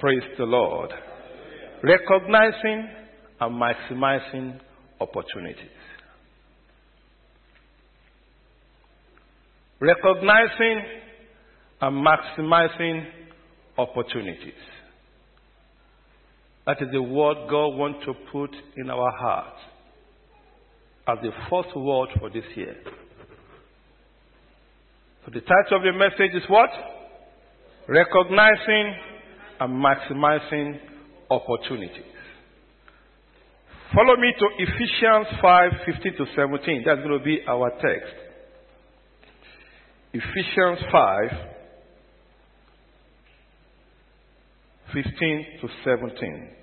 Praise 0.00 0.22
the 0.38 0.44
Lord. 0.44 0.90
Recognizing 1.82 2.88
and 3.38 3.62
maximizing 3.62 4.58
opportunities. 4.98 5.68
Recognizing 9.78 10.82
and 11.82 12.06
maximizing 12.06 13.04
opportunities. 13.76 14.54
That 16.66 16.80
is 16.80 16.88
the 16.92 17.02
word 17.02 17.36
God 17.50 17.76
wants 17.76 18.00
to 18.06 18.14
put 18.32 18.50
in 18.76 18.88
our 18.88 19.12
hearts 19.18 19.60
as 21.08 21.18
the 21.22 21.30
first 21.50 21.76
word 21.76 22.08
for 22.18 22.30
this 22.30 22.44
year. 22.54 22.76
So 25.26 25.32
the 25.32 25.40
title 25.40 25.76
of 25.76 25.82
the 25.82 25.92
message 25.92 26.34
is 26.34 26.48
what? 26.48 26.70
Recognizing 27.86 29.09
and 29.60 29.84
maximizing 29.84 30.78
opportunities. 31.30 32.04
Follow 33.94 34.16
me 34.16 34.32
to 34.38 34.46
Ephesians 34.58 35.26
5 35.42 35.72
15 35.86 36.16
to 36.16 36.26
17. 36.36 36.82
That's 36.86 37.00
going 37.00 37.18
to 37.18 37.24
be 37.24 37.40
our 37.46 37.70
text. 37.70 38.14
Ephesians 40.12 40.78
5 40.90 41.30
15 44.92 45.46
to 45.60 45.68
17. 45.84 46.59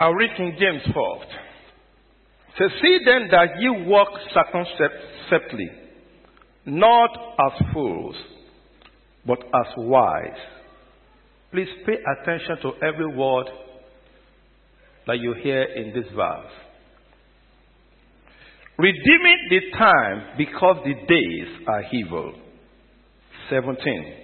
I'll 0.00 0.14
read 0.14 0.30
King 0.34 0.56
James 0.58 0.82
first. 0.86 1.30
So 2.58 2.64
see 2.80 2.98
then 3.04 3.28
that 3.30 3.60
ye 3.60 3.68
walk 3.86 4.08
circumspectly, 4.34 5.70
not 6.64 7.10
as 7.46 7.66
fools, 7.74 8.16
but 9.26 9.38
as 9.38 9.66
wise. 9.76 10.38
Please 11.52 11.68
pay 11.84 11.96
attention 12.22 12.56
to 12.62 12.86
every 12.86 13.14
word 13.14 13.46
that 15.06 15.18
you 15.18 15.34
hear 15.42 15.64
in 15.64 15.92
this 15.92 16.10
verse. 16.14 16.52
Redeeming 18.78 19.48
the 19.50 19.78
time 19.78 20.38
because 20.38 20.76
the 20.84 20.94
days 20.94 21.66
are 21.68 21.84
evil. 21.92 22.34
17. 23.50 24.14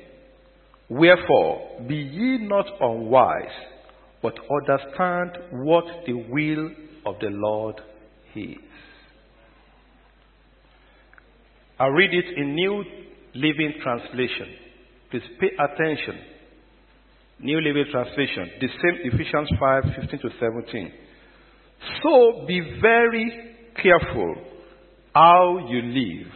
Wherefore, 0.89 1.81
be 1.86 1.97
ye 1.97 2.39
not 2.47 2.64
unwise, 2.81 3.53
but 4.27 4.35
understand 4.51 5.39
what 5.53 5.85
the 6.05 6.15
will 6.15 6.69
of 7.07 7.15
the 7.21 7.29
Lord 7.31 7.81
is. 8.35 8.57
I 11.79 11.87
read 11.87 12.11
it 12.13 12.37
in 12.37 12.57
New 12.57 12.85
Living 13.37 13.75
Translation. 13.81 14.49
Please 15.13 15.23
pay 15.39 15.51
attention. 15.63 16.19
New 17.39 17.61
Living 17.61 17.85
Translation, 17.93 18.51
the 18.61 18.67
same 18.67 19.13
Ephesians 19.13 19.49
5 19.61 19.83
15 20.01 20.19
to 20.19 20.31
17. 20.41 20.93
So 22.03 22.45
be 22.49 22.79
very 22.83 23.55
careful 23.81 24.35
how 25.15 25.69
you 25.69 25.83
live. 25.83 26.33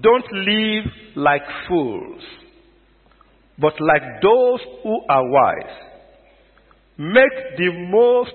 Don't 0.00 0.32
live 0.32 0.84
like 1.16 1.42
fools, 1.66 2.22
but 3.58 3.72
like 3.80 4.02
those 4.22 4.60
who 4.84 5.00
are 5.08 5.28
wise. 5.28 5.93
Make 6.96 7.56
the 7.56 7.72
most 7.90 8.34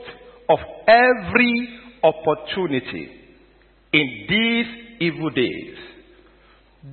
of 0.50 0.60
every 0.88 1.80
opportunity 2.04 3.10
in 3.94 4.26
these 4.30 4.66
evil 5.00 5.30
days. 5.30 5.78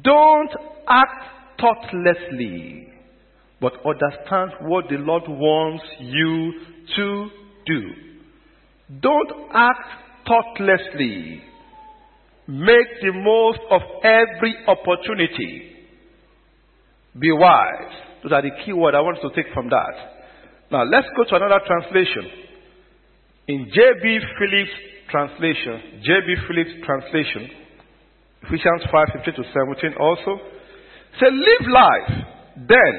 Don't 0.03 0.51
act 0.89 1.61
thoughtlessly, 1.61 2.89
but 3.61 3.73
understand 3.85 4.53
what 4.63 4.85
the 4.89 4.97
Lord 4.97 5.25
wants 5.27 5.85
you 6.01 6.53
to 6.97 7.29
do. 7.67 7.81
Don't 9.01 9.51
act 9.53 10.27
thoughtlessly. 10.27 11.43
Make 12.47 13.01
the 13.03 13.13
most 13.13 13.59
of 13.71 13.81
every 14.05 14.55
opportunity. 14.69 15.73
Be 17.19 17.33
wise. 17.33 17.93
Those 18.23 18.33
are 18.33 18.43
the 18.43 18.51
key 18.65 18.73
words 18.73 18.95
I 18.97 19.01
want 19.01 19.19
to 19.23 19.31
take 19.31 19.53
from 19.53 19.69
that. 19.71 20.16
Now 20.71 20.83
let's 20.85 21.07
go 21.17 21.25
to 21.25 21.37
another 21.37 21.61
translation. 21.67 22.31
In 23.49 23.71
J.B. 23.73 24.19
Phillips 24.39 24.71
translation, 25.11 26.03
J.B. 26.03 26.35
Phillips 26.49 26.71
translation, 26.85 27.51
Ephesians 28.43 28.83
5 28.91 29.07
15 29.25 29.35
to 29.35 29.45
17 29.53 29.95
also, 30.01 30.41
say, 31.21 31.31
live 31.31 31.69
life 31.71 32.27
then 32.69 32.95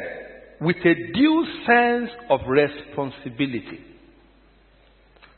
with 0.62 0.78
a 0.78 1.12
due 1.14 1.46
sense 1.66 2.10
of 2.30 2.40
responsibility. 2.48 3.84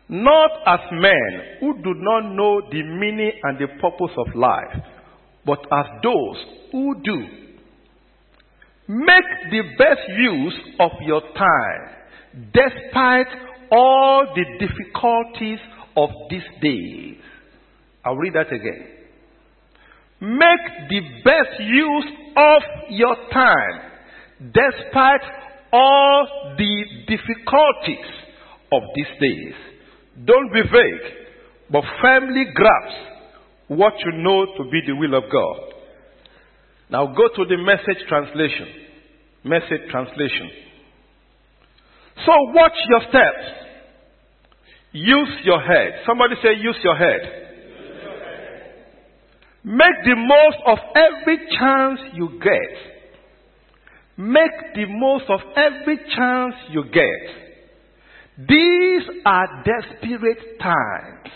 Not 0.07 0.51
as 0.66 0.79
men 0.91 1.57
who 1.59 1.73
do 1.84 1.94
not 1.96 2.34
know 2.34 2.61
the 2.72 2.84
meaning 2.84 3.31
and 3.44 3.57
the 3.57 3.67
purpose 3.81 4.16
of 4.17 4.35
life, 4.35 4.84
but 5.46 5.59
as 5.72 5.85
those 6.03 6.38
who 6.72 6.96
do. 7.03 7.28
Make 8.88 9.51
the 9.51 9.61
best 9.78 10.01
use 10.17 10.59
of 10.79 10.91
your 11.06 11.22
time 11.22 11.99
despite 12.34 13.28
all 13.72 14.34
the 14.35 14.45
difficulties 14.66 15.59
of 15.95 16.09
these 16.29 16.41
days. 16.62 17.17
I'll 18.06 18.16
read 18.16 18.34
that 18.34 18.51
again. 18.53 18.88
Make 20.22 20.90
the 20.90 21.01
best 21.23 21.59
use 21.59 22.06
of 22.35 22.62
your 22.90 23.16
time 23.31 23.81
despite 24.40 25.22
all 25.72 26.56
the 26.57 26.84
difficulties 27.07 28.06
of 28.72 28.81
these 28.96 29.13
days. 29.19 29.53
Don't 30.25 30.51
be 30.53 30.61
vague, 30.61 31.13
but 31.72 31.84
firmly 32.01 32.46
grasp 32.53 32.97
what 33.67 33.94
you 34.03 34.23
know 34.23 34.46
to 34.57 34.63
be 34.69 34.81
the 34.88 34.96
will 34.96 35.16
of 35.16 35.23
God. 35.31 35.73
Now 36.90 37.06
go 37.07 37.28
to 37.35 37.46
the 37.46 37.57
message 37.57 38.03
translation. 38.07 38.67
Message 39.44 39.90
translation. 39.91 40.50
So 42.25 42.34
watch 42.53 42.74
your 42.90 43.02
steps. 43.09 43.59
Use 44.91 45.30
your 45.44 45.62
head. 45.62 46.02
Somebody 46.06 46.35
say, 46.41 46.56
use 46.59 46.78
your 46.84 46.97
head. 46.97 47.40
Make 49.63 50.03
the 50.03 50.16
most 50.16 50.58
of 50.66 50.78
every 50.96 51.38
chance 51.59 52.00
you 52.13 52.40
get. 52.41 53.00
Make 54.18 54.74
the 54.75 54.85
most 54.88 55.25
of 55.29 55.40
every 55.56 55.97
chance 56.16 56.56
you 56.72 56.84
get. 56.91 57.50
These 58.47 59.03
are 59.25 59.63
desperate 59.63 60.59
times. 60.59 61.31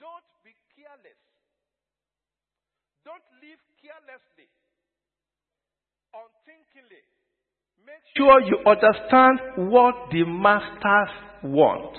Don't 0.00 0.28
be 0.44 0.52
careless. 0.76 1.20
Don't 3.04 3.24
live 3.42 3.60
carelessly, 3.82 4.48
unthinkingly. 6.12 7.04
Make 7.84 8.05
sure 8.16 8.40
you 8.42 8.58
understand 8.66 9.70
what 9.70 9.94
the 10.10 10.24
masters 10.24 11.14
want. 11.42 11.98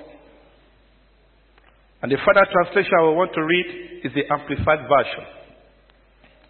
And 2.01 2.11
the 2.11 2.17
further 2.25 2.45
translation 2.51 2.91
I 2.99 3.03
want 3.09 3.33
to 3.33 3.43
read 3.43 4.01
is 4.03 4.11
the 4.13 4.31
Amplified 4.31 4.87
Version. 4.87 5.25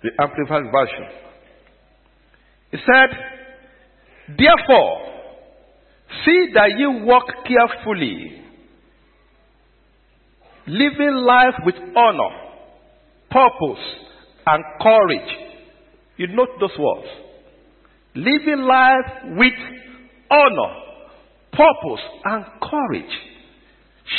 The 0.04 0.10
Amplified 0.22 0.72
Version. 0.72 1.08
It 2.72 2.80
said, 2.86 4.36
Therefore, 4.38 5.08
see 6.26 6.48
that 6.54 6.72
you 6.78 7.06
walk 7.06 7.26
carefully, 7.48 8.42
living 10.68 11.16
life 11.26 11.56
with 11.66 11.76
honor, 11.96 12.36
purpose, 13.32 13.84
and 14.46 14.64
courage. 14.82 15.38
You 16.18 16.28
note 16.28 16.50
those 16.60 16.78
words. 16.78 17.27
Living 18.18 18.66
life 18.66 19.38
with 19.38 19.54
honor, 20.32 20.74
purpose, 21.52 22.04
and 22.26 22.46
courage. 22.62 23.16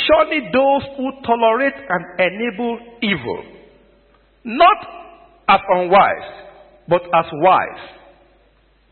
Surely 0.07 0.39
those 0.53 0.83
who 0.95 1.11
tolerate 1.25 1.73
and 1.75 2.05
enable 2.19 2.79
evil, 3.01 3.43
not 4.45 4.77
as 5.49 5.59
unwise, 5.69 6.45
but 6.87 7.01
as 7.13 7.25
wise, 7.33 7.89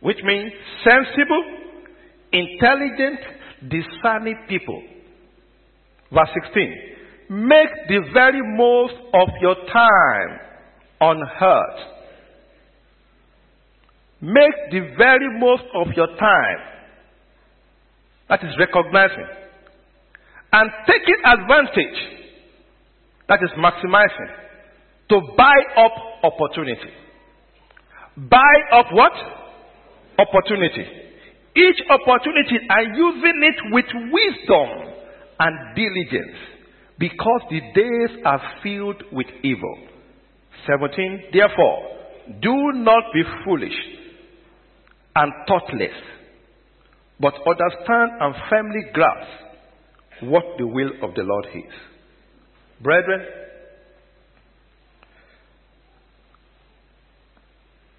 which 0.02 0.18
means 0.24 0.52
sensible, 0.84 1.44
intelligent, 2.34 3.20
discerning 3.70 4.38
people. 4.50 4.82
Verse 6.14 6.30
16. 6.44 6.74
Make 7.30 7.70
the 7.88 8.00
very 8.14 8.42
most 8.58 8.96
of 9.14 9.30
your 9.42 9.56
time 9.72 10.40
on 11.00 11.18
earth. 11.42 11.97
Make 14.22 14.72
the 14.72 14.80
very 14.98 15.40
most 15.40 15.64
of 15.76 15.88
your 15.96 16.08
time. 16.18 16.58
That 18.30 18.44
is 18.44 18.54
recognizing. 18.60 19.28
And 20.52 20.70
taking 20.88 21.22
advantage. 21.24 22.00
That 23.30 23.40
is 23.44 23.52
maximizing. 23.58 24.32
To 25.10 25.22
buy 25.38 25.56
up 25.78 25.92
opportunity. 26.24 26.90
Buy 28.18 28.54
up 28.74 28.88
what? 28.92 29.12
Opportunity. 30.18 30.86
Each 31.56 31.80
opportunity 31.90 32.58
and 32.70 32.98
using 32.98 33.44
it 33.44 33.56
with 33.72 33.86
wisdom 34.12 34.94
and 35.40 35.76
diligence 35.76 36.38
because 36.98 37.42
the 37.50 37.62
days 37.76 38.18
are 38.26 38.42
filled 38.64 39.04
with 39.12 39.28
evil. 39.44 39.78
17. 40.66 41.26
Therefore, 41.32 41.98
do 42.42 42.72
not 42.74 43.04
be 43.14 43.24
foolish 43.46 43.97
and 45.18 45.34
thoughtless, 45.48 45.98
but 47.20 47.34
understand 47.34 48.12
and 48.22 48.36
firmly 48.50 48.84
grasp 48.94 49.30
what 50.22 50.44
the 50.60 50.68
will 50.68 50.92
of 51.02 51.16
the 51.16 51.24
Lord 51.24 51.48
is. 51.56 51.74
Brethren, 52.82 53.26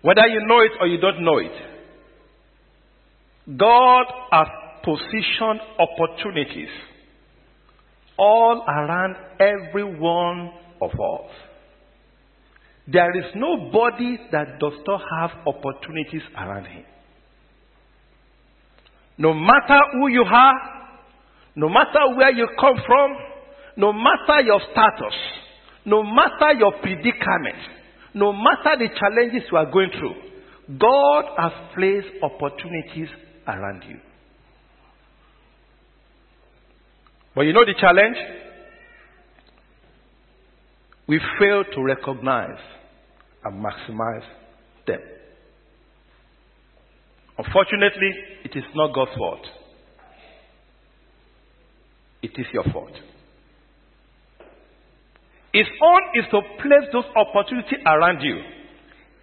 whether 0.02 0.26
you 0.28 0.46
know 0.46 0.60
it 0.60 0.70
or 0.80 0.86
you 0.86 0.98
don't 1.00 1.24
know 1.24 1.38
it, 1.38 1.52
God 3.56 4.04
has 4.30 4.46
positioned 4.84 5.60
opportunities 5.78 6.68
all 8.16 8.64
around 8.68 9.16
every 9.40 9.84
one 9.84 10.52
of 10.80 10.90
us. 10.90 11.30
There 12.86 13.18
is 13.18 13.24
nobody 13.34 14.18
that 14.32 14.58
does 14.60 14.72
not 14.86 15.02
have 15.20 15.30
opportunities 15.46 16.22
around 16.36 16.66
him. 16.66 16.84
No 19.18 19.34
matter 19.34 19.80
who 19.92 20.08
you 20.08 20.24
are, 20.24 20.54
no 21.56 21.68
matter 21.68 22.16
where 22.16 22.32
you 22.32 22.48
come 22.58 22.76
from, 22.86 23.16
no 23.76 23.92
matter 23.92 24.42
your 24.44 24.60
status, 24.70 25.14
no 25.84 26.02
matter 26.02 26.56
your 26.58 26.72
predicament, 26.80 27.58
no 28.14 28.32
matter 28.32 28.78
the 28.78 28.88
challenges 28.98 29.42
you 29.50 29.58
are 29.58 29.70
going 29.70 29.90
through, 29.98 30.14
God 30.78 31.24
has 31.36 31.52
placed 31.74 32.08
opportunities 32.22 33.08
around 33.46 33.82
you. 33.88 33.98
But 37.34 37.42
you 37.42 37.52
know 37.52 37.64
the 37.64 37.74
challenge? 37.80 38.16
We 41.08 41.20
fail 41.40 41.64
to 41.74 41.82
recognize 41.82 42.60
and 43.44 43.64
maximize 43.64 44.26
them. 44.86 45.00
Unfortunately, 47.38 48.10
it 48.44 48.56
is 48.56 48.64
not 48.74 48.94
God's 48.94 49.12
fault. 49.16 49.46
It 52.22 52.32
is 52.36 52.46
your 52.52 52.64
fault. 52.64 52.92
His 55.52 55.66
own 55.82 56.00
is 56.14 56.24
to 56.30 56.40
place 56.60 56.88
those 56.92 57.04
opportunities 57.16 57.78
around 57.86 58.20
you. 58.22 58.40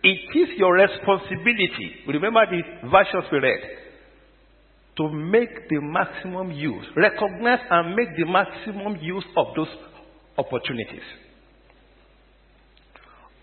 It 0.04 0.38
is 0.38 0.50
your 0.58 0.74
responsibility. 0.74 1.96
Remember 2.08 2.46
the 2.50 2.90
verses 2.90 3.30
we 3.32 3.40
read 3.40 3.60
to 4.98 5.10
make 5.10 5.68
the 5.70 5.82
maximum 5.82 6.52
use, 6.52 6.86
recognize 6.96 7.60
and 7.70 7.96
make 7.96 8.16
the 8.16 8.26
maximum 8.26 8.98
use 9.02 9.26
of 9.36 9.48
those 9.56 9.68
opportunities. 10.38 11.04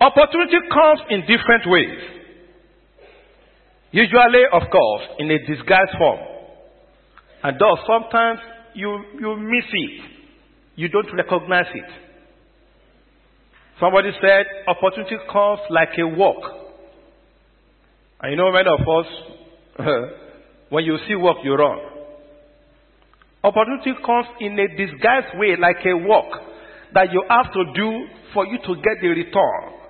Opportunity 0.00 0.56
comes 0.72 1.00
in 1.10 1.20
different 1.20 1.64
ways. 1.66 2.21
Usually, 3.92 4.44
of 4.52 4.62
course, 4.70 5.02
in 5.18 5.30
a 5.30 5.38
disguised 5.38 5.92
form. 5.98 6.18
And 7.44 7.58
thus, 7.58 7.78
sometimes 7.86 8.40
you, 8.74 9.04
you 9.20 9.36
miss 9.36 9.64
it. 9.72 10.02
You 10.76 10.88
don't 10.88 11.14
recognize 11.14 11.66
it. 11.74 11.90
Somebody 13.78 14.10
said, 14.20 14.46
opportunity 14.66 15.16
comes 15.30 15.60
like 15.70 15.90
a 15.98 16.06
walk. 16.06 16.42
And 18.20 18.30
you 18.30 18.36
know, 18.36 18.50
many 18.52 18.68
of 18.68 18.80
us, 18.80 20.12
When 20.72 20.86
you 20.86 20.96
see 21.06 21.14
work, 21.14 21.36
you 21.44 21.52
run. 21.54 21.78
Opportunity 23.44 23.92
comes 24.06 24.26
in 24.40 24.58
a 24.58 24.68
disguised 24.68 25.36
way, 25.36 25.54
like 25.60 25.84
a 25.84 25.94
walk 25.94 26.32
that 26.94 27.12
you 27.12 27.22
have 27.28 27.52
to 27.52 27.64
do 27.76 28.06
for 28.32 28.46
you 28.46 28.56
to 28.56 28.74
get 28.76 29.02
the 29.02 29.08
return. 29.08 29.81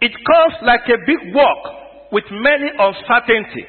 It 0.00 0.12
comes 0.12 0.54
like 0.62 0.84
a 0.88 0.98
big 1.06 1.34
walk 1.34 2.12
with 2.12 2.24
many 2.30 2.68
uncertainty. 2.68 3.64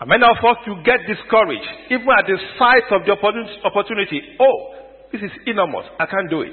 And 0.00 0.08
many 0.08 0.24
of 0.24 0.38
us, 0.44 0.56
you 0.66 0.76
get 0.84 1.00
discouraged, 1.06 1.68
even 1.90 2.06
at 2.18 2.26
the 2.26 2.38
sight 2.58 2.86
of 2.90 3.02
the 3.06 3.12
opportunity. 3.12 4.22
Oh, 4.40 4.74
this 5.12 5.22
is 5.22 5.30
enormous. 5.46 5.86
I 5.98 6.06
can't 6.06 6.30
do 6.30 6.42
it. 6.42 6.52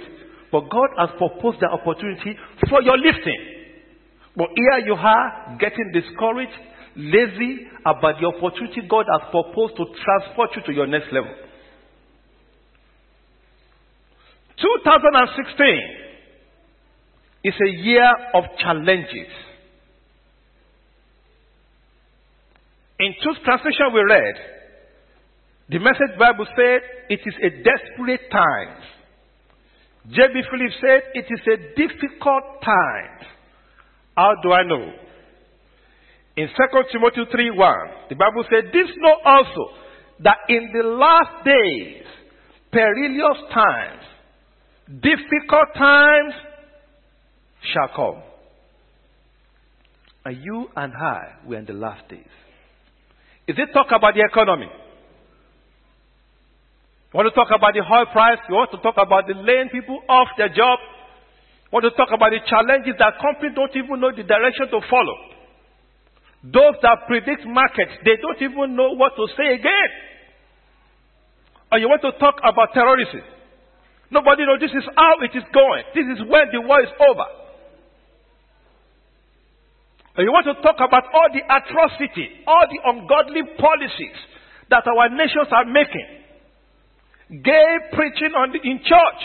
But 0.52 0.70
God 0.70 0.90
has 0.98 1.10
proposed 1.18 1.60
the 1.62 1.68
opportunity 1.68 2.38
for 2.70 2.82
your 2.82 2.98
lifting. 2.98 3.42
But 4.36 4.50
here 4.56 4.80
you 4.86 4.94
are 4.94 5.58
getting 5.60 5.92
discouraged, 5.94 6.54
lazy 6.96 7.68
about 7.86 8.20
the 8.20 8.28
opportunity 8.28 8.82
God 8.90 9.06
has 9.12 9.30
proposed 9.32 9.78
to 9.78 9.86
transport 10.04 10.50
you 10.56 10.62
to 10.66 10.74
your 10.74 10.88
next 10.88 11.12
level. 11.12 11.34
2016 14.58 16.05
is 17.46 17.54
a 17.62 17.78
year 17.78 18.10
of 18.34 18.44
challenges. 18.58 19.30
In 23.00 23.14
two 23.22 23.34
translations 23.46 23.94
we 23.94 24.02
read, 24.02 24.36
the 25.70 25.80
message 25.80 26.18
Bible 26.18 26.48
said 26.56 26.82
it 27.10 27.20
is 27.24 27.36
a 27.44 27.50
desperate 27.62 28.32
time. 28.32 28.82
J.B. 30.10 30.42
Phillips 30.50 30.76
said 30.82 31.02
it 31.14 31.26
is 31.30 31.42
a 31.46 31.58
difficult 31.78 32.62
time. 32.64 33.28
How 34.18 34.34
do 34.42 34.52
I 34.52 34.64
know? 34.64 34.92
In 36.38 36.48
2 36.48 36.54
Timothy 36.92 37.30
3 37.32 37.52
1, 37.52 37.78
the 38.10 38.16
Bible 38.16 38.44
said, 38.50 38.72
This 38.74 38.90
know 38.98 39.18
also 39.24 39.70
that 40.24 40.38
in 40.50 40.70
the 40.74 40.88
last 40.88 41.46
days, 41.46 42.06
perilous 42.72 43.38
times, 43.54 44.04
difficult 45.02 45.70
times 45.78 46.34
shall 47.72 47.90
come. 47.96 48.24
And 50.26 50.44
you 50.44 50.68
and 50.76 50.94
I, 50.94 51.36
we're 51.46 51.60
in 51.60 51.66
the 51.66 51.74
last 51.74 52.08
days. 52.10 52.26
Is 53.48 53.56
it 53.58 53.70
talk 53.74 53.88
about 53.94 54.16
the 54.16 54.26
economy? 54.26 54.70
You 57.14 57.16
want 57.16 57.30
to 57.30 57.36
talk 57.38 57.54
about 57.54 57.74
the 57.78 57.86
oil 57.86 58.06
price? 58.12 58.40
You 58.50 58.56
want 58.56 58.72
to 58.72 58.82
talk 58.82 58.98
about 58.98 59.28
the 59.28 59.38
laying 59.38 59.70
people 59.70 60.02
off 60.10 60.28
their 60.36 60.50
job? 60.50 60.80
You 61.70 61.78
want 61.78 61.86
to 61.86 61.96
talk 61.96 62.10
about 62.10 62.34
the 62.34 62.42
challenges 62.50 62.98
that 62.98 63.22
companies 63.22 63.54
don't 63.54 63.72
even 63.78 64.02
know 64.02 64.12
the 64.12 64.26
direction 64.26 64.68
to 64.74 64.82
follow. 64.90 65.16
Those 66.44 66.76
that 66.82 67.06
predict 67.08 67.46
markets, 67.46 67.94
they 68.04 68.18
don't 68.18 68.42
even 68.42 68.76
know 68.76 68.98
what 68.98 69.14
to 69.16 69.30
say 69.38 69.54
again. 69.54 69.90
Or 71.72 71.78
you 71.80 71.88
want 71.90 72.02
to 72.02 72.14
talk 72.18 72.42
about 72.42 72.74
terrorism. 72.74 73.22
Nobody 74.10 74.46
knows 74.46 74.60
this 74.60 74.74
is 74.74 74.86
how 74.96 75.18
it 75.22 75.34
is 75.38 75.46
going. 75.54 75.84
This 75.94 76.06
is 76.18 76.20
when 76.26 76.50
the 76.54 76.62
war 76.62 76.82
is 76.82 76.94
over. 77.00 77.45
Or 80.18 80.24
you 80.24 80.32
want 80.32 80.46
to 80.48 80.56
talk 80.62 80.78
about 80.80 81.12
all 81.14 81.28
the 81.34 81.44
atrocity, 81.44 82.30
all 82.48 82.66
the 82.72 82.80
ungodly 82.90 83.44
policies 83.60 84.18
that 84.70 84.88
our 84.88 85.10
nations 85.10 85.48
are 85.52 85.66
making. 85.66 87.44
Gay 87.44 87.76
preaching 87.92 88.32
the, 88.32 88.60
in 88.64 88.80
church 88.80 89.22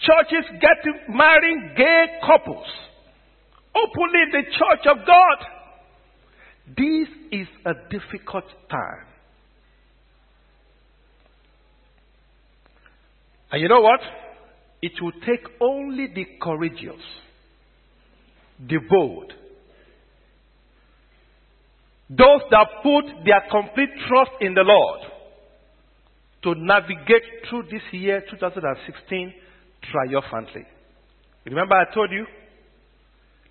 churches 0.00 0.48
getting 0.60 1.16
marrying 1.16 1.74
gay 1.76 2.06
couples 2.24 2.66
openly 3.74 4.24
the 4.32 4.42
church 4.50 4.86
of 4.86 5.06
God. 5.06 5.46
This 6.76 7.08
is 7.32 7.46
a 7.64 7.74
difficult 7.90 8.44
time. 8.70 9.06
And 13.52 13.60
you 13.60 13.68
know 13.68 13.80
what? 13.80 14.00
It 14.82 14.92
will 15.02 15.12
take 15.12 15.46
only 15.60 16.06
the 16.14 16.24
courageous, 16.40 17.02
the 18.60 18.78
bold, 18.88 19.32
those 22.10 22.42
that 22.50 22.66
put 22.82 23.04
their 23.24 23.42
complete 23.50 23.90
trust 24.08 24.32
in 24.40 24.54
the 24.54 24.62
Lord 24.64 25.00
to 26.42 26.54
navigate 26.56 27.22
through 27.48 27.64
this 27.70 27.82
year 27.92 28.22
2016 28.28 29.32
triumphantly. 29.92 30.64
Remember, 31.46 31.74
I 31.74 31.94
told 31.94 32.10
you, 32.10 32.26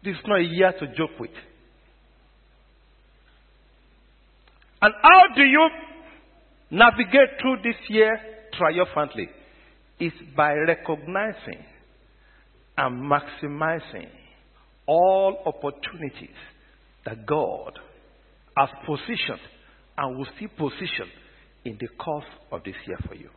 this 0.04 0.14
is 0.14 0.22
not 0.28 0.40
a 0.40 0.44
year 0.44 0.74
to 0.78 0.88
joke 0.88 1.18
with. 1.20 1.32
And 4.82 4.94
how 5.02 5.36
do 5.36 5.44
you 5.44 5.70
navigate 6.72 7.40
through 7.42 7.58
this 7.64 7.76
year 7.88 8.20
triumphantly? 8.58 9.30
Is 10.02 10.14
by 10.36 10.54
recognizing 10.54 11.64
and 12.78 13.12
maximizing 13.12 14.08
all 14.86 15.44
opportunities 15.46 16.36
that 17.06 17.26
God 17.26 17.78
has 18.60 18.70
positioned 18.86 19.40
and 19.98 20.18
will 20.18 20.28
still 20.36 20.50
position 20.70 21.08
in 21.64 21.78
the 21.80 21.88
course 21.98 22.26
of 22.52 22.62
this 22.66 22.76
year 22.86 22.98
for 23.08 23.16
you. 23.16 23.30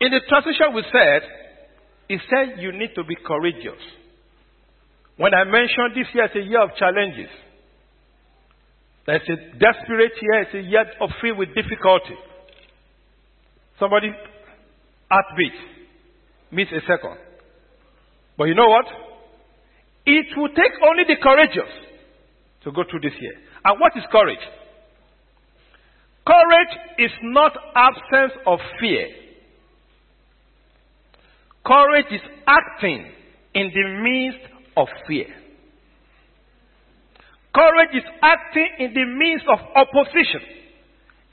In 0.00 0.12
the 0.12 0.20
transition 0.28 0.74
we 0.74 0.82
said, 0.92 1.22
he 2.08 2.18
said 2.30 2.62
you 2.62 2.72
need 2.72 2.94
to 2.94 3.04
be 3.04 3.16
courageous. 3.26 3.82
When 5.16 5.34
I 5.34 5.44
mentioned 5.44 5.94
this 5.94 6.06
year 6.14 6.24
is 6.26 6.36
a 6.36 6.48
year 6.48 6.62
of 6.62 6.70
challenges, 6.76 7.28
there's 9.06 9.22
a 9.28 9.58
desperate 9.58 10.12
year, 10.22 10.42
it's 10.42 10.54
a 10.54 10.60
year 10.60 10.84
of 11.00 11.10
filled 11.20 11.38
with 11.38 11.48
difficulty. 11.54 12.14
Somebody 13.78 14.14
heartbeat 15.10 15.52
miss 16.52 16.68
a 16.70 16.80
second. 16.82 17.18
But 18.38 18.44
you 18.44 18.54
know 18.54 18.68
what? 18.68 18.86
It 20.10 20.26
will 20.36 20.48
take 20.48 20.74
only 20.82 21.04
the 21.06 21.14
courageous 21.22 21.70
to 22.64 22.72
go 22.72 22.82
through 22.90 23.00
this 23.00 23.14
year. 23.20 23.34
And 23.64 23.78
what 23.78 23.92
is 23.96 24.02
courage? 24.10 24.42
Courage 26.26 26.74
is 26.98 27.12
not 27.22 27.52
absence 27.76 28.32
of 28.44 28.58
fear. 28.80 29.06
Courage 31.64 32.06
is 32.10 32.20
acting 32.44 33.06
in 33.54 33.70
the 33.72 33.86
midst 34.02 34.52
of 34.76 34.88
fear. 35.06 35.26
Courage 37.54 37.94
is 37.94 38.04
acting 38.20 38.68
in 38.80 38.92
the 38.92 39.04
midst 39.04 39.46
of 39.46 39.60
opposition, 39.76 40.40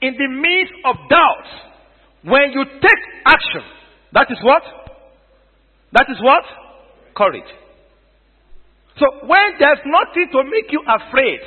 in 0.02 0.14
the 0.14 0.28
midst 0.28 0.74
of 0.84 0.94
doubts. 1.10 1.50
When 2.22 2.52
you 2.52 2.64
take 2.64 3.02
action, 3.26 3.62
that 4.12 4.30
is 4.30 4.38
what? 4.42 4.62
That 5.92 6.06
is 6.10 6.22
what? 6.22 6.44
Courage. 7.16 7.50
So 8.98 9.26
when 9.26 9.58
there's 9.58 9.82
nothing 9.86 10.28
to 10.32 10.42
make 10.44 10.70
you 10.70 10.82
afraid, 10.82 11.40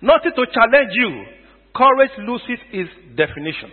nothing 0.00 0.32
to 0.36 0.46
challenge 0.54 0.92
you, 0.94 1.24
courage 1.74 2.14
loses 2.18 2.62
its 2.72 2.90
definition. 3.16 3.70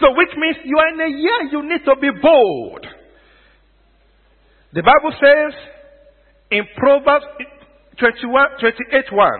So 0.00 0.10
which 0.16 0.30
means 0.36 0.56
you 0.64 0.76
are 0.78 0.88
in 0.94 1.00
a 1.00 1.16
year 1.16 1.40
you 1.52 1.62
need 1.68 1.84
to 1.84 1.94
be 2.00 2.10
bold. 2.20 2.86
The 4.72 4.82
Bible 4.82 5.14
says 5.20 5.52
in 6.50 6.64
Proverbs 6.76 7.26
21, 7.98 8.46
28 8.58 9.12
1, 9.12 9.30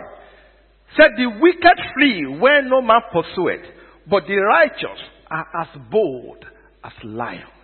said 0.97 1.11
the 1.17 1.27
wicked 1.41 1.79
flee 1.95 2.39
where 2.39 2.63
no 2.63 2.83
man 2.83 3.01
pursueth, 3.11 3.65
but 4.09 4.25
the 4.29 4.37
righteous 4.37 5.01
are 5.31 5.47
as 5.63 5.69
bold 5.91 6.45
as 6.85 6.93
lions. 7.03 7.62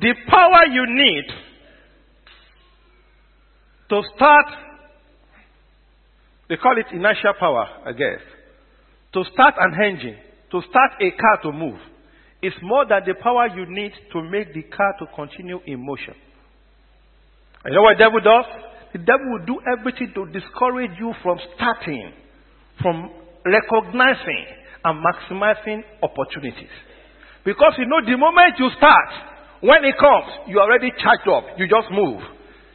The 0.00 0.12
power 0.28 0.66
you 0.72 0.86
need 0.88 1.24
to 3.90 4.02
start, 4.16 4.46
they 6.48 6.56
call 6.56 6.76
it 6.78 6.86
inertial 6.92 7.34
power, 7.38 7.66
I 7.86 7.92
guess, 7.92 8.20
to 9.12 9.24
start 9.32 9.54
an 9.58 9.74
engine, 9.80 10.16
to 10.50 10.60
start 10.68 10.92
a 11.00 11.10
car 11.12 11.42
to 11.44 11.52
move, 11.52 11.78
is 12.42 12.52
more 12.62 12.84
than 12.86 13.02
the 13.06 13.14
power 13.22 13.46
you 13.54 13.66
need 13.68 13.92
to 14.12 14.22
make 14.22 14.52
the 14.52 14.62
car 14.62 14.94
to 14.98 15.06
continue 15.14 15.60
in 15.66 15.84
motion. 15.84 16.14
And 17.64 17.72
you 17.72 17.76
know 17.76 17.82
what 17.82 17.96
the 17.96 18.04
devil 18.04 18.20
does? 18.20 18.44
The 18.92 18.98
devil 18.98 19.26
will 19.30 19.46
do 19.46 19.60
everything 19.78 20.12
to 20.14 20.26
discourage 20.26 20.98
you 20.98 21.14
from 21.22 21.38
starting, 21.54 22.12
from 22.82 23.10
recognizing 23.46 24.44
and 24.84 25.04
maximizing 25.04 25.82
opportunities. 26.02 26.74
Because 27.44 27.74
you 27.78 27.86
know, 27.86 28.04
the 28.04 28.16
moment 28.18 28.58
you 28.58 28.68
start, 28.76 29.33
when 29.64 29.80
it 29.80 29.96
comes, 29.96 30.44
you 30.46 30.60
already 30.60 30.92
charged 31.00 31.24
up. 31.24 31.56
You 31.56 31.64
just 31.64 31.88
move. 31.88 32.20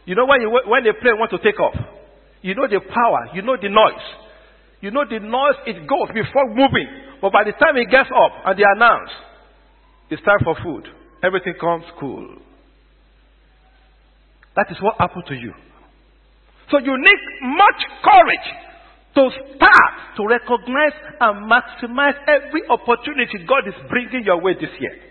You 0.10 0.17
know 0.17 0.25
when, 0.25 0.41
you, 0.41 0.50
when 0.50 0.81
the 0.81 0.98
plane 0.98 1.22
want 1.22 1.29
to 1.29 1.38
take 1.38 1.60
off, 1.62 1.77
you 2.41 2.55
know 2.55 2.65
the 2.65 2.81
power, 2.81 3.29
you 3.38 3.46
know 3.46 3.58
the 3.62 3.69
noise. 3.69 4.08
You 4.81 4.89
know 4.89 5.05
the 5.05 5.22
noise 5.22 5.62
it 5.69 5.86
goes 5.86 6.10
before 6.10 6.50
moving. 6.50 6.89
But 7.22 7.29
by 7.29 7.46
the 7.46 7.53
time 7.62 7.77
it 7.77 7.93
gets 7.93 8.10
up 8.10 8.34
and 8.41 8.58
they 8.58 8.65
announce, 8.65 9.13
it's 10.10 10.24
time 10.25 10.41
for 10.41 10.58
food. 10.65 10.89
Everything 11.22 11.53
comes 11.62 11.86
cool. 12.00 12.25
That 14.55 14.65
is 14.72 14.81
what 14.81 14.98
happened 14.98 15.25
to 15.27 15.36
you. 15.36 15.53
So 16.72 16.79
you 16.79 16.98
need 16.98 17.22
much 17.53 17.81
courage 18.01 18.50
to 19.13 19.29
start 19.29 19.93
to 20.17 20.25
recognize 20.25 20.98
and 21.22 21.46
maximize 21.46 22.17
every 22.25 22.65
opportunity 22.65 23.46
God 23.46 23.67
is 23.67 23.77
bringing 23.89 24.25
your 24.25 24.41
way 24.41 24.53
this 24.53 24.74
year. 24.79 25.09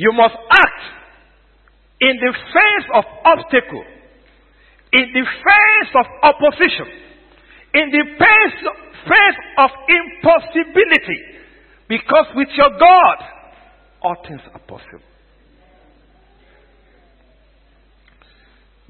You 0.00 0.12
must 0.14 0.34
act 0.50 0.82
in 2.00 2.16
the 2.16 2.32
face 2.32 2.88
of 2.94 3.04
obstacle, 3.22 3.84
in 4.94 5.12
the 5.12 5.26
face 5.44 5.92
of 5.94 6.06
opposition, 6.22 6.86
in 7.74 7.90
the 7.90 8.04
face, 8.16 8.60
face 9.04 9.40
of 9.58 9.70
impossibility. 9.92 11.20
Because 11.86 12.28
with 12.34 12.48
your 12.56 12.70
God, 12.70 13.16
all 14.00 14.16
things 14.26 14.40
are 14.54 14.60
possible. 14.60 15.04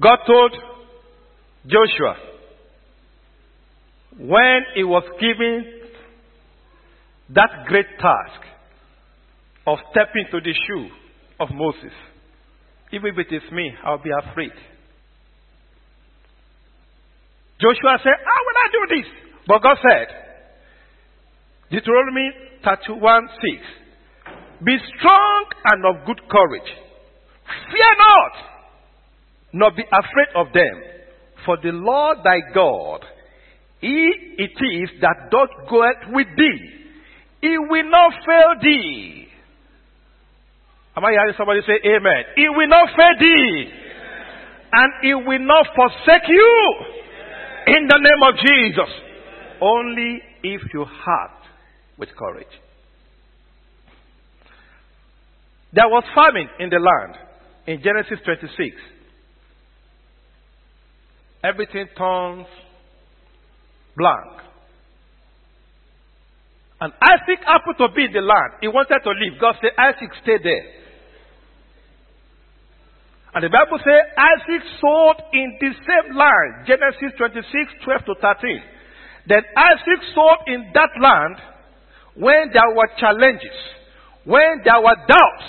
God 0.01 0.17
told 0.25 0.51
Joshua 1.65 2.15
when 4.17 4.61
he 4.75 4.85
was 4.85 5.03
given 5.19 5.65
that 7.35 7.65
great 7.67 7.99
task 7.99 8.41
of 9.67 9.77
stepping 9.91 10.27
to 10.31 10.39
the 10.39 10.53
shoe 10.53 11.00
of 11.41 11.49
Moses. 11.53 11.93
Even 12.93 13.11
if 13.11 13.17
it 13.17 13.35
is 13.35 13.51
me, 13.51 13.71
I'll 13.83 14.01
be 14.01 14.11
afraid. 14.11 14.51
Joshua 17.59 17.97
said, 18.03 18.17
How 18.25 18.41
will 18.45 18.57
I 18.57 18.67
do 18.71 18.95
this? 18.95 19.07
But 19.47 19.63
God 19.63 19.77
said, 19.81 20.07
Deuteronomy 21.71 22.29
31 22.63 23.27
6, 23.29 24.65
Be 24.65 24.77
strong 24.97 25.45
and 25.65 25.85
of 25.85 26.05
good 26.05 26.21
courage. 26.29 26.71
Fear 27.71 27.91
not, 27.97 28.33
nor 29.53 29.71
be 29.71 29.83
afraid 29.83 30.35
of 30.35 30.53
them. 30.53 30.83
For 31.45 31.57
the 31.57 31.71
Lord 31.71 32.19
thy 32.23 32.39
God, 32.53 33.01
He 33.79 34.35
it 34.37 34.51
is 34.51 34.89
that 35.01 35.31
doth 35.31 35.69
goeth 35.69 36.13
with 36.13 36.27
thee. 36.37 36.69
He 37.41 37.57
will 37.57 37.89
not 37.89 38.13
fail 38.25 38.53
thee. 38.61 39.27
Am 40.95 41.05
I 41.05 41.11
hearing 41.11 41.33
somebody 41.37 41.61
say 41.61 41.79
amen? 41.87 42.23
It 42.35 42.49
will 42.49 42.67
not 42.67 42.89
fail 42.95 43.15
thee. 43.19 43.71
And 44.73 44.93
it 45.03 45.15
will 45.15 45.39
not 45.39 45.67
forsake 45.75 46.27
you. 46.27 46.75
In 47.67 47.87
the 47.87 47.97
name 47.97 48.23
of 48.23 48.35
Jesus. 48.35 48.89
Only 49.61 50.21
if 50.43 50.61
you 50.73 50.85
heart 50.85 51.31
with 51.97 52.09
courage. 52.17 52.47
There 55.73 55.87
was 55.87 56.03
famine 56.13 56.49
in 56.59 56.69
the 56.69 56.79
land 56.79 57.17
in 57.67 57.81
Genesis 57.81 58.19
26. 58.25 58.75
Everything 61.43 61.87
turns 61.97 62.47
blank. 63.95 64.41
And 66.81 66.91
Isaac 66.93 67.45
happened 67.45 67.75
to 67.77 67.87
be 67.95 68.05
in 68.05 68.11
the 68.11 68.21
land. 68.21 68.53
He 68.59 68.67
wanted 68.67 68.99
to 69.03 69.11
leave. 69.11 69.39
God 69.39 69.55
said, 69.61 69.71
Isaac, 69.77 70.09
stay 70.23 70.37
there. 70.43 70.80
And 73.33 73.43
the 73.43 73.49
Bible 73.49 73.79
says 73.79 74.11
Isaac 74.19 74.63
sowed 74.81 75.19
in 75.31 75.55
the 75.59 75.71
same 75.87 76.17
land. 76.17 76.67
Genesis 76.67 77.15
26, 77.17 77.83
12 77.85 78.05
to 78.05 78.15
13. 78.19 78.61
That 79.27 79.45
Isaac 79.55 80.01
sowed 80.13 80.41
in 80.47 80.71
that 80.73 80.91
land 80.99 81.39
when 82.15 82.51
there 82.51 82.75
were 82.75 82.89
challenges, 82.99 83.55
when 84.25 84.59
there 84.65 84.81
were 84.83 84.99
doubts, 85.07 85.47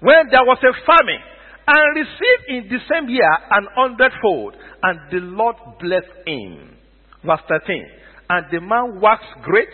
when 0.00 0.28
there 0.30 0.44
was 0.44 0.58
a 0.60 0.74
famine, 0.84 1.24
and 1.66 1.96
received 1.96 2.44
in 2.48 2.62
the 2.68 2.80
same 2.92 3.08
year 3.08 3.32
an 3.50 3.66
hundredfold, 3.74 4.54
and 4.82 5.00
the 5.10 5.24
Lord 5.24 5.56
blessed 5.80 6.28
him. 6.28 6.76
Verse 7.24 7.40
13. 7.48 7.86
And 8.28 8.46
the 8.52 8.60
man 8.60 9.00
waxed 9.00 9.40
great, 9.42 9.72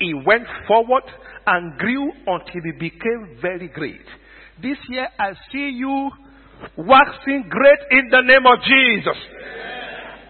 he 0.00 0.14
went 0.14 0.46
forward 0.66 1.04
and 1.46 1.76
grew 1.78 2.12
until 2.26 2.62
he 2.64 2.72
became 2.78 3.38
very 3.42 3.68
great. 3.68 4.04
This 4.62 4.78
year 4.88 5.08
I 5.18 5.32
see 5.52 5.70
you 5.76 6.10
waxing 6.76 7.48
great 7.48 7.82
in 7.90 8.08
the 8.10 8.22
name 8.22 8.46
of 8.46 8.58
Jesus. 8.62 9.18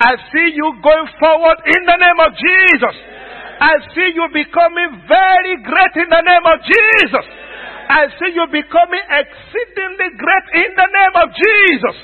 I 0.00 0.14
see 0.32 0.54
you 0.54 0.78
going 0.82 1.08
forward 1.18 1.58
in 1.66 1.82
the 1.84 1.98
name 1.98 2.20
of 2.22 2.32
Jesus. 2.38 2.94
I 3.60 3.74
see 3.94 4.12
you 4.14 4.28
becoming 4.32 5.02
very 5.08 5.56
great 5.62 5.94
in 5.96 6.08
the 6.08 6.22
name 6.22 6.46
of 6.46 6.58
Jesus. 6.62 7.26
I 7.88 8.06
see 8.18 8.32
you 8.34 8.46
becoming 8.46 9.04
exceedingly 9.10 10.10
great 10.16 10.64
in 10.64 10.70
the 10.76 10.88
name 10.92 11.14
of 11.16 11.28
Jesus. 11.34 11.96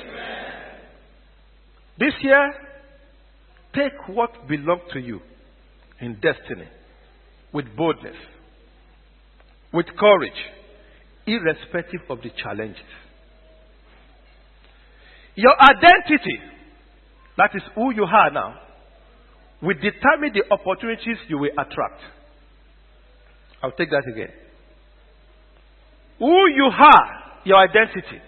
This 1.99 2.15
year, 2.23 2.55
take 3.75 4.09
what 4.09 4.49
belongs 4.49 4.83
to 4.93 4.99
you 4.99 5.21
in 6.01 6.15
destiny 6.15 6.69
with 7.53 7.67
boldness, 7.77 8.17
with 9.73 9.87
courage, 9.97 10.41
irrespective 11.27 12.01
of 12.11 12.19
the 12.23 12.31
challenges. 12.43 12.83
Your 15.37 15.55
identity, 15.61 16.39
that 17.37 17.51
is 17.55 17.63
who 17.75 17.93
you 17.93 18.05
are 18.05 18.31
now, 18.31 18.61
will 19.63 19.75
determine 19.75 20.33
the 20.33 20.45
opportunities 20.51 21.17
you 21.29 21.39
will 21.39 21.51
attract. 21.53 22.01
I'll 23.63 23.73
take 23.73 23.91
that 23.91 24.05
again. 24.11 24.31
Who 26.19 26.49
you 26.49 26.71
are, 26.73 27.23
your 27.45 27.59
identity, 27.59 28.21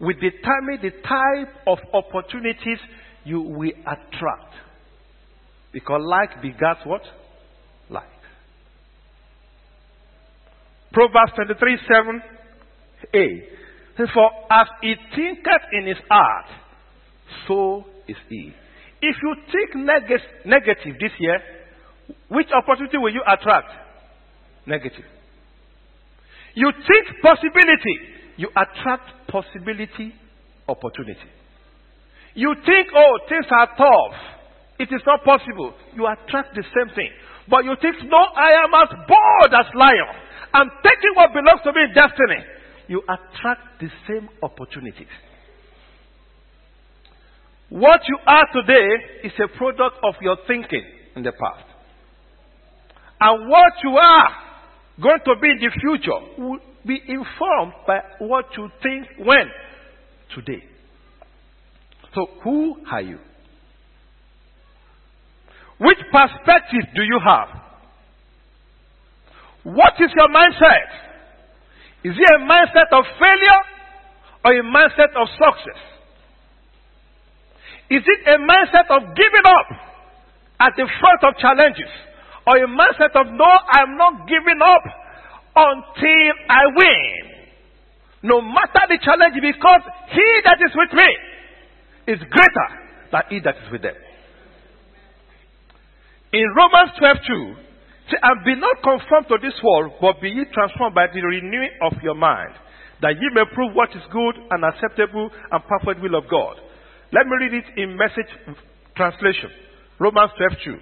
will 0.00 0.14
determine 0.14 0.78
the 0.82 0.90
type 0.90 1.54
of 1.66 1.78
opportunities 1.92 2.78
you 3.24 3.40
will 3.40 3.72
attract. 3.80 4.54
Because 5.72 6.02
like 6.04 6.40
begets 6.42 6.80
what? 6.84 7.02
Like. 7.90 8.04
Proverbs 10.92 11.32
23 11.34 11.78
7a. 13.14 13.42
For 13.96 14.30
as 14.50 14.66
he 14.82 14.94
thinketh 15.14 15.62
in 15.72 15.86
his 15.86 15.96
heart, 16.10 16.46
so 17.48 17.84
is 18.06 18.16
he. 18.28 18.52
If 19.00 19.16
you 19.22 19.34
think 19.50 19.86
neg- 19.86 20.20
negative 20.44 20.96
this 21.00 21.12
year, 21.18 21.40
which 22.28 22.48
opportunity 22.52 22.98
will 22.98 23.12
you 23.12 23.22
attract? 23.26 23.68
Negative. 24.66 25.04
You 26.54 26.72
think 26.72 27.22
possibility, 27.22 27.96
you 28.36 28.48
attract 28.50 29.28
possibility, 29.28 30.14
opportunity. 30.68 31.28
You 32.34 32.54
think, 32.66 32.88
oh, 32.94 33.18
things 33.28 33.46
are 33.50 33.68
tough. 33.76 34.16
It 34.78 34.92
is 34.92 35.00
not 35.06 35.24
possible. 35.24 35.72
You 35.94 36.06
attract 36.06 36.54
the 36.54 36.62
same 36.62 36.94
thing. 36.94 37.08
But 37.48 37.64
you 37.64 37.74
think, 37.80 37.96
no, 38.04 38.18
I 38.18 38.64
am 38.64 38.72
as 38.74 38.90
bold 39.08 39.52
as 39.56 39.72
lion. 39.74 40.08
I'm 40.52 40.68
taking 40.84 41.12
what 41.14 41.32
belongs 41.32 41.60
to 41.64 41.72
me 41.72 41.80
in 41.88 41.94
destiny. 41.94 42.44
You 42.88 43.02
attract 43.02 43.80
the 43.80 43.88
same 44.08 44.28
opportunities. 44.42 45.06
What 47.68 48.00
you 48.06 48.16
are 48.26 48.46
today 48.52 48.88
is 49.24 49.32
a 49.42 49.48
product 49.56 49.96
of 50.04 50.14
your 50.20 50.36
thinking 50.46 50.84
in 51.16 51.22
the 51.22 51.32
past. 51.32 51.64
And 53.20 53.48
what 53.48 53.72
you 53.82 53.90
are 53.90 54.28
going 55.02 55.18
to 55.24 55.34
be 55.40 55.48
in 55.50 55.58
the 55.58 55.70
future 55.80 56.42
will 56.42 56.58
be 56.86 57.00
informed 57.08 57.72
by 57.86 58.00
what 58.20 58.46
you 58.56 58.68
think 58.82 59.26
when? 59.26 59.50
Today. 60.34 60.62
So, 62.14 62.26
who 62.44 62.76
are 62.90 63.02
you? 63.02 63.18
Which 65.78 65.98
perspective 66.10 66.82
do 66.94 67.02
you 67.02 67.18
have? 67.24 67.48
What 69.64 69.94
is 69.98 70.10
your 70.16 70.28
mindset? 70.28 71.06
Is 72.06 72.14
it 72.14 72.30
a 72.30 72.38
mindset 72.38 72.86
of 72.94 73.02
failure 73.18 73.62
or 74.46 74.52
a 74.54 74.62
mindset 74.62 75.10
of 75.18 75.26
success? 75.34 75.80
Is 77.90 78.02
it 78.06 78.20
a 78.30 78.38
mindset 78.38 78.86
of 78.94 79.10
giving 79.18 79.42
up 79.42 79.68
at 80.60 80.72
the 80.76 80.86
front 81.00 81.20
of 81.26 81.34
challenges 81.42 81.90
or 82.46 82.62
a 82.62 82.68
mindset 82.70 83.10
of 83.18 83.26
no, 83.34 83.50
I'm 83.50 83.98
not 83.98 84.28
giving 84.28 84.62
up 84.62 84.84
until 85.56 86.30
I 86.48 86.62
win? 86.78 87.10
No 88.22 88.40
matter 88.40 88.86
the 88.86 88.98
challenge 89.02 89.34
because 89.42 89.82
he 90.14 90.28
that 90.44 90.58
is 90.62 90.70
with 90.76 90.92
me 90.94 91.10
is 92.14 92.20
greater 92.30 92.68
than 93.10 93.22
he 93.30 93.40
that 93.40 93.56
is 93.66 93.72
with 93.72 93.82
them. 93.82 93.96
In 96.32 96.44
Romans 96.54 96.92
12 96.98 97.16
2, 97.26 97.65
say, 98.10 98.18
and 98.22 98.44
be 98.44 98.54
not 98.54 98.82
conformed 98.82 99.26
to 99.28 99.38
this 99.42 99.56
world, 99.62 99.92
but 100.00 100.20
be 100.20 100.30
ye 100.30 100.44
transformed 100.52 100.94
by 100.94 101.06
the 101.12 101.20
renewing 101.20 101.74
of 101.82 101.92
your 102.02 102.14
mind, 102.14 102.54
that 103.02 103.14
ye 103.14 103.28
may 103.34 103.44
prove 103.52 103.74
what 103.74 103.90
is 103.90 104.02
good 104.10 104.34
and 104.50 104.64
acceptable 104.64 105.30
and 105.50 105.60
perfect 105.66 106.02
will 106.02 106.14
of 106.14 106.28
God. 106.30 106.56
Let 107.12 107.26
me 107.26 107.36
read 107.40 107.54
it 107.54 107.68
in 107.76 107.96
message 107.96 108.30
translation. 108.96 109.50
Romans 109.98 110.32
12 110.36 110.52
2. 110.64 110.78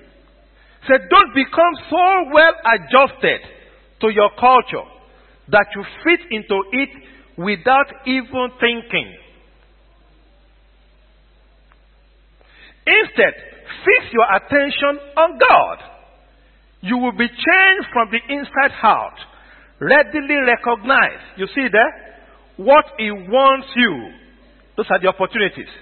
Say, 0.89 0.99
don't 1.09 1.33
become 1.35 1.75
so 1.89 2.05
well 2.33 2.55
adjusted 2.77 3.41
to 4.01 4.09
your 4.13 4.31
culture 4.39 4.85
that 5.49 5.67
you 5.75 5.85
fit 6.05 6.21
into 6.31 6.63
it 6.73 6.91
without 7.37 7.87
even 8.07 8.49
thinking. 8.61 9.15
Instead, 12.87 13.33
fix 13.85 14.13
your 14.13 14.29
attention 14.37 15.01
on 15.17 15.39
God. 15.39 15.94
You 16.85 16.99
will 16.99 17.17
be 17.17 17.27
changed 17.27 17.89
from 17.97 18.13
the 18.13 18.21
inside 18.29 18.77
out. 18.83 19.17
Readily 19.81 20.37
recognize, 20.45 21.25
you 21.37 21.49
see 21.55 21.67
there, 21.73 21.93
what 22.57 22.85
He 22.99 23.11
wants 23.11 23.69
you. 23.75 24.13
Those 24.77 24.87
are 24.91 25.01
the 25.01 25.09
opportunities. 25.09 25.73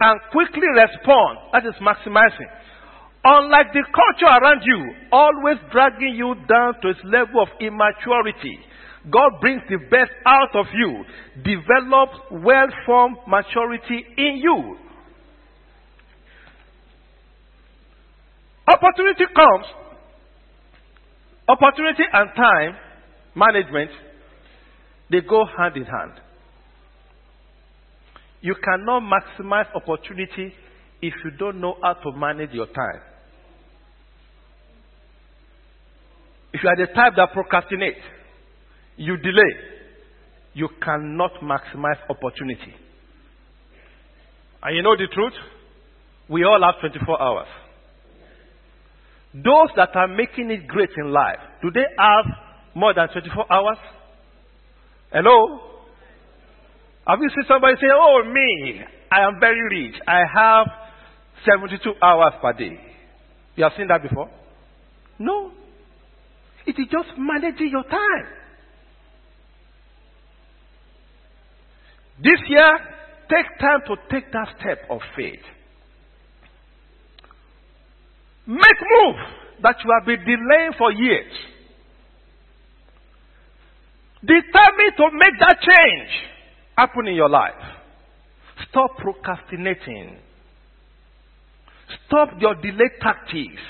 And 0.00 0.20
quickly 0.32 0.66
respond. 0.66 1.38
That 1.52 1.62
is 1.62 1.78
maximizing. 1.78 2.50
Unlike 3.22 3.72
the 3.72 3.84
culture 3.94 4.34
around 4.34 4.62
you, 4.64 4.94
always 5.12 5.58
dragging 5.70 6.14
you 6.16 6.34
down 6.48 6.74
to 6.82 6.90
its 6.90 7.00
level 7.04 7.42
of 7.42 7.48
immaturity. 7.60 8.58
God 9.10 9.38
brings 9.40 9.62
the 9.68 9.78
best 9.90 10.10
out 10.26 10.54
of 10.54 10.66
you, 10.74 11.04
develops 11.44 12.18
well 12.30 12.66
formed 12.84 13.16
maturity 13.28 14.04
in 14.16 14.40
you. 14.42 14.76
Opportunity 18.66 19.24
comes. 19.34 19.87
Opportunity 21.48 22.02
and 22.12 22.30
time 22.36 22.76
management, 23.34 23.90
they 25.10 25.20
go 25.22 25.44
hand 25.46 25.76
in 25.76 25.84
hand. 25.84 26.12
You 28.40 28.54
cannot 28.62 29.02
maximize 29.02 29.66
opportunity 29.74 30.52
if 31.00 31.14
you 31.24 31.30
don't 31.38 31.60
know 31.60 31.76
how 31.82 31.94
to 31.94 32.12
manage 32.12 32.50
your 32.52 32.66
time. 32.66 33.00
If 36.52 36.62
you 36.62 36.68
are 36.68 36.76
the 36.76 36.92
type 36.92 37.14
that 37.16 37.32
procrastinate, 37.32 37.98
you 38.96 39.16
delay, 39.16 39.52
you 40.54 40.68
cannot 40.82 41.32
maximize 41.42 41.98
opportunity. 42.08 42.74
And 44.62 44.76
you 44.76 44.82
know 44.82 44.96
the 44.96 45.06
truth? 45.12 45.34
We 46.28 46.44
all 46.44 46.60
have 46.62 46.80
24 46.80 47.22
hours. 47.22 47.46
Those 49.34 49.68
that 49.76 49.94
are 49.94 50.08
making 50.08 50.50
it 50.50 50.66
great 50.66 50.90
in 50.96 51.12
life, 51.12 51.38
do 51.62 51.70
they 51.70 51.84
have 51.98 52.24
more 52.74 52.94
than 52.94 53.08
24 53.08 53.52
hours? 53.52 53.78
Hello? 55.12 55.60
Have 57.06 57.18
you 57.20 57.28
seen 57.30 57.44
somebody 57.48 57.74
say, 57.76 57.88
Oh, 57.92 58.22
me, 58.24 58.80
I 59.10 59.22
am 59.26 59.40
very 59.40 59.60
rich. 59.70 59.94
I 60.06 60.22
have 60.34 60.66
72 61.44 61.94
hours 62.02 62.34
per 62.40 62.52
day. 62.52 62.78
You 63.56 63.64
have 63.64 63.72
seen 63.76 63.88
that 63.88 64.02
before? 64.02 64.30
No. 65.18 65.52
It 66.66 66.76
is 66.78 66.86
just 66.90 67.18
managing 67.18 67.70
your 67.70 67.84
time. 67.84 68.26
This 72.18 72.40
year, 72.48 72.78
take 73.30 73.46
time 73.60 73.80
to 73.86 73.96
take 74.10 74.30
that 74.32 74.48
step 74.58 74.78
of 74.90 75.00
faith. 75.16 75.40
Make 78.48 78.80
move 78.80 79.16
that 79.62 79.76
you 79.84 79.90
have 79.92 80.06
been 80.06 80.24
delaying 80.24 80.72
for 80.78 80.90
years. 80.90 81.32
Determine 84.22 84.96
to 84.96 85.10
make 85.12 85.38
that 85.38 85.58
change 85.60 86.10
happen 86.76 87.08
in 87.08 87.14
your 87.14 87.28
life. 87.28 87.52
Stop 88.70 88.96
procrastinating. 88.96 90.16
Stop 92.06 92.30
your 92.40 92.54
delay 92.54 92.88
tactics. 93.02 93.60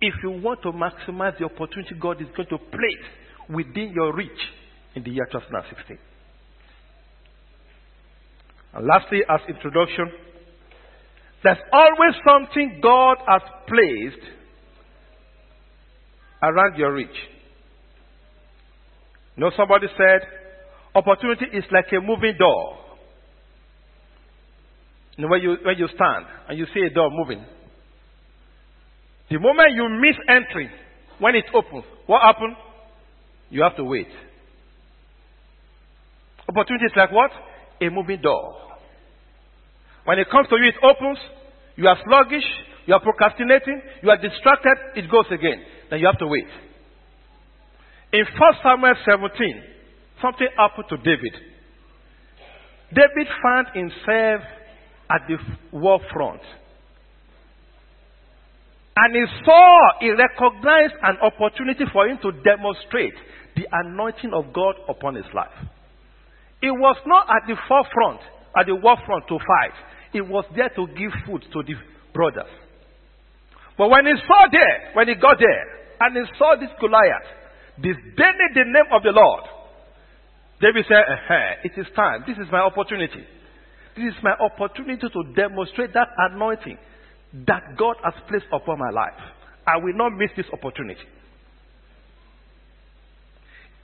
If 0.00 0.14
you 0.24 0.30
want 0.42 0.60
to 0.62 0.72
maximize 0.72 1.38
the 1.38 1.44
opportunity 1.44 1.94
God 1.98 2.20
is 2.20 2.26
going 2.36 2.48
to 2.48 2.58
place 2.58 3.04
within 3.48 3.92
your 3.94 4.12
reach 4.12 4.30
in 4.96 5.04
the 5.04 5.10
year 5.10 5.26
2016. 5.30 5.98
And 8.74 8.86
lastly, 8.86 9.20
as 9.28 9.40
introduction, 9.48 10.10
there's 11.44 11.58
always 11.72 12.14
something 12.26 12.80
God 12.82 13.18
has 13.28 13.42
placed 13.68 14.24
around 16.42 16.78
your 16.78 16.94
reach. 16.94 17.16
You 19.36 19.44
know, 19.44 19.50
somebody 19.54 19.88
said, 19.96 20.26
opportunity 20.94 21.44
is 21.52 21.64
like 21.70 21.86
a 21.92 22.00
moving 22.00 22.34
door. 22.38 22.78
You 25.16 25.24
know, 25.24 25.30
when 25.30 25.42
you, 25.42 25.56
when 25.64 25.76
you 25.76 25.86
stand 25.88 26.24
and 26.48 26.58
you 26.58 26.66
see 26.72 26.80
a 26.80 26.90
door 26.90 27.10
moving, 27.12 27.44
the 29.30 29.38
moment 29.38 29.72
you 29.74 29.86
miss 30.00 30.16
entry, 30.28 30.70
when 31.18 31.34
it 31.34 31.44
opens, 31.52 31.84
what 32.06 32.22
happens? 32.22 32.56
You 33.50 33.62
have 33.62 33.76
to 33.76 33.84
wait. 33.84 34.08
Opportunity 36.48 36.86
is 36.86 36.92
like 36.96 37.12
what? 37.12 37.30
A 37.82 37.90
moving 37.90 38.20
door. 38.22 38.64
When 40.04 40.18
it 40.18 40.28
comes 40.30 40.48
to 40.48 40.56
you, 40.56 40.68
it 40.68 40.76
opens. 40.82 41.18
You 41.76 41.88
are 41.88 41.98
sluggish. 42.04 42.44
You 42.86 42.94
are 42.94 43.00
procrastinating, 43.00 43.80
you 44.02 44.10
are 44.10 44.18
distracted, 44.18 44.76
it 44.96 45.10
goes 45.10 45.26
again. 45.30 45.62
Then 45.90 46.00
you 46.00 46.06
have 46.06 46.18
to 46.18 46.26
wait. 46.26 46.48
In 48.12 48.24
1 48.24 48.54
Samuel 48.62 48.94
17, 49.04 49.62
something 50.20 50.48
happened 50.56 50.86
to 50.90 50.96
David. 50.98 51.34
David 52.92 53.26
found 53.42 53.66
himself 53.74 54.42
at 55.10 55.22
the 55.26 55.36
war 55.72 55.98
front. 56.12 56.42
And 58.96 59.14
he 59.14 59.24
saw, 59.44 59.78
he 60.00 60.10
recognized 60.10 60.94
an 61.02 61.16
opportunity 61.22 61.84
for 61.92 62.06
him 62.06 62.18
to 62.22 62.30
demonstrate 62.44 63.14
the 63.56 63.66
anointing 63.72 64.32
of 64.32 64.52
God 64.52 64.76
upon 64.88 65.16
his 65.16 65.24
life. 65.34 65.50
He 66.60 66.70
was 66.70 66.96
not 67.06 67.26
at 67.28 67.48
the 67.48 67.56
forefront, 67.66 68.20
at 68.56 68.66
the 68.66 68.74
war 68.74 68.96
front 69.06 69.26
to 69.28 69.38
fight. 69.38 69.76
He 70.12 70.20
was 70.20 70.44
there 70.54 70.70
to 70.70 70.86
give 70.94 71.10
food 71.26 71.42
to 71.52 71.62
the 71.62 71.74
brothers. 72.12 72.50
But 73.76 73.90
when 73.90 74.06
he 74.06 74.14
saw 74.26 74.46
there, 74.50 74.94
when 74.94 75.08
he 75.08 75.14
got 75.14 75.36
there, 75.38 75.66
and 76.00 76.16
he 76.16 76.22
saw 76.38 76.54
this 76.58 76.70
Goliath, 76.78 77.26
disdaining 77.76 78.52
the 78.54 78.64
name 78.70 78.90
of 78.92 79.02
the 79.02 79.10
Lord, 79.10 79.44
David 80.60 80.86
said, 80.86 81.02
uh-huh, 81.02 81.66
It 81.66 81.72
is 81.76 81.86
time. 81.96 82.22
This 82.26 82.38
is 82.38 82.46
my 82.52 82.60
opportunity. 82.60 83.26
This 83.96 84.14
is 84.14 84.18
my 84.22 84.34
opportunity 84.38 85.02
to 85.02 85.20
demonstrate 85.34 85.92
that 85.94 86.08
anointing 86.30 86.78
that 87.46 87.74
God 87.76 87.96
has 88.04 88.14
placed 88.28 88.46
upon 88.52 88.78
my 88.78 88.90
life. 88.90 89.18
I 89.66 89.78
will 89.78 89.94
not 89.94 90.12
miss 90.14 90.30
this 90.36 90.46
opportunity. 90.52 91.02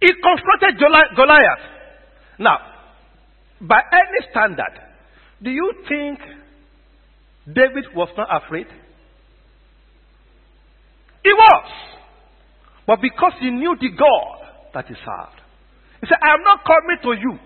He 0.01 0.09
confronted 0.09 0.79
Goliath. 1.17 1.65
Now, 2.39 2.59
by 3.61 3.81
any 3.93 4.31
standard, 4.31 4.81
do 5.43 5.51
you 5.51 5.73
think 5.89 6.19
David 7.47 7.85
was 7.95 8.09
not 8.17 8.29
afraid? 8.43 8.67
He 11.23 11.33
was. 11.33 11.71
But 12.87 13.01
because 13.03 13.33
he 13.41 13.51
knew 13.51 13.77
the 13.81 13.91
God 13.91 14.73
that 14.75 14.87
he 14.87 14.95
served, 14.95 15.41
he 16.01 16.07
said, 16.09 16.19
I 16.23 16.35
am 16.35 16.43
not 16.43 16.65
coming 16.65 16.99
to 17.03 17.21
you. 17.21 17.39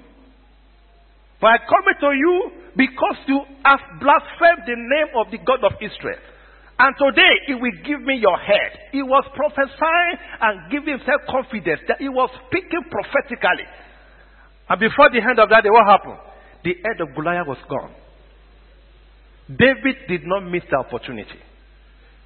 But 1.41 1.47
I 1.49 1.59
come 1.59 1.85
to 2.01 2.17
you 2.17 2.51
because 2.77 3.17
you 3.27 3.41
have 3.65 3.81
blasphemed 4.01 4.65
the 4.67 4.79
name 4.79 5.11
of 5.19 5.31
the 5.31 5.39
God 5.39 5.65
of 5.65 5.73
Israel. 5.83 6.23
And 6.79 6.95
today 6.99 7.35
he 7.47 7.55
will 7.55 7.75
give 7.85 8.03
me 8.03 8.19
your 8.19 8.39
head. 8.39 8.91
He 8.91 9.03
was 9.03 9.25
prophesying 9.35 10.17
and 10.41 10.71
giving 10.71 10.99
himself 10.99 11.23
confidence 11.29 11.81
that 11.87 11.99
he 11.99 12.09
was 12.09 12.31
speaking 12.47 12.83
prophetically. 12.91 13.67
And 14.69 14.81
before 14.81 15.11
the 15.11 15.21
end 15.21 15.39
of 15.39 15.49
that 15.51 15.63
day, 15.63 15.71
what 15.71 15.87
happened? 15.87 16.19
The 16.65 16.75
head 16.83 17.01
of 17.01 17.15
Goliath 17.15 17.47
was 17.47 17.59
gone. 17.69 17.93
David 19.49 20.09
did 20.09 20.23
not 20.25 20.41
miss 20.49 20.63
the 20.71 20.79
opportunity. 20.79 21.41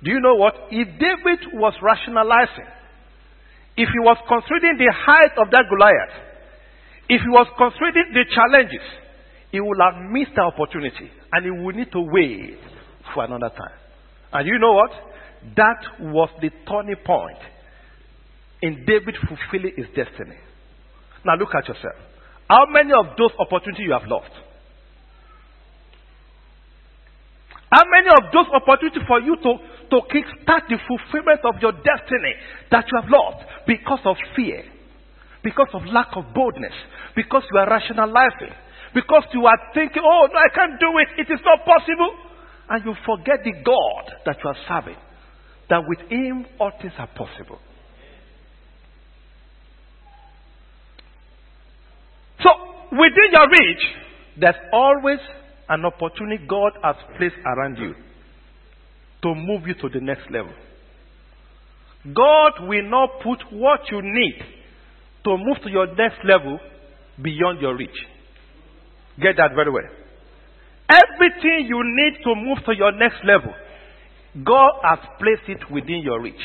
Do 0.03 0.11
you 0.11 0.21
know 0.21 0.37
what? 0.37 0.55
If 0.71 0.87
David 0.99 1.59
was 1.59 1.75
rationalizing, 1.83 2.71
if 3.77 3.89
he 3.91 3.99
was 3.99 4.19
considering 4.29 4.79
the 4.79 4.93
height 4.95 5.35
of 5.39 5.51
that 5.51 5.65
Goliath, 5.69 6.15
if 7.09 7.21
he 7.21 7.31
was 7.31 7.49
considering 7.59 8.15
the 8.15 8.25
challenges, 8.31 8.87
he 9.51 9.61
would 9.61 9.79
have 9.83 9.99
missed 10.11 10.35
the 10.37 10.43
opportunity 10.43 11.11
and 11.33 11.45
he 11.45 11.51
would 11.51 11.75
need 11.75 11.91
to 11.91 12.01
wait 12.01 12.61
for 13.15 13.25
another 13.25 13.49
time. 13.51 13.79
And 14.33 14.47
you 14.47 14.59
know 14.59 14.73
what? 14.73 14.91
That 15.57 15.81
was 16.01 16.29
the 16.41 16.51
turning 16.69 17.03
point 17.05 17.39
in 18.63 18.85
David 18.87 19.17
fulfilling 19.27 19.75
his 19.77 19.87
destiny. 19.95 20.37
Now 21.25 21.35
look 21.37 21.55
at 21.57 21.67
yourself. 21.67 21.97
How 22.49 22.65
many 22.67 22.93
of 22.93 23.17
those 23.19 23.31
opportunities 23.39 23.85
you 23.85 23.93
have 23.93 24.09
lost? 24.09 24.33
How 27.71 27.85
many 27.85 28.09
of 28.09 28.33
those 28.33 28.49
opportunities 28.49 29.03
for 29.07 29.21
you 29.21 29.37
to, 29.37 29.53
to 29.93 29.97
kickstart 30.09 30.69
the 30.73 30.79
fulfillment 30.89 31.41
of 31.45 31.61
your 31.61 31.73
destiny 31.73 32.33
that 32.71 32.87
you 32.91 32.99
have 33.01 33.11
lost 33.11 33.45
because 33.67 34.01
of 34.07 34.17
fear, 34.35 34.65
because 35.45 35.69
of 35.75 35.85
lack 35.93 36.09
of 36.17 36.33
boldness, 36.35 36.73
because 37.15 37.45
you 37.53 37.59
are 37.59 37.69
rationalizing, 37.69 38.57
because 38.95 39.25
you 39.35 39.45
are 39.45 39.59
thinking, 39.75 40.03
oh, 40.03 40.29
no, 40.33 40.39
I 40.39 40.49
can't 40.55 40.81
do 40.81 40.97
it, 40.97 41.29
it 41.29 41.33
is 41.33 41.41
not 41.45 41.61
possible, 41.67 42.17
and 42.71 42.85
you 42.85 42.95
forget 43.05 43.45
the 43.45 43.53
God 43.53 44.13
that 44.25 44.37
you 44.43 44.49
are 44.49 44.57
serving, 44.67 44.97
that 45.69 45.83
with 45.87 46.01
Him 46.09 46.47
all 46.59 46.73
things 46.81 46.95
are 46.97 47.09
possible. 47.09 47.59
So, 52.43 52.51
within 52.93 53.33
your 53.33 53.49
reach, 53.49 53.85
there's 54.41 54.55
always 54.73 55.19
an 55.69 55.85
opportunity 55.85 56.47
God 56.49 56.73
has 56.83 56.97
placed 57.17 57.37
around 57.45 57.77
you 57.77 57.95
to 59.23 59.35
move 59.35 59.67
you 59.67 59.75
to 59.75 59.89
the 59.89 60.01
next 60.01 60.31
level. 60.31 60.53
God 62.05 62.69
will 62.69 62.89
not 62.89 63.21
put 63.23 63.41
what 63.53 63.81
you 63.91 64.01
need 64.03 64.39
to 65.25 65.37
move 65.37 65.59
to 65.65 65.71
your 65.71 65.87
next 65.95 66.25
level 66.25 66.59
beyond 67.21 67.61
your 67.61 67.77
reach. 67.77 67.99
Get 69.21 69.37
that 69.37 69.51
very 69.55 69.71
well. 69.71 69.91
Everything 70.89 71.67
you 71.69 71.83
need 71.85 72.23
to 72.23 72.35
move 72.35 72.59
to 72.65 72.75
your 72.75 72.93
next 72.93 73.25
level, 73.25 73.53
God 74.45 74.73
has 74.85 74.99
placed 75.19 75.49
it 75.49 75.71
within 75.71 76.01
your 76.03 76.23
reach. 76.23 76.41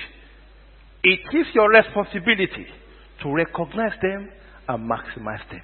It 1.04 1.20
is 1.34 1.46
your 1.54 1.70
responsibility 1.70 2.66
to 3.22 3.34
recognize 3.34 3.94
them 4.02 4.30
and 4.68 4.90
maximize 4.90 5.48
them. 5.50 5.62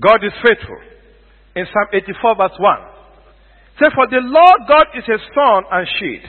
God 0.00 0.24
is 0.24 0.32
faithful. 0.42 0.78
In 1.56 1.66
Psalm 1.66 1.88
84, 1.92 2.36
verse 2.36 2.58
1. 2.58 2.78
Say, 3.80 3.86
For 3.94 4.06
the 4.06 4.22
Lord 4.22 4.60
God 4.68 4.86
is 4.94 5.04
a 5.08 5.18
sun 5.34 5.64
and 5.70 5.86
shade. 5.98 6.22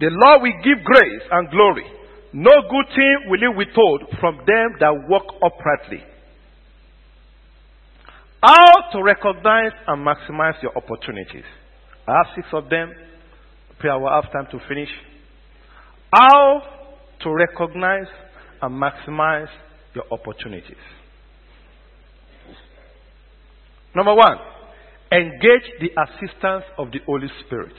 The 0.00 0.10
Lord 0.10 0.42
will 0.42 0.58
give 0.62 0.84
grace 0.84 1.22
and 1.30 1.50
glory. 1.50 1.84
No 2.32 2.50
good 2.68 2.86
thing 2.94 3.16
will 3.28 3.40
he 3.40 3.48
withhold 3.48 4.02
from 4.20 4.38
them 4.38 4.76
that 4.80 4.92
walk 5.08 5.24
uprightly. 5.42 6.02
How 8.42 8.90
to 8.92 9.02
recognize 9.02 9.72
and 9.86 10.04
maximize 10.06 10.60
your 10.62 10.76
opportunities. 10.76 11.44
I 12.06 12.12
have 12.12 12.34
six 12.34 12.46
of 12.52 12.68
them. 12.68 12.92
Pray 13.78 13.90
I 13.90 13.96
will 13.96 14.10
have 14.10 14.30
time 14.32 14.46
to 14.50 14.58
finish. 14.68 14.90
How 16.12 16.62
to 17.22 17.30
recognize 17.32 18.08
and 18.60 18.82
maximize 18.82 19.48
your 19.94 20.04
opportunities. 20.10 20.76
Number 23.94 24.14
one, 24.14 24.38
engage 25.12 25.70
the 25.80 25.90
assistance 26.02 26.64
of 26.78 26.90
the 26.90 26.98
Holy 27.06 27.28
Spirit. 27.44 27.74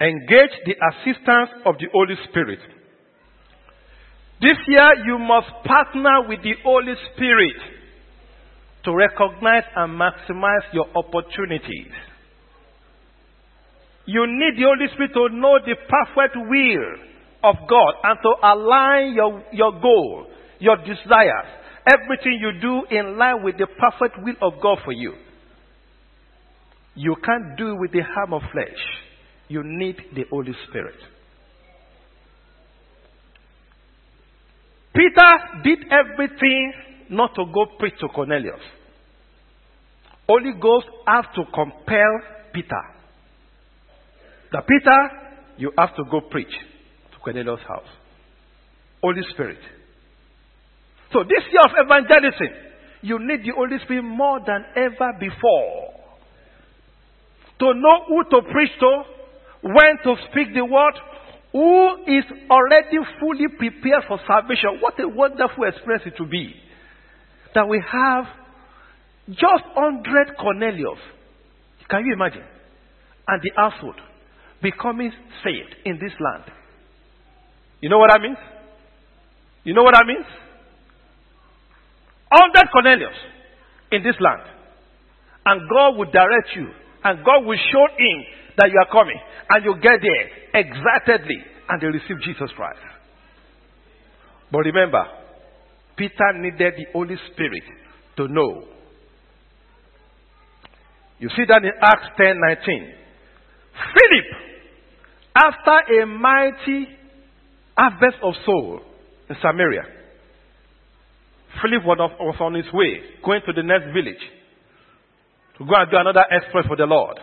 Engage 0.00 0.54
the 0.64 0.74
assistance 0.74 1.50
of 1.66 1.76
the 1.78 1.86
Holy 1.92 2.14
Spirit. 2.28 2.60
This 4.40 4.56
year, 4.68 4.88
you 5.04 5.18
must 5.18 5.48
partner 5.64 6.28
with 6.28 6.42
the 6.42 6.54
Holy 6.62 6.94
Spirit 7.14 7.56
to 8.84 8.94
recognize 8.94 9.64
and 9.74 9.98
maximize 9.98 10.72
your 10.72 10.86
opportunities. 10.94 11.90
You 14.06 14.24
need 14.26 14.56
the 14.56 14.64
Holy 14.64 14.86
Spirit 14.94 15.12
to 15.14 15.36
know 15.36 15.58
the 15.58 15.74
perfect 15.74 16.36
will 16.36 17.08
of 17.42 17.56
God 17.68 17.94
and 18.04 18.18
to 18.22 18.32
align 18.46 19.14
your, 19.14 19.42
your 19.52 19.72
goal, 19.80 20.26
your 20.60 20.76
desires, 20.76 21.50
everything 21.88 22.38
you 22.40 22.52
do 22.60 22.84
in 22.90 23.16
line 23.18 23.42
with 23.42 23.56
the 23.58 23.66
perfect 23.66 24.18
will 24.22 24.34
of 24.42 24.60
God 24.62 24.78
for 24.84 24.92
you. 24.92 25.14
You 26.94 27.16
can't 27.24 27.56
do 27.56 27.72
it 27.72 27.80
with 27.80 27.92
the 27.92 28.02
arm 28.16 28.34
of 28.34 28.42
flesh. 28.52 28.78
You 29.48 29.62
need 29.64 29.96
the 30.14 30.24
Holy 30.30 30.52
Spirit. 30.68 30.96
Peter 34.94 35.62
did 35.62 35.78
everything 35.92 36.72
not 37.10 37.34
to 37.36 37.44
go 37.54 37.66
preach 37.78 37.94
to 38.00 38.08
Cornelius. 38.08 38.60
Holy 40.28 40.52
Ghost 40.60 40.86
has 41.06 41.24
to 41.36 41.44
compel 41.54 42.20
Peter. 42.52 42.82
The 44.50 44.60
Peter, 44.62 45.10
you 45.56 45.72
have 45.78 45.94
to 45.94 46.04
go 46.10 46.20
preach 46.20 46.50
to 47.12 47.18
Cornelius' 47.22 47.60
house. 47.66 47.88
Holy 49.02 49.22
Spirit. 49.32 49.58
So 51.12 51.24
this 51.24 51.44
year 51.50 51.62
of 51.64 51.72
evangelism, 51.76 52.48
you 53.02 53.18
need 53.18 53.42
the 53.42 53.52
Holy 53.54 53.78
Spirit 53.84 54.02
more 54.02 54.40
than 54.44 54.64
ever 54.76 55.12
before. 55.18 55.94
To 57.60 57.74
know 57.74 58.04
who 58.08 58.24
to 58.30 58.42
preach 58.52 58.70
to, 58.80 59.02
when 59.62 59.98
to 60.04 60.14
speak 60.30 60.54
the 60.54 60.64
word, 60.64 60.94
who 61.52 62.04
is 62.06 62.24
already 62.50 62.98
fully 63.18 63.48
prepared 63.56 64.04
for 64.06 64.20
salvation. 64.26 64.78
What 64.80 65.00
a 65.00 65.08
wonderful 65.08 65.64
experience 65.64 66.04
it 66.06 66.20
will 66.20 66.28
be. 66.28 66.54
That 67.54 67.68
we 67.68 67.82
have 67.90 68.24
just 69.30 69.64
100 69.74 70.36
Cornelius. 70.38 70.98
Can 71.88 72.04
you 72.04 72.12
imagine? 72.12 72.44
And 73.26 73.42
the 73.42 73.50
household 73.56 73.96
becoming 74.62 75.12
saved 75.42 75.74
in 75.84 75.98
this 75.98 76.12
land. 76.20 76.44
You 77.80 77.88
know 77.88 77.98
what 77.98 78.10
that 78.12 78.20
means? 78.20 78.38
You 79.64 79.74
know 79.74 79.82
what 79.82 79.94
that 79.94 80.06
means? 80.06 80.26
100 82.30 82.70
Cornelius 82.72 83.16
in 83.92 84.02
this 84.02 84.16
land. 84.20 84.42
And 85.46 85.62
God 85.68 85.96
will 85.96 86.10
direct 86.10 86.50
you. 86.56 86.68
And 87.04 87.24
God 87.24 87.44
will 87.46 87.58
show 87.72 87.86
him 87.96 88.18
that 88.58 88.68
you 88.70 88.78
are 88.78 88.92
coming. 88.92 89.18
And 89.50 89.64
you 89.64 89.74
get 89.80 90.00
there 90.02 90.60
excitedly. 90.60 91.40
And 91.68 91.80
they 91.80 91.86
receive 91.86 92.20
Jesus 92.24 92.50
Christ. 92.56 92.80
But 94.50 94.58
remember, 94.58 95.04
Peter 95.96 96.32
needed 96.36 96.74
the 96.76 96.86
Holy 96.92 97.16
Spirit 97.32 97.62
to 98.16 98.28
know. 98.28 98.64
You 101.18 101.28
see 101.30 101.44
that 101.48 101.64
in 101.64 101.72
Acts 101.82 102.08
10 102.16 102.36
19. 102.40 102.94
Philip, 103.94 104.24
after 105.34 106.02
a 106.02 106.06
mighty 106.06 106.88
harvest 107.76 108.18
of 108.22 108.34
soul 108.44 108.80
in 109.28 109.36
Samaria, 109.42 109.97
Philip 111.62 111.84
was 111.84 112.36
on 112.40 112.54
his 112.54 112.66
way, 112.72 113.00
going 113.24 113.42
to 113.46 113.52
the 113.52 113.62
next 113.62 113.92
village 113.92 114.22
to 115.58 115.64
go 115.66 115.74
and 115.74 115.90
do 115.90 115.96
another 115.96 116.24
exploit 116.30 116.66
for 116.66 116.76
the 116.76 116.86
Lord. 116.86 117.18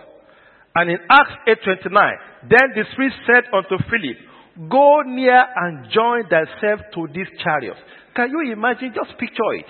And 0.75 0.91
in 0.91 0.97
Acts 1.09 1.31
8:29, 1.47 2.19
then 2.49 2.75
the 2.75 2.83
Spirit 2.91 3.13
said 3.25 3.43
unto 3.53 3.77
Philip, 3.89 4.17
Go 4.69 5.01
near 5.05 5.43
and 5.55 5.89
join 5.91 6.27
thyself 6.27 6.81
to 6.93 7.07
this 7.13 7.27
chariot. 7.43 7.77
Can 8.15 8.29
you 8.29 8.53
imagine? 8.53 8.93
Just 8.93 9.17
picture 9.17 9.53
it. 9.55 9.65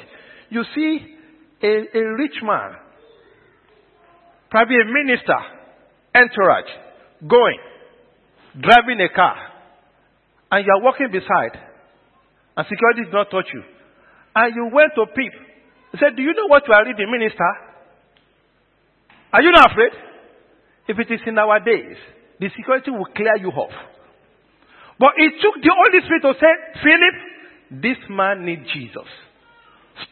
You 0.49 0.63
see 0.75 1.17
a, 1.61 1.97
a 1.97 2.13
rich 2.17 2.37
man, 2.43 2.75
probably 4.49 4.75
a 4.81 4.85
minister, 4.85 5.37
entourage, 6.15 6.69
going, 7.27 7.59
driving 8.61 9.01
a 9.01 9.09
car, 9.09 9.35
and 10.51 10.65
you 10.65 10.71
are 10.71 10.83
walking 10.83 11.09
beside, 11.11 11.59
and 12.57 12.65
security 12.69 13.05
does 13.05 13.13
not 13.13 13.31
touch 13.31 13.47
you. 13.53 13.63
And 14.35 14.55
you 14.55 14.69
went 14.71 14.91
to 14.95 15.05
peep. 15.15 15.31
He 15.91 15.97
said, 15.97 16.15
Do 16.15 16.21
you 16.21 16.33
know 16.33 16.47
what 16.47 16.67
you 16.67 16.73
are 16.73 16.85
reading, 16.85 17.09
minister? 17.09 17.51
Are 19.31 19.41
you 19.41 19.51
not 19.51 19.71
afraid? 19.71 19.91
If 20.87 20.99
it 20.99 21.11
is 21.11 21.21
in 21.25 21.37
our 21.39 21.59
days, 21.59 21.97
the 22.39 22.49
security 22.55 22.91
will 22.91 23.07
clear 23.15 23.37
you 23.39 23.49
off. 23.49 23.73
But 24.99 25.15
it 25.17 25.33
took 25.41 25.55
the 25.63 25.71
Holy 25.71 25.99
Spirit 26.03 26.23
to 26.23 26.33
say, 26.39 26.53
Philip, 26.83 27.81
this 27.81 27.99
man 28.09 28.45
needs 28.45 28.63
Jesus. 28.71 29.07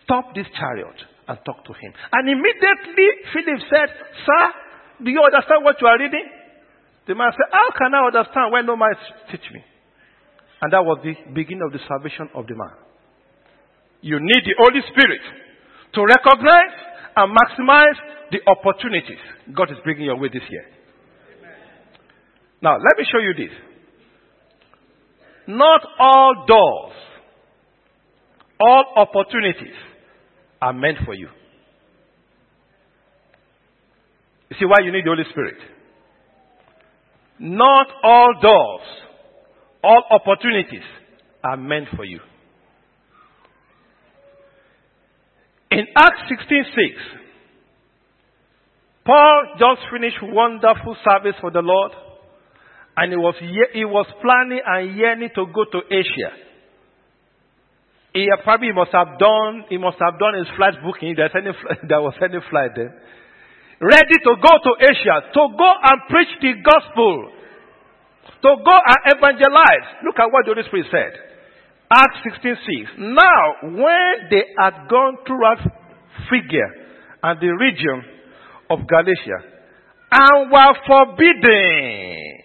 Stop 0.03 0.35
this 0.35 0.47
chariot 0.55 0.95
and 1.27 1.37
talk 1.45 1.63
to 1.65 1.73
him. 1.73 1.91
And 2.11 2.27
immediately 2.27 3.07
Philip 3.31 3.59
said, 3.69 3.89
Sir, 4.25 4.43
do 5.03 5.11
you 5.11 5.21
understand 5.23 5.63
what 5.63 5.79
you 5.79 5.87
are 5.87 5.99
reading? 5.99 6.27
The 7.07 7.15
man 7.15 7.31
said, 7.31 7.47
How 7.51 7.71
can 7.77 7.93
I 7.93 8.07
understand 8.07 8.51
when 8.51 8.65
no 8.65 8.75
man 8.75 8.95
teach 9.31 9.47
me? 9.53 9.63
And 10.61 10.71
that 10.71 10.83
was 10.83 10.99
the 11.03 11.15
beginning 11.33 11.63
of 11.63 11.71
the 11.71 11.79
salvation 11.87 12.29
of 12.35 12.47
the 12.47 12.55
man. 12.55 12.82
You 14.03 14.19
need 14.19 14.43
the 14.43 14.53
Holy 14.59 14.81
Spirit 14.91 15.21
to 15.95 16.03
recognize 16.03 16.75
and 17.15 17.31
maximize 17.31 17.95
the 18.31 18.39
opportunities 18.51 19.17
God 19.55 19.71
is 19.71 19.77
bringing 19.85 20.05
your 20.05 20.19
way 20.19 20.27
this 20.27 20.43
year. 20.49 20.65
Now, 22.61 22.73
let 22.73 22.97
me 22.97 23.05
show 23.09 23.19
you 23.19 23.33
this. 23.33 23.55
Not 25.47 25.81
all 25.99 26.45
doors, 26.45 26.93
all 28.59 28.85
opportunities 28.97 29.75
are 30.61 30.73
meant 30.73 30.97
for 31.05 31.13
you. 31.13 31.29
You 34.49 34.57
see 34.59 34.65
why 34.65 34.83
you 34.83 34.91
need 34.91 35.05
the 35.05 35.09
Holy 35.09 35.23
Spirit? 35.31 35.57
Not 37.39 37.87
all 38.03 38.33
doors, 38.41 38.81
all 39.81 40.03
opportunities 40.11 40.83
are 41.41 41.57
meant 41.57 41.87
for 41.95 42.03
you. 42.03 42.19
In 45.73 45.87
Acts 45.95 46.29
16:6, 46.29 47.01
Paul 49.05 49.55
just 49.57 49.81
finished 49.91 50.21
wonderful 50.21 50.95
service 51.03 51.33
for 51.41 51.49
the 51.49 51.63
Lord, 51.65 51.91
and 52.95 53.11
he 53.11 53.17
was 53.17 53.33
he 53.73 53.83
was 53.83 54.05
planning 54.21 54.61
and 54.63 54.95
yearning 54.95 55.31
to 55.33 55.47
go 55.47 55.65
to 55.65 55.81
Asia. 55.89 56.31
He 58.13 58.29
probably 58.43 58.71
must 58.71 58.91
have 58.91 59.17
done 59.17 59.65
he 59.67 59.79
must 59.79 59.97
have 59.97 60.19
done 60.19 60.37
his 60.37 60.47
flight 60.55 60.77
booking. 60.85 61.15
There's 61.17 61.33
any 61.33 61.49
there 61.89 62.01
was 62.01 62.13
any 62.21 62.37
flight 62.51 62.77
then. 62.77 62.93
Ready 63.81 64.17
to 64.29 64.33
go 64.37 64.53
to 64.61 64.71
Asia 64.77 65.25
to 65.33 65.41
go 65.57 65.69
and 65.89 65.97
preach 66.07 66.29
the 66.39 66.53
gospel, 66.61 67.33
to 68.45 68.49
go 68.61 68.75
and 68.77 68.99
evangelize. 69.17 70.05
Look 70.05 70.21
at 70.21 70.29
what 70.29 70.45
the 70.45 70.53
Holy 70.53 70.67
Spirit 70.69 70.85
said. 70.93 71.32
Acts 71.95 72.19
16:6. 72.23 72.97
Now, 72.97 73.43
when 73.61 74.29
they 74.31 74.43
had 74.57 74.87
gone 74.89 75.17
throughout 75.27 75.59
Phrygia 76.27 76.67
and 77.21 77.39
the 77.39 77.49
region 77.49 78.03
of 78.69 78.79
Galatia 78.87 79.53
and 80.11 80.51
were 80.51 80.73
forbidden. 80.87 82.39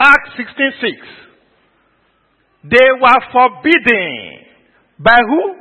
Acts 0.00 0.30
16:6. 0.36 1.06
They 2.64 2.90
were 3.00 3.20
forbidden. 3.32 4.46
By 4.98 5.18
who? 5.26 5.56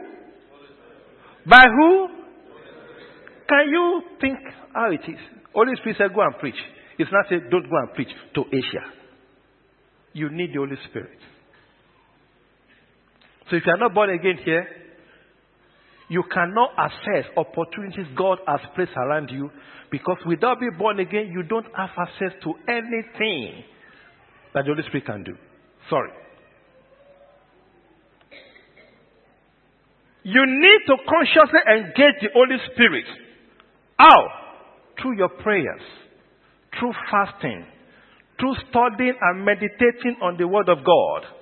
By 1.45 1.65
who? 1.67 2.09
Can 3.47 3.69
you 3.69 4.03
think 4.19 4.37
how 4.73 4.91
it 4.91 5.01
is? 5.07 5.19
Holy 5.53 5.75
Spirit 5.77 5.97
said, 5.97 6.13
Go 6.13 6.21
and 6.21 6.37
preach. 6.39 6.59
It's 6.97 7.11
not 7.11 7.25
said, 7.29 7.49
Don't 7.49 7.69
go 7.69 7.77
and 7.77 7.93
preach 7.93 8.09
to 8.35 8.43
Asia. 8.51 8.85
You 10.13 10.29
need 10.29 10.51
the 10.53 10.57
Holy 10.57 10.77
Spirit. 10.89 11.17
So 13.49 13.55
if 13.55 13.63
you 13.65 13.73
are 13.73 13.77
not 13.77 13.93
born 13.93 14.09
again 14.11 14.37
here, 14.43 14.67
you 16.09 16.23
cannot 16.33 16.71
access 16.77 17.25
opportunities 17.37 18.05
God 18.17 18.39
has 18.47 18.59
placed 18.75 18.91
around 18.97 19.29
you 19.29 19.49
because 19.91 20.17
without 20.25 20.59
being 20.59 20.75
born 20.77 20.99
again, 20.99 21.29
you 21.31 21.43
don't 21.43 21.65
have 21.75 21.89
access 21.97 22.33
to 22.43 22.53
anything 22.67 23.63
that 24.53 24.65
the 24.65 24.73
Holy 24.73 24.83
Spirit 24.87 25.05
can 25.05 25.23
do. 25.23 25.33
Sorry. 25.89 26.09
You 30.23 30.45
need 30.45 30.79
to 30.87 30.95
consciously 31.07 31.59
engage 31.67 32.21
the 32.21 32.29
Holy 32.33 32.57
Spirit. 32.73 33.05
How? 33.97 34.27
Through 35.01 35.17
your 35.17 35.29
prayers, 35.29 35.81
through 36.77 36.93
fasting, 37.09 37.65
through 38.39 38.55
studying 38.69 39.15
and 39.19 39.45
meditating 39.45 40.17
on 40.21 40.37
the 40.37 40.47
Word 40.47 40.69
of 40.69 40.79
God 40.83 41.38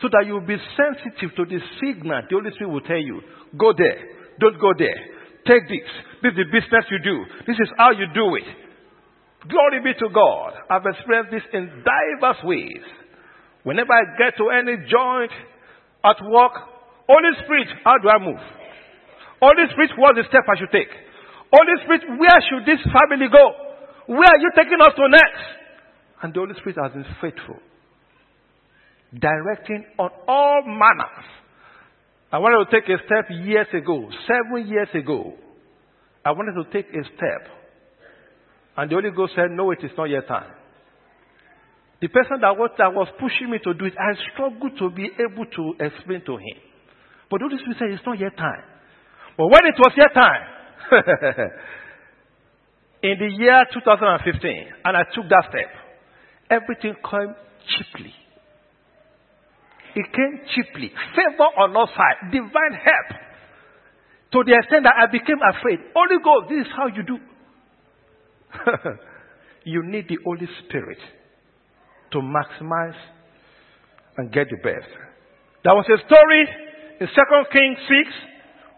so 0.00 0.08
that 0.12 0.24
you'll 0.26 0.44
be 0.44 0.60
sensitive 0.76 1.32
to 1.36 1.44
the 1.48 1.60
signal 1.80 2.20
the 2.28 2.36
Holy 2.36 2.52
Spirit 2.52 2.72
will 2.72 2.84
tell 2.84 3.00
you. 3.00 3.20
Go 3.56 3.72
there. 3.72 3.96
Don't 4.40 4.60
go 4.60 4.76
there. 4.76 5.00
Take 5.48 5.64
this. 5.70 5.88
This 6.20 6.36
is 6.36 6.38
the 6.44 6.48
business 6.52 6.84
you 6.90 7.00
do. 7.00 7.16
This 7.46 7.56
is 7.56 7.70
how 7.78 7.94
you 7.96 8.04
do 8.12 8.34
it. 8.36 8.48
Glory 9.48 9.80
be 9.80 9.94
to 9.94 10.08
God. 10.12 10.58
I've 10.68 10.84
experienced 10.84 11.32
this 11.32 11.46
in 11.54 11.70
diverse 11.86 12.42
ways. 12.42 12.82
Whenever 13.62 13.94
I 13.94 14.02
get 14.18 14.36
to 14.36 14.50
any 14.50 14.76
joint 14.90 15.32
at 16.04 16.18
work, 16.28 16.52
Holy 17.08 17.32
Spirit, 17.46 17.70
how 17.86 17.96
do 18.02 18.10
I 18.10 18.18
move? 18.18 18.42
Holy 19.40 19.64
Spirit, 19.70 19.94
what's 19.96 20.18
the 20.18 20.26
step 20.28 20.44
I 20.50 20.58
should 20.58 20.74
take? 20.74 20.90
Holy 21.54 21.76
Spirit, 21.86 22.02
where 22.18 22.40
should 22.50 22.66
this 22.66 22.82
family 22.90 23.30
go? 23.30 23.44
Where 24.10 24.28
are 24.28 24.42
you 24.42 24.50
taking 24.58 24.82
us 24.82 24.94
to 24.98 25.04
next? 25.08 25.46
And 26.22 26.34
the 26.34 26.40
Holy 26.42 26.54
Spirit 26.58 26.78
has 26.82 26.92
been 26.92 27.06
faithful 27.22 27.62
directing 29.20 29.84
on 29.98 30.10
all 30.28 30.62
manners. 30.66 31.24
I 32.32 32.38
wanted 32.38 32.68
to 32.68 32.80
take 32.80 32.88
a 32.88 32.98
step 33.06 33.30
years 33.30 33.68
ago, 33.72 34.10
seven 34.26 34.68
years 34.68 34.88
ago. 34.94 35.34
I 36.24 36.32
wanted 36.32 36.54
to 36.62 36.70
take 36.72 36.88
a 36.92 37.04
step. 37.16 37.48
And 38.76 38.90
the 38.90 38.96
Holy 38.96 39.10
Ghost 39.14 39.32
said, 39.36 39.50
No, 39.52 39.70
it 39.70 39.78
is 39.82 39.92
not 39.96 40.10
yet 40.10 40.26
time. 40.26 40.50
The 42.02 42.08
person 42.08 42.40
that 42.42 42.58
was, 42.58 42.70
that 42.76 42.92
was 42.92 43.08
pushing 43.18 43.50
me 43.50 43.58
to 43.64 43.72
do 43.72 43.86
it, 43.86 43.94
I 43.96 44.12
struggled 44.34 44.76
to 44.78 44.90
be 44.90 45.08
able 45.16 45.46
to 45.46 45.74
explain 45.80 46.20
to 46.26 46.36
him. 46.36 46.58
But 47.30 47.40
the 47.40 47.48
Holy 47.48 47.58
Spirit 47.62 47.78
said, 47.78 47.90
It's 47.94 48.04
not 48.04 48.18
yet 48.18 48.36
time. 48.36 48.64
But 49.38 49.46
when 49.46 49.64
it 49.64 49.78
was 49.78 49.92
yet 49.96 50.12
time, 50.12 50.42
in 53.02 53.16
the 53.18 53.30
year 53.38 53.64
2015, 53.72 54.66
and 54.84 54.96
I 54.96 55.04
took 55.14 55.28
that 55.30 55.44
step, 55.48 55.70
everything 56.50 56.94
came 57.00 57.34
cheaply. 57.70 58.12
It 59.96 60.12
came 60.12 60.40
cheaply. 60.54 60.92
Favor 61.16 61.48
on 61.56 61.74
our 61.74 61.88
side. 61.88 62.30
Divine 62.30 62.76
help. 62.84 63.08
To 64.32 64.44
the 64.44 64.52
extent 64.52 64.84
that 64.84 64.92
I 64.92 65.10
became 65.10 65.40
afraid. 65.40 65.80
Holy 65.96 66.20
Ghost, 66.22 66.52
this 66.52 66.66
is 66.66 66.72
how 66.76 66.86
you 66.92 67.02
do. 67.02 67.16
you 69.64 69.82
need 69.88 70.04
the 70.08 70.18
Holy 70.22 70.46
Spirit 70.64 70.98
to 72.12 72.18
maximize 72.18 72.98
and 74.18 74.30
get 74.30 74.48
the 74.50 74.56
best. 74.62 74.92
There 75.64 75.74
was 75.74 75.86
a 75.88 75.96
story 76.04 76.44
in 77.00 77.06
2 77.06 77.12
Kings 77.50 77.78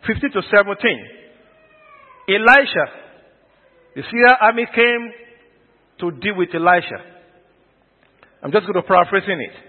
6, 0.06 0.22
15 0.22 0.30
to 0.30 0.42
17. 0.54 1.08
Elisha, 2.28 2.86
the 3.96 4.02
Syrian 4.02 4.36
army 4.40 4.66
came 4.72 5.10
to 5.98 6.10
deal 6.20 6.36
with 6.36 6.54
Elisha. 6.54 7.02
I'm 8.40 8.52
just 8.52 8.66
going 8.66 8.80
to 8.80 8.86
paraphrasing 8.86 9.40
it. 9.40 9.67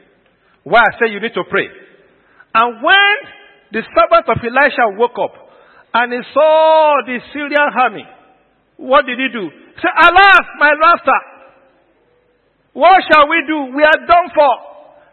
Why 0.69 0.85
I 0.85 0.91
say 1.01 1.11
you 1.11 1.19
need 1.19 1.33
to 1.33 1.43
pray. 1.49 1.65
And 2.53 2.83
when 2.83 3.15
the 3.73 3.81
servant 3.81 4.29
of 4.29 4.37
Elisha 4.37 4.97
woke 5.01 5.17
up 5.17 5.33
and 5.95 6.13
he 6.13 6.21
saw 6.31 7.01
the 7.05 7.17
Syrian 7.33 7.73
army, 7.73 8.05
what 8.77 9.05
did 9.07 9.17
he 9.17 9.27
do? 9.33 9.49
He 9.49 9.81
said, 9.81 9.97
Alas, 9.97 10.45
my 10.59 10.71
master, 10.77 11.19
what 12.73 13.01
shall 13.11 13.27
we 13.27 13.41
do? 13.47 13.75
We 13.75 13.83
are 13.83 14.05
done 14.05 14.29
for. 14.33 14.53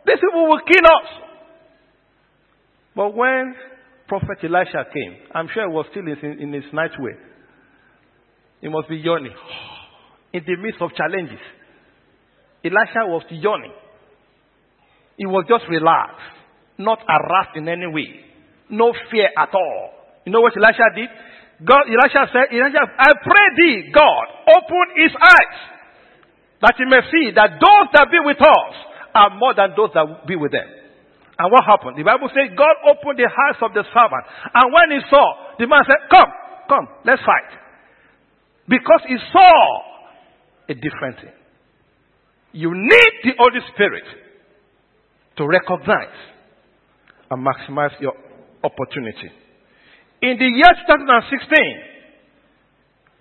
These 0.07 0.21
people 0.21 0.47
will 0.47 0.61
kill 0.61 0.85
us. 0.85 1.09
But 2.95 3.15
when 3.15 3.55
Prophet 4.09 4.39
Elisha 4.45 4.85
came, 4.93 5.17
I'm 5.35 5.49
sure 5.55 5.69
he 5.69 5.75
was 5.75 5.87
still 5.91 6.07
in, 6.07 6.39
in 6.39 6.53
his 6.53 6.71
night 6.73 6.93
way. 6.99 7.13
He 8.61 8.69
must 8.69 8.89
be 8.91 8.97
yawning. 8.97 9.33
In 10.33 10.43
the 10.45 10.57
midst 10.57 10.83
of 10.83 10.91
challenges. 10.95 11.41
Elisha 12.63 13.07
was 13.07 13.23
yawning. 13.31 13.73
He 15.17 15.27
was 15.27 15.45
just 15.49 15.65
relaxed, 15.69 16.21
not 16.79 17.01
harassed 17.09 17.57
in 17.57 17.69
any 17.69 17.87
way. 17.87 18.21
No 18.69 18.93
fear 19.11 19.29
at 19.37 19.55
all. 19.55 19.91
You 20.25 20.33
know 20.33 20.41
what 20.41 20.57
Elisha 20.57 20.93
did? 20.95 21.09
God, 21.65 21.89
Elisha 21.89 22.29
said, 22.33 22.53
Elisha, 22.53 22.85
I 22.85 23.11
pray 23.25 23.47
thee, 23.57 23.91
God, 23.95 24.25
open 24.53 24.87
his 25.01 25.13
eyes 25.17 25.59
that 26.61 26.75
he 26.77 26.85
may 26.85 27.01
see 27.13 27.33
that 27.37 27.57
those 27.61 27.87
that 27.93 28.09
be 28.11 28.21
with 28.21 28.41
us 28.41 28.75
are 29.15 29.31
more 29.37 29.55
than 29.55 29.73
those 29.77 29.91
that 29.95 30.27
be 30.27 30.37
with 30.37 30.53
them. 30.53 30.69
And 31.39 31.53
what 31.53 31.65
happened? 31.65 31.97
The 31.97 32.05
Bible 32.05 32.29
says 32.33 32.53
God 32.57 32.77
opened 32.85 33.21
the 33.21 33.29
eyes 33.29 33.61
of 33.61 33.73
the 33.77 33.85
servant. 33.93 34.25
And 34.53 34.73
when 34.73 34.89
he 34.97 35.01
saw, 35.09 35.57
the 35.61 35.69
man 35.69 35.85
said, 35.85 36.09
Come, 36.09 36.33
come, 36.69 36.87
let's 37.05 37.21
fight. 37.25 37.53
Because 38.69 39.05
he 39.07 39.17
saw 39.33 39.57
a 40.69 40.75
different 40.75 41.21
thing. 41.21 41.37
You 42.53 42.73
need 42.73 43.13
the 43.23 43.37
Holy 43.37 43.61
Spirit 43.75 44.05
to 45.37 45.47
recognize 45.47 46.17
and 47.31 47.47
maximize 47.47 48.01
your 48.01 48.15
opportunity. 48.65 49.31
In 50.23 50.39
the 50.39 50.47
year 50.47 50.73
2016, 50.87 51.59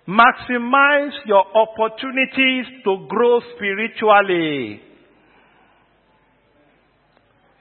maximize 0.08 1.12
your 1.26 1.44
opportunities 1.54 2.66
to 2.84 3.06
grow 3.08 3.40
spiritually. 3.56 4.80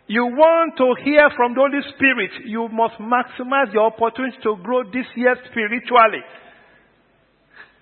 You 0.08 0.26
want 0.26 0.78
to 0.78 0.94
hear 1.04 1.30
from 1.36 1.56
the 1.56 1.62
Holy 1.62 1.82
Spirit, 1.96 2.32
you 2.46 2.70
must 2.70 2.96
maximize 3.02 3.74
your 3.74 3.88
opportunity 3.88 4.38
to 4.44 4.56
grow 4.62 4.84
this 4.84 5.08
year 5.16 5.36
spiritually. 5.50 6.22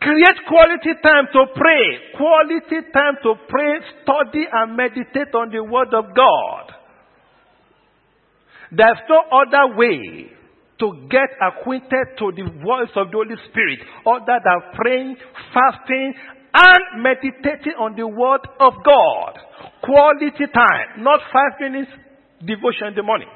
Create 0.04 0.39
quality 0.50 1.00
time 1.02 1.28
to 1.32 1.46
pray. 1.56 1.86
Quality 2.18 2.92
time 2.92 3.16
to 3.24 3.36
pray, 3.48 3.80
study 4.04 4.44
and 4.52 4.76
meditate 4.76 5.34
on 5.34 5.50
the 5.50 5.63
Word 5.63 5.94
of 5.94 6.13
God. 6.13 6.74
There's 8.76 9.00
no 9.08 9.22
other 9.32 9.78
way 9.78 10.28
to 10.80 11.08
get 11.10 11.30
acquainted 11.39 12.20
to 12.20 12.32
the 12.36 12.52
voice 12.60 12.92
of 12.98 13.12
the 13.12 13.18
Holy 13.18 13.39
Spirit 13.48 13.80
other 14.06 14.39
than 14.44 14.60
praying, 14.76 15.16
fasting, 15.54 16.13
and 16.54 17.02
meditating 17.02 17.80
on 17.80 17.96
the 17.96 18.06
Word 18.06 18.42
of 18.60 18.74
God. 18.84 19.39
Quality 19.84 20.52
time, 20.54 21.04
not 21.04 21.22
five 21.32 21.62
minutes 21.62 21.92
devotion 22.46 22.88
in 22.92 22.96
the 22.96 23.04
morning. 23.04 23.30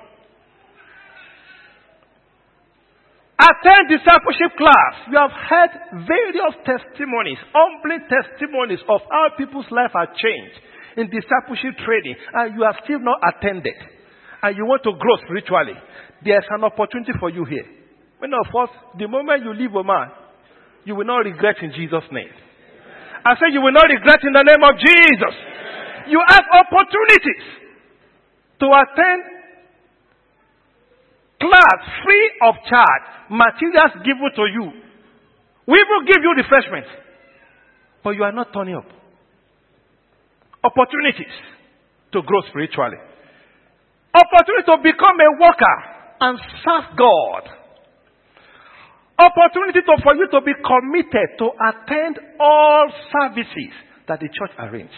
Attend 3.37 3.93
discipleship 3.93 4.57
class. 4.57 4.93
You 5.13 5.17
have 5.21 5.29
heard 5.29 5.71
various 6.09 6.57
testimonies, 6.65 7.37
humbling 7.53 8.01
testimonies 8.09 8.81
of 8.89 9.05
how 9.05 9.29
people's 9.37 9.69
life 9.69 9.93
have 9.93 10.17
changed 10.17 10.57
in 10.97 11.05
discipleship 11.13 11.77
training, 11.85 12.17
and 12.33 12.57
you 12.57 12.65
have 12.65 12.81
still 12.81 12.97
not 12.97 13.21
attended, 13.21 13.77
and 14.41 14.57
you 14.57 14.65
want 14.65 14.81
to 14.89 14.97
grow 14.97 15.21
spiritually. 15.21 15.77
There's 16.25 16.49
an 16.49 16.65
opportunity 16.65 17.13
for 17.21 17.29
you 17.29 17.45
here. 17.45 17.69
Many 18.17 18.33
of 18.33 18.49
us, 18.57 18.73
the 18.97 19.05
moment 19.05 19.45
you 19.45 19.53
leave 19.53 19.75
a 19.77 19.85
man, 19.85 20.09
you 20.85 20.97
will 20.97 21.05
not 21.05 21.21
regret 21.21 21.61
in 21.61 21.69
Jesus' 21.77 22.09
name. 22.09 22.33
I 23.21 23.37
say 23.37 23.53
you 23.53 23.61
will 23.61 23.77
not 23.77 23.85
regret 23.85 24.17
in 24.25 24.33
the 24.33 24.41
name 24.41 24.63
of 24.65 24.73
Jesus. 24.81 25.35
You 26.09 26.17
have 26.25 26.45
opportunities 26.57 27.45
to 28.57 28.65
attend 28.65 29.36
class 31.39 31.79
free 32.03 32.31
of 32.43 32.55
charge, 32.69 33.03
materials 33.29 33.93
given 34.03 34.31
to 34.35 34.45
you. 34.51 34.65
We 35.67 35.79
will 35.83 36.03
give 36.07 36.21
you 36.23 36.33
refreshment. 36.37 36.85
But 38.03 38.11
you 38.11 38.23
are 38.23 38.31
not 38.31 38.53
turning 38.53 38.75
up. 38.75 38.87
Opportunities 40.63 41.33
to 42.13 42.21
grow 42.21 42.41
spiritually. 42.49 42.97
Opportunity 44.13 44.65
to 44.65 44.77
become 44.81 45.17
a 45.19 45.31
worker 45.39 45.77
and 46.21 46.39
serve 46.63 46.97
God. 46.97 47.43
Opportunity 49.19 49.81
to, 49.81 49.93
for 50.03 50.15
you 50.15 50.27
to 50.31 50.41
be 50.41 50.53
committed 50.53 51.27
to 51.39 51.49
attend 51.49 52.19
all 52.39 52.87
services 53.11 53.73
that 54.07 54.19
the 54.19 54.29
church 54.29 54.51
arrange. 54.59 54.93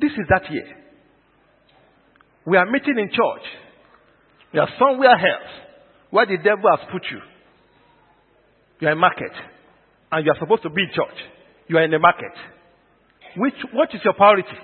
This 0.00 0.12
is 0.12 0.26
that 0.28 0.50
year. 0.50 0.76
We 2.46 2.56
are 2.56 2.66
meeting 2.66 2.98
in 2.98 3.08
church 3.08 3.46
you 4.52 4.60
are 4.60 4.68
somewhere 4.78 5.12
else 5.12 5.52
where 6.10 6.26
the 6.26 6.36
devil 6.36 6.68
has 6.76 6.88
put 6.90 7.02
you. 7.10 7.20
You 8.80 8.88
are 8.88 8.92
in 8.92 8.98
market. 8.98 9.32
And 10.10 10.26
you 10.26 10.32
are 10.32 10.38
supposed 10.38 10.62
to 10.64 10.70
be 10.70 10.82
in 10.82 10.88
church. 10.88 11.18
You 11.68 11.78
are 11.78 11.84
in 11.84 11.90
the 11.90 11.98
market. 11.98 12.32
Which, 13.36 13.54
what 13.72 13.94
is 13.94 14.00
your 14.02 14.14
priority? 14.14 14.58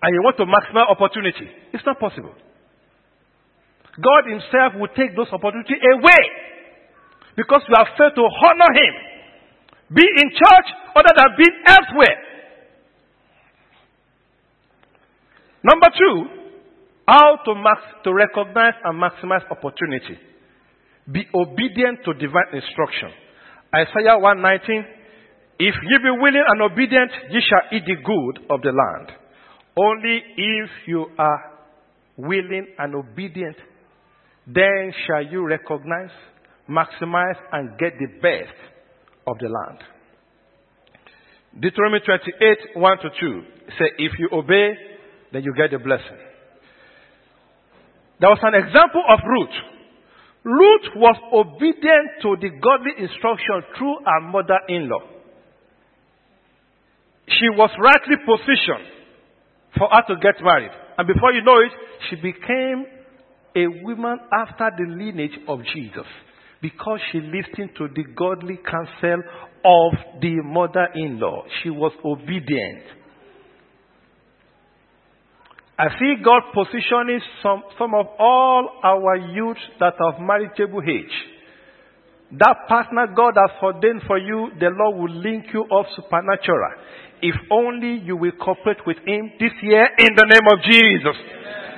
And 0.00 0.14
you 0.14 0.22
want 0.24 0.38
to 0.38 0.46
maximize 0.48 0.88
opportunity. 0.88 1.50
It's 1.74 1.84
not 1.84 2.00
possible. 2.00 2.32
God 4.00 4.22
Himself 4.30 4.80
will 4.80 4.88
take 4.96 5.14
those 5.14 5.28
opportunities 5.30 5.76
away. 5.92 6.22
Because 7.36 7.60
you 7.68 7.74
have 7.76 7.88
failed 7.98 8.16
to 8.16 8.22
honor 8.24 8.72
Him. 8.72 8.94
Be 9.92 10.06
in 10.06 10.30
church 10.30 10.68
other 10.96 11.12
than 11.12 11.36
being 11.36 11.56
elsewhere. 11.66 12.16
Number 15.62 15.88
two, 15.92 16.39
how 17.10 17.42
to, 17.44 17.54
max, 17.56 17.80
to 18.04 18.14
recognize 18.14 18.74
and 18.84 19.02
maximize 19.02 19.42
opportunity. 19.50 20.16
Be 21.10 21.26
obedient 21.34 22.04
to 22.04 22.14
divine 22.14 22.54
instruction. 22.54 23.10
Isaiah 23.74 24.16
119, 24.16 24.84
If 25.58 25.74
ye 25.82 25.98
be 25.98 26.10
willing 26.10 26.44
and 26.46 26.62
obedient, 26.62 27.10
ye 27.30 27.42
shall 27.42 27.66
eat 27.76 27.82
the 27.84 27.96
good 27.96 28.46
of 28.54 28.62
the 28.62 28.70
land. 28.70 29.10
Only 29.76 30.22
if 30.36 30.70
you 30.86 31.06
are 31.18 31.58
willing 32.16 32.66
and 32.78 32.94
obedient, 32.94 33.56
then 34.46 34.92
shall 35.06 35.24
you 35.24 35.44
recognize, 35.44 36.14
maximize, 36.68 37.38
and 37.50 37.76
get 37.78 37.94
the 37.98 38.06
best 38.22 38.54
of 39.26 39.36
the 39.38 39.48
land. 39.48 39.78
Deuteronomy 41.58 42.00
28, 42.06 42.76
1 42.76 42.98
to 42.98 43.08
2 43.20 43.42
say, 43.78 43.86
If 43.98 44.12
you 44.20 44.28
obey, 44.32 44.74
then 45.32 45.42
you 45.42 45.52
get 45.56 45.72
the 45.72 45.82
blessing. 45.82 46.29
There 48.20 48.28
was 48.28 48.38
an 48.42 48.54
example 48.54 49.02
of 49.08 49.18
Ruth. 49.24 49.56
Ruth 50.44 50.86
was 50.96 51.16
obedient 51.32 52.20
to 52.22 52.36
the 52.40 52.50
godly 52.60 52.92
instruction 52.98 53.64
through 53.76 53.96
her 54.04 54.20
mother-in-law. 54.20 55.00
She 57.28 57.48
was 57.50 57.70
rightly 57.80 58.16
positioned 58.24 58.86
for 59.76 59.88
her 59.88 60.02
to 60.08 60.20
get 60.20 60.42
married. 60.42 60.70
And 60.98 61.06
before 61.06 61.32
you 61.32 61.42
know 61.42 61.60
it, 61.60 61.72
she 62.08 62.16
became 62.16 62.84
a 63.56 63.66
woman 63.84 64.18
after 64.32 64.70
the 64.76 64.84
lineage 64.84 65.38
of 65.48 65.60
Jesus 65.72 66.06
because 66.60 67.00
she 67.10 67.20
listened 67.20 67.70
to 67.78 67.88
the 67.88 68.04
godly 68.16 68.58
counsel 68.58 69.22
of 69.64 69.92
the 70.20 70.42
mother-in-law. 70.44 71.44
She 71.62 71.70
was 71.70 71.92
obedient. 72.04 72.84
I 75.80 75.88
see 75.98 76.16
God 76.22 76.42
positioning 76.52 77.22
some, 77.42 77.62
some 77.78 77.94
of 77.94 78.04
all 78.18 78.68
our 78.84 79.16
youth 79.16 79.56
that 79.78 79.94
have 79.96 80.20
marriageable 80.20 80.82
age. 80.84 81.16
That 82.38 82.68
partner 82.68 83.06
God 83.16 83.32
has 83.40 83.56
ordained 83.62 84.02
for 84.06 84.18
you, 84.18 84.50
the 84.60 84.68
Lord 84.68 85.00
will 85.00 85.16
link 85.16 85.46
you 85.54 85.64
up 85.72 85.86
supernatural. 85.96 86.84
If 87.22 87.34
only 87.50 87.96
you 88.04 88.18
will 88.18 88.32
cooperate 88.32 88.84
with 88.86 88.98
Him 89.06 89.32
this 89.40 89.52
year 89.62 89.88
in 89.96 90.12
the 90.14 90.26
name 90.28 90.44
of 90.52 90.60
Jesus. 90.68 91.16
Amen. 91.16 91.70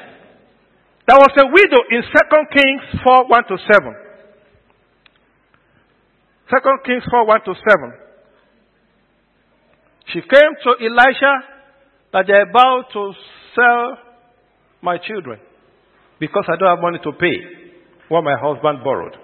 There 1.06 1.18
was 1.18 1.30
a 1.38 1.46
widow 1.46 1.82
in 1.90 2.02
2 2.02 2.10
Kings 2.58 3.02
4 3.04 3.28
1 3.28 3.44
to 3.44 3.56
7. 3.70 3.94
2 6.50 6.58
Kings 6.86 7.04
4 7.08 7.24
1 7.24 7.40
to 7.44 7.54
7. 7.54 7.92
She 10.12 10.20
came 10.22 10.52
to 10.64 10.70
Elisha 10.84 11.34
that 12.12 12.24
they're 12.26 12.50
about 12.50 12.90
to 12.94 13.12
sell 13.54 13.98
my 14.82 14.98
children 14.98 15.38
because 16.18 16.44
I 16.48 16.56
don't 16.56 16.68
have 16.68 16.82
money 16.82 16.98
to 17.04 17.12
pay 17.12 17.36
what 18.08 18.22
my 18.22 18.34
husband 18.40 18.84
borrowed. 18.84 19.16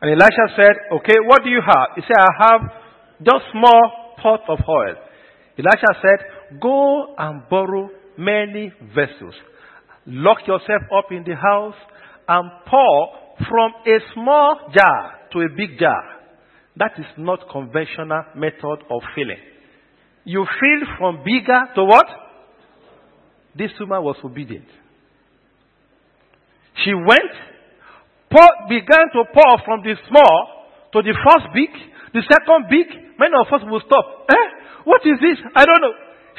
And 0.00 0.10
Elisha 0.10 0.54
said, 0.56 0.74
Okay, 0.98 1.16
what 1.26 1.42
do 1.42 1.50
you 1.50 1.60
have? 1.64 1.88
He 1.96 2.02
said, 2.02 2.16
I 2.16 2.50
have 2.50 2.60
just 3.24 3.44
small 3.52 4.14
pot 4.22 4.40
of 4.48 4.58
oil. 4.68 4.94
Elisha 5.58 5.92
said, 6.02 6.60
Go 6.60 7.14
and 7.16 7.42
borrow 7.48 7.90
many 8.16 8.72
vessels. 8.94 9.34
Lock 10.06 10.38
yourself 10.46 10.82
up 10.96 11.10
in 11.10 11.24
the 11.24 11.34
house 11.34 11.74
and 12.28 12.50
pour 12.68 13.08
from 13.38 13.72
a 13.86 13.98
small 14.14 14.70
jar 14.74 15.12
to 15.32 15.40
a 15.40 15.48
big 15.56 15.78
jar. 15.78 16.02
That 16.76 16.92
is 16.98 17.06
not 17.16 17.40
conventional 17.50 18.22
method 18.36 18.78
of 18.90 19.02
filling. 19.14 19.42
You 20.24 20.44
fill 20.44 20.88
from 20.98 21.24
bigger 21.24 21.60
to 21.74 21.84
what? 21.84 22.06
This 23.56 23.70
woman 23.80 24.02
was 24.02 24.16
obedient. 24.24 24.66
She 26.84 26.94
went, 26.94 27.32
began 28.68 29.06
to 29.14 29.24
pour 29.32 29.52
from 29.64 29.82
the 29.82 29.96
small 30.08 30.68
to 30.92 31.02
the 31.02 31.14
first 31.16 31.46
big, 31.54 31.70
the 32.14 32.22
second 32.28 32.68
big. 32.70 32.86
Many 33.18 33.34
of 33.34 33.48
us 33.52 33.66
will 33.66 33.82
stop. 33.84 34.28
Eh? 34.30 34.46
What 34.84 35.02
is 35.04 35.18
this? 35.20 35.38
I 35.56 35.64
don't 35.64 35.80
know. 35.80 35.94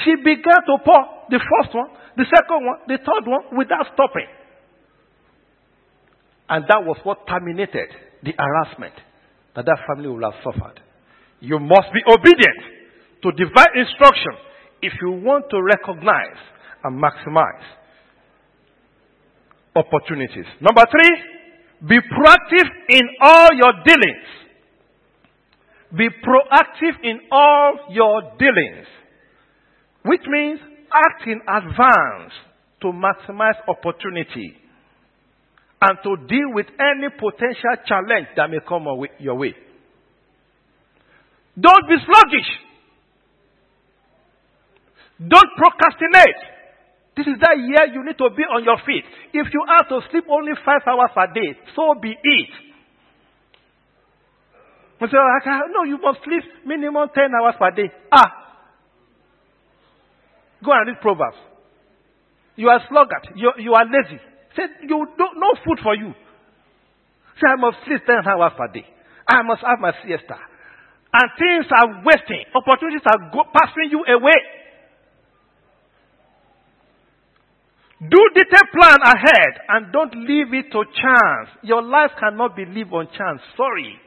She 0.06 0.16
began 0.16 0.64
to 0.64 0.76
pour 0.86 1.28
the 1.30 1.40
first 1.40 1.76
one, 1.76 1.90
the 2.16 2.26
second 2.26 2.66
one, 2.66 2.80
the 2.88 2.98
third 2.98 3.26
one 3.28 3.58
without 3.58 3.86
stopping. 3.94 4.28
And 6.48 6.66
that 6.70 6.84
was 6.84 6.98
what 7.04 7.28
terminated 7.28 7.90
the 8.24 8.34
harassment 8.38 8.96
that 9.56 9.66
that 9.66 9.78
family 9.86 10.10
would 10.10 10.24
have 10.24 10.40
suffered. 10.42 10.80
You 11.42 11.60
must 11.60 11.92
be 11.94 12.02
obedient 12.08 12.62
to 13.24 13.32
divine 13.32 13.76
instruction 13.76 14.34
if 14.82 14.94
you 15.02 15.12
want 15.12 15.46
to 15.52 15.62
recognize 15.62 16.40
and 16.84 17.02
maximize 17.02 17.64
opportunities. 19.76 20.46
Number 20.62 20.84
three, 20.92 21.88
be 21.88 21.98
proactive 22.00 22.70
in 22.90 23.02
all 23.22 23.50
your 23.56 23.74
dealings. 23.86 24.28
Be 25.98 26.08
proactive 26.10 27.04
in 27.04 27.20
all 27.32 27.74
your 27.90 28.22
dealings. 28.38 28.88
Which 30.04 30.22
means 30.28 30.60
act 30.94 31.28
in 31.28 31.42
advance 31.48 32.34
to 32.82 32.88
maximize 32.88 33.56
opportunity 33.68 34.56
and 35.82 35.98
to 36.04 36.28
deal 36.28 36.54
with 36.54 36.68
any 36.80 37.10
potential 37.10 37.76
challenge 37.86 38.28
that 38.36 38.50
may 38.50 38.60
come 38.68 38.86
your 39.20 39.36
way. 39.36 39.56
Don't 41.60 41.88
be 41.88 41.96
sluggish. 42.06 42.50
Don't 45.20 45.50
procrastinate. 45.58 46.59
This 47.18 47.28
is 47.28 47.38
that 47.42 47.58
year 47.58 47.86
you 47.94 48.06
need 48.06 48.18
to 48.18 48.30
be 48.32 48.44
on 48.44 48.64
your 48.64 48.78
feet. 48.86 49.04
If 49.34 49.48
you 49.54 49.62
have 49.68 49.90
to 49.90 50.00
sleep 50.12 50.26
only 50.30 50.54
five 50.64 50.82
hours 50.88 51.12
a 51.18 51.28
day, 51.34 51.58
so 51.76 51.96
be 52.00 52.12
it. 52.12 52.52
You 55.02 55.08
say, 55.08 55.16
no, 55.72 55.84
you 55.84 55.98
must 56.02 56.20
sleep 56.24 56.44
minimum 56.66 57.08
10 57.14 57.32
hours 57.32 57.56
per 57.58 57.72
day. 57.72 57.90
Ah. 58.12 58.60
Go 60.64 60.72
and 60.74 60.88
read 60.88 61.00
Proverbs. 61.02 61.38
You 62.58 62.68
are 62.68 62.84
sluggard. 62.90 63.32
You, 63.36 63.52
you 63.58 63.74
are 63.74 63.86
lazy. 63.88 64.20
Say, 64.58 64.64
you 64.84 65.08
don't, 65.18 65.40
no 65.40 65.56
food 65.64 65.80
for 65.82 65.96
you. 65.96 66.12
Say, 67.40 67.48
I 67.48 67.56
must 67.56 67.78
sleep 67.88 68.04
10 68.06 68.28
hours 68.28 68.52
per 68.58 68.68
day. 68.68 68.84
I 69.26 69.42
must 69.44 69.64
have 69.64 69.80
my 69.80 69.96
siesta. 70.04 70.36
And 70.36 71.28
things 71.40 71.66
are 71.72 72.04
wasting. 72.04 72.44
Opportunities 72.54 73.08
are 73.08 73.32
go, 73.32 73.48
passing 73.56 73.90
you 73.96 74.04
away. 74.04 74.59
Do 78.02 78.30
detailed 78.34 78.72
plan 78.72 79.00
ahead 79.04 79.60
and 79.68 79.92
don't 79.92 80.16
leave 80.16 80.54
it 80.54 80.72
to 80.72 80.84
chance. 80.96 81.50
Your 81.64 81.84
life 81.84 82.12
cannot 82.18 82.56
be 82.56 82.66
lived 82.66 82.94
on 82.94 83.08
chance. 83.08 83.42
Sorry. 83.58 84.00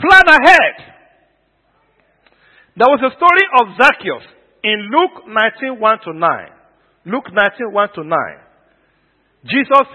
Plan 0.00 0.26
ahead. 0.26 0.74
There 2.74 2.88
was 2.88 3.00
a 3.06 3.14
story 3.14 3.46
of 3.60 3.76
Zacchaeus 3.78 4.26
in 4.64 4.90
Luke 4.90 5.28
19, 5.28 5.78
1 5.78 5.98
to 6.06 6.12
9. 6.12 6.46
Luke 7.06 7.26
19, 7.32 7.72
1 7.72 7.88
to 7.94 8.02
9. 8.02 8.18
Jesus, 9.44 9.88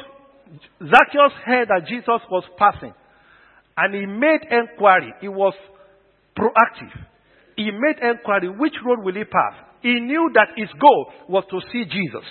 Zacchaeus 0.79 1.33
heard 1.43 1.67
that 1.67 1.87
Jesus 1.89 2.21
was 2.31 2.43
passing 2.57 2.93
and 3.75 3.93
he 3.93 4.05
made 4.05 4.47
inquiry. 4.49 5.13
He 5.19 5.27
was 5.27 5.53
proactive. 6.37 6.93
He 7.57 7.69
made 7.71 7.99
inquiry, 8.01 8.47
which 8.47 8.75
road 8.85 9.03
will 9.03 9.15
he 9.15 9.25
pass? 9.25 9.66
He 9.81 9.99
knew 10.01 10.31
that 10.33 10.57
his 10.57 10.69
goal 10.79 11.11
was 11.29 11.43
to 11.51 11.61
see 11.71 11.85
Jesus. 11.85 12.25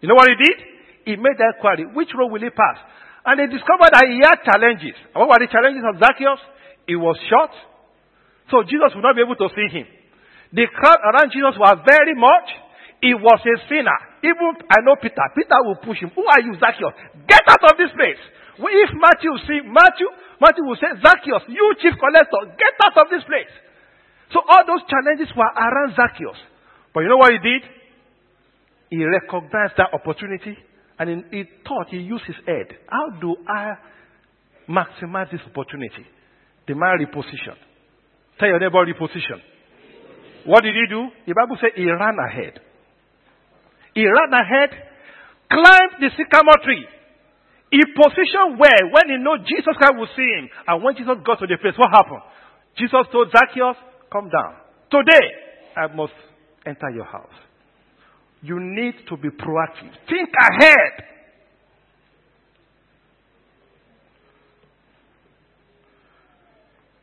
You 0.00 0.08
know 0.08 0.14
what 0.14 0.28
he 0.28 0.36
did? 0.36 0.58
He 1.04 1.12
made 1.16 1.36
the 1.36 1.52
inquiry, 1.56 1.88
which 1.92 2.12
road 2.16 2.32
will 2.32 2.40
he 2.40 2.50
pass? 2.50 2.78
And 3.24 3.40
he 3.40 3.46
discovered 3.48 3.92
that 3.92 4.04
he 4.08 4.20
had 4.20 4.40
challenges. 4.44 4.96
what 5.12 5.28
were 5.28 5.40
the 5.40 5.48
challenges 5.48 5.84
of 5.84 6.00
Zacchaeus? 6.00 6.40
He 6.84 6.96
was 6.96 7.16
short, 7.28 7.52
so 8.52 8.60
Jesus 8.68 8.92
would 8.92 9.04
not 9.04 9.16
be 9.16 9.24
able 9.24 9.40
to 9.40 9.48
see 9.56 9.68
him. 9.72 9.88
The 10.52 10.68
crowd 10.68 11.00
around 11.00 11.32
Jesus 11.32 11.56
was 11.56 11.80
very 11.88 12.14
much. 12.14 12.48
He 13.00 13.12
was 13.16 13.40
a 13.40 13.56
sinner. 13.68 13.98
Even, 14.24 14.64
I 14.68 14.80
know 14.84 14.96
Peter. 14.96 15.24
Peter 15.36 15.60
will 15.64 15.80
push 15.80 16.00
him. 16.00 16.12
Who 16.12 16.24
are 16.24 16.40
you, 16.40 16.56
Zacchaeus? 16.56 16.94
Get 17.28 17.44
out 17.48 17.64
of 17.64 17.76
this 17.76 17.92
place. 17.96 18.20
If 18.54 18.90
Matthew 18.96 19.34
see, 19.44 19.60
Matthew, 19.66 20.08
Matthew 20.38 20.64
will 20.64 20.78
say, 20.78 20.94
Zacchaeus, 21.02 21.48
you 21.50 21.64
chief 21.82 21.98
collector, 21.98 22.54
get 22.54 22.74
out 22.86 22.96
of 22.96 23.10
this 23.10 23.24
place. 23.26 23.50
So 24.32 24.40
all 24.46 24.62
those 24.62 24.84
challenges 24.86 25.28
were 25.34 25.48
around 25.48 25.98
Zacchaeus. 25.98 26.38
But 26.94 27.00
you 27.00 27.08
know 27.08 27.18
what 27.18 27.32
he 27.32 27.38
did? 27.38 27.62
He 28.90 29.04
recognized 29.04 29.74
that 29.76 29.90
opportunity 29.92 30.56
and 30.98 31.24
he 31.30 31.42
thought 31.66 31.88
he 31.90 31.98
used 31.98 32.24
his 32.24 32.36
head. 32.46 32.78
How 32.86 33.18
do 33.20 33.34
I 33.48 33.74
maximize 34.70 35.30
this 35.32 35.40
opportunity? 35.44 36.06
The 36.68 36.74
man 36.74 37.02
repositioned. 37.02 37.58
Tell 38.38 38.48
your 38.48 38.60
neighbor 38.60 38.86
reposition. 38.86 39.42
What 40.46 40.62
did 40.62 40.74
he 40.74 40.86
do? 40.88 41.08
The 41.26 41.34
Bible 41.34 41.56
says 41.60 41.72
he 41.74 41.90
ran 41.90 42.16
ahead. 42.30 42.60
He 43.94 44.06
ran 44.06 44.30
ahead, 44.32 44.70
climbed 45.50 45.98
the 45.98 46.10
sycamore 46.16 46.62
tree. 46.62 46.86
He 47.70 47.80
positioned 47.90 48.58
where? 48.58 48.86
When 48.92 49.10
he 49.10 49.18
knew 49.18 49.38
Jesus 49.42 49.74
Christ 49.74 49.98
would 49.98 50.08
see 50.14 50.30
him. 50.38 50.48
And 50.66 50.82
when 50.82 50.94
Jesus 50.94 51.18
got 51.26 51.42
to 51.42 51.46
the 51.46 51.58
place, 51.58 51.74
what 51.74 51.90
happened? 51.90 52.22
Jesus 52.78 53.06
told 53.10 53.34
Zacchaeus, 53.34 53.76
come 54.12 54.30
down. 54.30 54.54
Today, 54.90 55.26
I 55.74 55.90
must 55.94 56.14
enter 56.66 56.90
your 56.90 57.04
house. 57.04 57.34
You 58.42 58.60
need 58.60 58.94
to 59.08 59.16
be 59.16 59.28
proactive. 59.30 59.92
Think 60.08 60.28
ahead. 60.38 61.04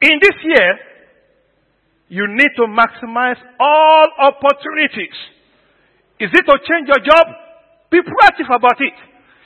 In 0.01 0.19
this 0.21 0.37
year, 0.43 0.79
you 2.09 2.27
need 2.27 2.49
to 2.57 2.65
maximize 2.67 3.37
all 3.59 4.05
opportunities. 4.19 5.15
Is 6.19 6.29
it 6.33 6.43
to 6.45 6.57
change 6.67 6.87
your 6.87 6.99
job? 7.05 7.25
Be 7.89 7.99
proactive 7.99 8.53
about 8.53 8.77
it. 8.79 8.93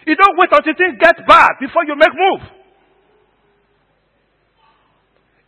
You 0.08 0.16
don't 0.16 0.38
wait 0.38 0.50
until 0.52 0.74
things 0.74 0.98
get 1.00 1.16
bad 1.28 1.52
before 1.60 1.86
you 1.86 1.96
make 1.96 2.14
move. 2.14 2.42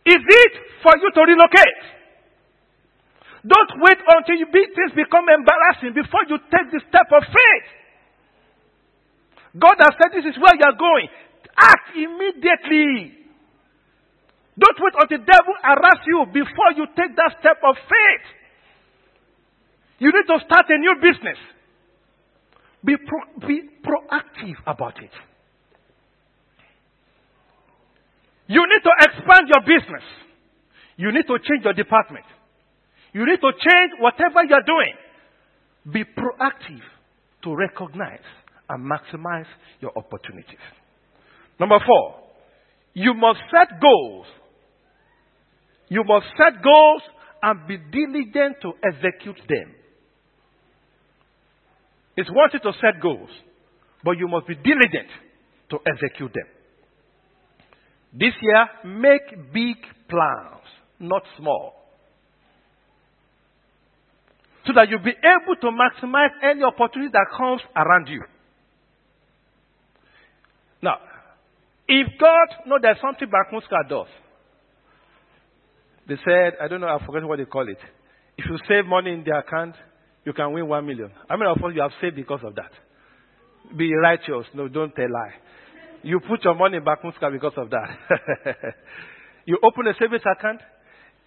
Is 0.06 0.22
it 0.24 0.52
for 0.82 0.96
you 0.96 1.10
to 1.12 1.20
relocate? 1.20 1.97
Don't 3.48 3.72
wait 3.80 3.96
until 4.04 4.36
you 4.36 4.46
be, 4.52 4.60
things 4.76 4.92
become 4.92 5.24
embarrassing 5.32 5.96
before 5.96 6.28
you 6.28 6.36
take 6.52 6.68
the 6.68 6.84
step 6.84 7.08
of 7.08 7.24
faith. 7.24 7.68
God 9.56 9.80
has 9.80 9.96
said 9.96 10.12
this 10.12 10.28
is 10.28 10.36
where 10.36 10.52
you 10.52 10.66
are 10.68 10.76
going. 10.76 11.08
Act 11.56 11.96
immediately. 11.96 13.16
Don't 14.58 14.78
wait 14.84 14.94
until 15.00 15.18
the 15.18 15.24
devil 15.24 15.54
harass 15.64 16.04
you 16.04 16.26
before 16.28 16.76
you 16.76 16.84
take 16.92 17.16
that 17.16 17.40
step 17.40 17.56
of 17.64 17.74
faith. 17.88 18.26
You 19.98 20.12
need 20.12 20.28
to 20.28 20.38
start 20.44 20.66
a 20.68 20.76
new 20.76 20.94
business. 21.00 21.38
Be, 22.84 22.96
pro- 22.96 23.48
be 23.48 23.62
proactive 23.82 24.60
about 24.66 25.02
it. 25.02 25.10
You 28.46 28.62
need 28.66 28.82
to 28.84 28.92
expand 29.08 29.48
your 29.48 29.62
business. 29.62 30.04
You 30.96 31.12
need 31.12 31.26
to 31.26 31.38
change 31.38 31.64
your 31.64 31.74
department. 31.74 32.24
You 33.18 33.26
need 33.26 33.40
to 33.40 33.50
change 33.50 33.98
whatever 33.98 34.44
you're 34.48 34.62
doing. 34.62 34.94
Be 35.92 36.04
proactive 36.04 36.84
to 37.42 37.56
recognize 37.56 38.22
and 38.68 38.88
maximize 38.88 39.48
your 39.80 39.90
opportunities. 39.96 40.62
Number 41.58 41.78
four, 41.84 42.14
you 42.94 43.14
must 43.14 43.40
set 43.50 43.80
goals. 43.80 44.26
You 45.88 46.04
must 46.06 46.26
set 46.36 46.62
goals 46.62 47.02
and 47.42 47.66
be 47.66 47.78
diligent 47.90 48.58
to 48.62 48.74
execute 48.86 49.40
them. 49.48 49.74
It's 52.16 52.30
one 52.30 52.50
thing 52.50 52.60
to 52.62 52.72
set 52.80 53.02
goals, 53.02 53.30
but 54.04 54.12
you 54.12 54.28
must 54.28 54.46
be 54.46 54.54
diligent 54.54 55.10
to 55.70 55.78
execute 55.92 56.32
them. 56.32 56.46
This 58.12 58.34
year, 58.40 58.68
make 58.84 59.52
big 59.52 59.76
plans, 60.08 60.62
not 61.00 61.24
small. 61.36 61.77
So 64.66 64.72
that 64.74 64.88
you'll 64.88 65.02
be 65.02 65.14
able 65.16 65.56
to 65.60 65.68
maximize 65.68 66.30
any 66.42 66.62
opportunity 66.62 67.10
that 67.12 67.26
comes 67.36 67.62
around 67.74 68.08
you. 68.08 68.22
Now, 70.82 70.98
if 71.88 72.06
God 72.20 72.66
knows 72.66 72.80
there's 72.82 72.98
something 73.00 73.28
Bank 73.30 73.48
Muscat 73.52 73.88
does, 73.88 74.08
they 76.06 76.16
said, 76.24 76.54
I 76.62 76.68
don't 76.68 76.80
know, 76.80 76.88
I 76.88 77.04
forget 77.04 77.22
what 77.24 77.38
they 77.38 77.44
call 77.44 77.68
it. 77.68 77.78
If 78.36 78.44
you 78.48 78.58
save 78.68 78.86
money 78.86 79.12
in 79.12 79.24
the 79.24 79.36
account, 79.36 79.74
you 80.24 80.32
can 80.32 80.52
win 80.52 80.68
one 80.68 80.86
million. 80.86 81.10
How 81.28 81.36
many 81.36 81.50
of 81.50 81.56
us 81.58 81.72
you 81.74 81.82
have 81.82 81.92
saved 82.00 82.16
because 82.16 82.40
of 82.44 82.54
that? 82.54 82.70
Be 83.76 83.92
righteous. 83.94 84.46
No, 84.54 84.68
don't 84.68 84.94
tell 84.94 85.10
lie. 85.10 85.34
You 86.02 86.20
put 86.20 86.44
your 86.44 86.54
money 86.54 86.78
Bank 86.78 87.00
Muscat 87.02 87.32
because 87.32 87.54
of 87.56 87.70
that. 87.70 87.88
you 89.46 89.58
open 89.62 89.86
a 89.86 89.94
savings 89.98 90.22
account. 90.22 90.60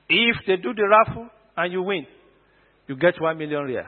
If 0.07 0.37
they 0.47 0.55
do 0.57 0.73
the 0.73 0.87
raffle 0.87 1.29
and 1.57 1.73
you 1.73 1.81
win, 1.83 2.05
you 2.87 2.95
get 2.95 3.19
one 3.19 3.37
million 3.37 3.63
rial. 3.65 3.85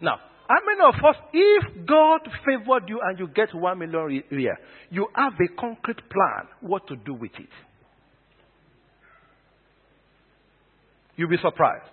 Now, 0.00 0.18
how 0.48 0.58
many 0.66 0.80
of 0.86 1.04
us, 1.04 1.16
if 1.32 1.86
God 1.86 2.20
favored 2.44 2.88
you 2.88 3.00
and 3.02 3.18
you 3.18 3.28
get 3.28 3.54
one 3.54 3.78
million 3.78 4.22
rial, 4.30 4.56
you 4.90 5.08
have 5.14 5.32
a 5.34 5.60
concrete 5.60 6.00
plan 6.10 6.48
what 6.60 6.86
to 6.88 6.96
do 6.96 7.14
with 7.14 7.32
it? 7.38 7.48
You'll 11.16 11.30
be 11.30 11.36
surprised. 11.42 11.92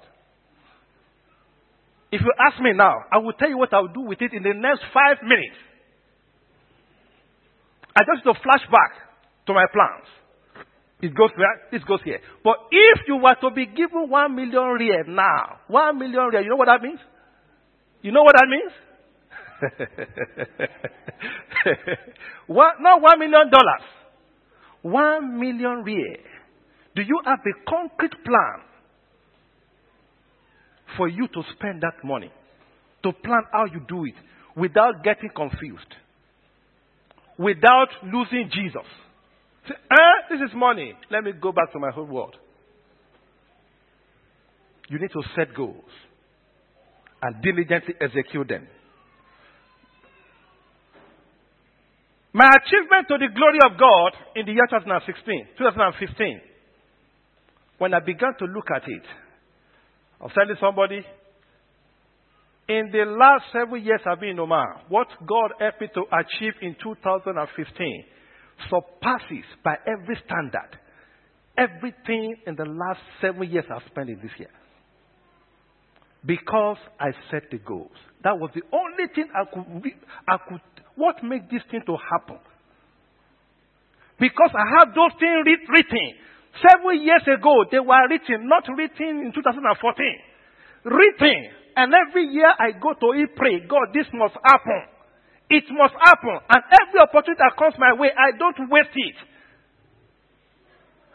If 2.11 2.21
you 2.21 2.33
ask 2.39 2.59
me 2.61 2.71
now, 2.73 3.03
I 3.11 3.19
will 3.19 3.33
tell 3.33 3.49
you 3.49 3.57
what 3.57 3.73
I'll 3.73 3.87
do 3.87 4.01
with 4.01 4.21
it 4.21 4.33
in 4.33 4.41
the 4.41 4.53
next 4.53 4.81
five 4.93 5.17
minutes. 5.23 5.57
I 7.95 8.01
just 8.01 8.25
need 8.25 8.33
to 8.33 8.39
flash 8.41 8.65
back 8.71 8.91
to 9.45 9.53
my 9.53 9.65
plans. 9.71 10.07
It 11.01 11.15
goes 11.15 11.29
there, 11.37 11.61
this 11.71 11.81
goes 11.87 12.01
here. 12.03 12.19
But 12.43 12.55
if 12.71 13.07
you 13.07 13.15
were 13.17 13.35
to 13.41 13.51
be 13.55 13.67
given 13.67 14.09
one 14.09 14.35
million 14.35 14.53
rial 14.53 15.05
now, 15.07 15.59
one 15.67 15.97
million 15.97 16.29
rial, 16.31 16.43
you 16.43 16.49
know 16.49 16.57
what 16.57 16.67
that 16.67 16.81
means? 16.81 16.99
You 18.01 18.11
know 18.11 18.23
what 18.23 18.35
that 18.35 18.47
means? 18.49 18.71
one, 22.47 22.71
not 22.81 23.01
one 23.01 23.19
million 23.19 23.49
dollars. 23.49 23.83
One 24.81 25.39
million 25.39 25.83
rial. 25.85 26.17
Do 26.95 27.01
you 27.01 27.21
have 27.25 27.39
a 27.39 27.53
concrete 27.69 28.15
plan 28.25 28.59
for 30.97 31.07
you 31.07 31.27
to 31.27 31.43
spend 31.55 31.81
that 31.83 32.03
money? 32.03 32.31
To 33.03 33.13
plan 33.13 33.43
how 33.53 33.63
you 33.65 33.79
do 33.87 34.03
it 34.03 34.15
without 34.57 35.05
getting 35.05 35.29
confused, 35.33 35.95
without 37.37 37.87
losing 38.03 38.49
Jesus. 38.51 38.85
Say, 39.69 39.75
eh, 39.75 40.17
this 40.31 40.49
is 40.49 40.55
money. 40.55 40.93
Let 41.11 41.23
me 41.23 41.31
go 41.39 41.51
back 41.51 41.71
to 41.73 41.79
my 41.79 41.91
whole 41.91 42.05
world. 42.07 42.35
You 44.89 44.99
need 44.99 45.11
to 45.11 45.21
set 45.35 45.55
goals 45.55 45.91
and 47.21 47.41
diligently 47.43 47.93
execute 48.01 48.47
them. 48.47 48.67
My 52.33 52.49
achievement 52.49 53.07
to 53.09 53.17
the 53.17 53.29
glory 53.33 53.59
of 53.65 53.77
God 53.79 54.13
in 54.35 54.45
the 54.45 54.53
year 54.53 54.65
2016, 54.69 55.47
2015, 55.57 56.41
when 57.77 57.93
I 57.93 57.99
began 57.99 58.33
to 58.39 58.45
look 58.45 58.67
at 58.75 58.83
it, 58.87 59.03
I 60.19 60.23
was 60.23 60.33
telling 60.33 60.55
somebody, 60.59 61.05
in 62.67 62.89
the 62.91 63.05
last 63.05 63.45
seven 63.53 63.83
years 63.83 64.01
I've 64.05 64.19
been 64.19 64.29
in 64.31 64.39
Oman, 64.39 64.89
what 64.89 65.07
God 65.25 65.53
helped 65.59 65.81
me 65.81 65.87
to 65.93 66.05
achieve 66.13 66.53
in 66.61 66.75
2015 66.81 68.05
surpasses 68.69 69.45
by 69.63 69.75
every 69.87 70.17
standard 70.25 70.77
everything 71.59 72.37
in 72.47 72.55
the 72.55 72.65
last 72.65 72.99
seven 73.21 73.49
years 73.51 73.65
I've 73.69 73.83
spent 73.91 74.09
in 74.09 74.19
this 74.23 74.31
year. 74.39 74.51
Because 76.25 76.77
I 76.99 77.11
set 77.31 77.51
the 77.51 77.59
goals. 77.59 77.95
That 78.23 78.39
was 78.39 78.51
the 78.55 78.63
only 78.71 79.07
thing 79.13 79.27
I 79.35 79.43
could, 79.47 79.93
I 80.27 80.37
could 80.47 80.61
what 80.95 81.23
made 81.23 81.47
this 81.49 81.63
thing 81.71 81.81
to 81.85 81.95
happen? 81.95 82.39
Because 84.19 84.51
I 84.51 84.65
have 84.79 84.91
those 84.91 85.15
things 85.15 85.47
written. 85.47 86.07
Seven 86.59 86.99
years 86.99 87.23
ago, 87.23 87.63
they 87.71 87.79
were 87.79 88.03
written, 88.09 88.49
not 88.51 88.67
written 88.67 89.23
in 89.23 89.31
2014. 89.31 89.63
Written. 90.83 91.39
And 91.77 91.93
every 91.95 92.27
year 92.27 92.51
I 92.51 92.75
go 92.75 92.91
to 92.99 93.15
it, 93.15 93.31
pray, 93.37 93.63
God, 93.63 93.95
this 93.95 94.07
must 94.11 94.35
happen. 94.43 94.98
It 95.49 95.65
must 95.71 95.93
happen. 95.97 96.37
And 96.49 96.61
every 96.69 96.99
opportunity 97.01 97.41
that 97.41 97.57
comes 97.57 97.73
my 97.79 97.93
way, 97.93 98.09
I 98.13 98.37
don't 98.37 98.69
waste 98.69 98.93
it. 98.93 99.15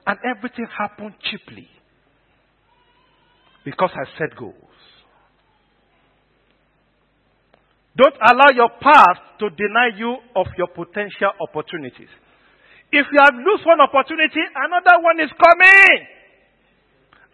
And 0.07 0.18
everything 0.26 0.66
happened 0.76 1.14
cheaply. 1.22 1.68
Because 3.64 3.91
I 3.95 4.05
set 4.18 4.37
goals. 4.37 4.55
Don't 7.97 8.18
allow 8.18 8.51
your 8.51 8.70
past 8.82 9.22
to 9.39 9.51
deny 9.55 9.95
you 9.97 10.18
of 10.35 10.47
your 10.59 10.66
potential 10.66 11.30
opportunities. 11.41 12.11
If 12.91 13.07
you 13.11 13.20
have 13.22 13.35
lost 13.39 13.62
one 13.64 13.80
opportunity, 13.80 14.43
another 14.51 14.99
one 14.99 15.22
is 15.22 15.30
coming. 15.30 15.95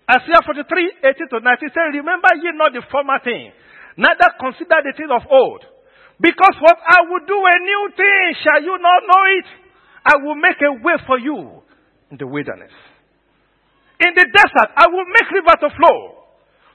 Isaiah 0.04 0.44
43, 0.44 1.00
18 1.00 1.28
to 1.32 1.40
19 1.40 1.68
says, 1.70 1.96
Remember 1.96 2.28
ye 2.44 2.52
not 2.54 2.72
the 2.76 2.82
former 2.92 3.18
thing, 3.24 3.52
neither 3.96 4.28
consider 4.36 4.84
the 4.84 4.92
things 4.96 5.10
of 5.10 5.24
old. 5.32 5.64
Because 6.20 6.54
what 6.60 6.76
I 6.84 7.00
will 7.08 7.24
do 7.24 7.38
a 7.40 7.56
new 7.64 7.82
thing, 7.96 8.24
shall 8.44 8.62
you 8.62 8.76
not 8.76 9.00
know 9.08 9.24
it? 9.40 9.46
I 10.04 10.16
will 10.22 10.36
make 10.36 10.60
a 10.60 10.72
way 10.72 10.96
for 11.06 11.18
you 11.18 11.62
in 12.10 12.18
the 12.18 12.26
wilderness. 12.26 12.72
In 14.00 14.12
the 14.14 14.24
desert, 14.28 14.70
I 14.76 14.88
will 14.88 15.04
make 15.08 15.30
river 15.32 15.56
to 15.60 15.68
flow. 15.76 16.20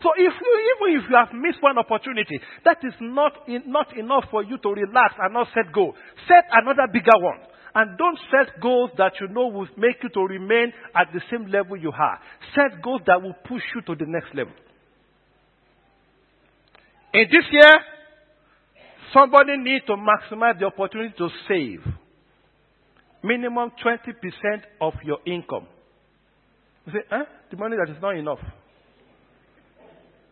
So 0.02 0.10
if 0.18 0.34
you, 0.34 0.54
even 0.78 1.02
if 1.02 1.10
you 1.10 1.16
have 1.16 1.34
missed 1.34 1.62
one 1.62 1.78
opportunity, 1.78 2.39
that 2.66 2.78
is 2.84 2.93
not, 3.02 3.34
in, 3.48 3.64
not 3.66 3.96
enough 3.98 4.26
for 4.30 4.43
you 4.43 4.58
to 4.58 4.70
relax 4.70 5.16
and 5.20 5.34
not 5.34 5.48
set 5.54 5.72
goals. 5.74 5.96
Set 6.28 6.46
another 6.52 6.86
bigger 6.91 7.18
one. 7.18 7.39
And 7.74 7.98
don't 7.98 8.18
set 8.32 8.62
goals 8.62 8.91
that 8.98 9.14
you 9.20 9.28
know 9.28 9.48
will 9.48 9.68
make 9.78 9.98
you 10.02 10.10
to 10.10 10.22
remain 10.22 10.72
at 10.96 11.12
the 11.14 11.22
same 11.30 11.48
level 11.48 11.76
you 11.76 11.91
are. 11.91 12.20
Set 12.54 12.82
goals 12.82 13.02
that 13.06 13.22
will 13.22 13.36
push 13.46 13.64
you 13.74 13.82
to 13.82 13.96
the 13.96 14.06
next 14.08 14.34
level. 14.34 14.54
In 17.14 17.26
this 17.32 17.46
year, 17.52 17.74
somebody 19.16 19.57
needs 19.57 19.86
to 19.86 19.93
maximize 19.93 20.59
the 20.59 20.66
opportunity 20.66 21.16
to 21.18 21.30
save. 21.47 21.80
Minimum 23.24 23.72
20% 23.84 24.61
of 24.82 24.93
your 25.03 25.18
income. 25.26 25.68
You 26.86 26.93
say, 26.93 26.99
eh? 27.11 27.24
The 27.49 27.57
money 27.57 27.78
that 27.78 27.91
is 27.91 28.01
not 28.01 28.16
enough. 28.16 28.39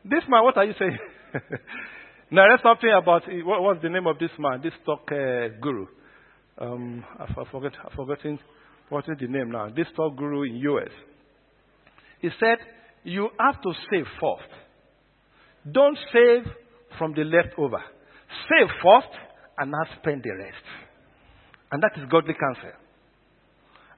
This 0.04 0.24
man, 0.28 0.44
what 0.44 0.58
are 0.58 0.66
you 0.66 0.74
saying? 0.78 0.98
now, 2.32 2.44
there's 2.48 2.62
something 2.62 2.92
about 2.92 3.24
what, 3.46 3.64
what's 3.64 3.82
the 3.82 3.90
name 3.90 4.06
of 4.06 4.20
this 4.20 4.30
man, 4.38 4.62
this 4.62 4.74
stock 4.84 5.02
uh, 5.12 5.48
guru. 5.62 5.88
Um, 6.60 7.04
I, 7.18 7.24
I 7.24 7.52
forget, 7.52 7.72
I've 7.84 7.94
forgotten 7.94 8.38
what 8.90 9.06
is 9.08 9.18
the 9.20 9.28
name 9.28 9.50
now. 9.50 9.70
This 9.70 9.88
stock 9.94 10.16
guru 10.18 10.44
in 10.44 10.58
US. 10.58 10.90
He 12.20 12.30
said, 12.40 12.58
you 13.04 13.30
have 13.40 13.62
to 13.62 13.74
save 13.90 14.06
first. 14.22 14.52
Don't 15.72 15.98
save 16.12 16.52
from 16.98 17.14
the 17.14 17.24
leftover. 17.24 17.82
Save 18.50 18.70
first 18.82 19.14
and 19.58 19.72
not 19.72 19.88
spend 20.00 20.24
the 20.24 20.34
rest. 20.38 20.66
And 21.72 21.82
that 21.82 21.94
is 21.98 22.10
godly 22.10 22.34
counsel. 22.34 22.74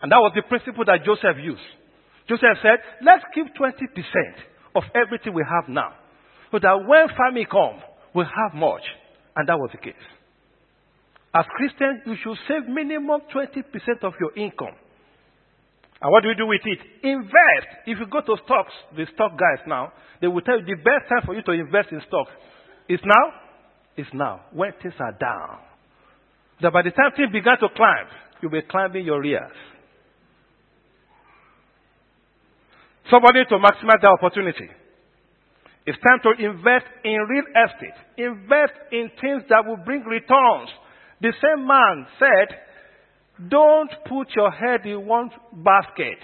And 0.01 0.11
that 0.11 0.19
was 0.19 0.33
the 0.35 0.43
principle 0.43 0.85
that 0.85 1.03
Joseph 1.05 1.37
used. 1.41 1.65
Joseph 2.27 2.57
said, 2.61 2.79
let's 3.01 3.23
keep 3.33 3.47
20% 3.55 3.75
of 4.75 4.83
everything 4.95 5.33
we 5.33 5.43
have 5.43 5.69
now. 5.69 5.93
So 6.51 6.59
that 6.59 6.75
when 6.87 7.07
famine 7.15 7.45
comes, 7.49 7.81
we'll 8.13 8.25
have 8.25 8.53
much. 8.53 8.83
And 9.35 9.47
that 9.47 9.57
was 9.57 9.69
the 9.71 9.79
case. 9.79 10.05
As 11.35 11.43
Christians, 11.51 12.01
you 12.05 12.15
should 12.23 12.37
save 12.47 12.67
minimum 12.69 13.21
20% 13.33 13.59
of 14.03 14.13
your 14.19 14.31
income. 14.37 14.75
And 16.01 16.11
what 16.11 16.23
do 16.23 16.29
you 16.29 16.35
do 16.35 16.47
with 16.47 16.63
it? 16.63 16.79
Invest. 17.03 17.67
If 17.87 17.99
you 17.99 18.07
go 18.07 18.21
to 18.21 18.41
stocks, 18.45 18.73
the 18.95 19.05
stock 19.13 19.31
guys 19.35 19.63
now, 19.67 19.91
they 20.21 20.27
will 20.27 20.41
tell 20.41 20.59
you 20.59 20.65
the 20.65 20.79
best 20.79 21.09
time 21.09 21.23
for 21.25 21.35
you 21.35 21.41
to 21.43 21.51
invest 21.51 21.91
in 21.91 22.01
stocks 22.07 22.31
is 22.87 22.99
now. 23.03 23.44
Is 23.97 24.07
now, 24.13 24.41
when 24.51 24.73
things 24.81 24.93
are 24.99 25.13
down. 25.13 25.59
That 26.61 26.73
by 26.73 26.81
the 26.81 26.91
time 26.91 27.11
things 27.15 27.31
begin 27.31 27.55
to 27.61 27.69
climb, 27.75 28.07
you'll 28.41 28.51
be 28.51 28.61
climbing 28.69 29.05
your 29.05 29.23
ears. 29.23 29.55
Somebody 33.09 33.45
to 33.47 33.55
maximize 33.55 34.01
the 34.01 34.07
opportunity. 34.07 34.67
It's 35.85 35.97
time 35.99 36.19
to 36.23 36.43
invest 36.43 36.85
in 37.03 37.19
real 37.29 37.45
estate. 37.45 37.95
Invest 38.17 38.73
in 38.91 39.11
things 39.21 39.43
that 39.49 39.65
will 39.65 39.77
bring 39.77 40.03
returns. 40.03 40.69
The 41.21 41.31
same 41.39 41.65
man 41.65 42.07
said, 42.19 43.49
don't 43.49 43.91
put 44.09 44.35
your 44.35 44.51
head 44.51 44.85
in 44.85 45.05
one 45.05 45.29
basket. 45.53 46.19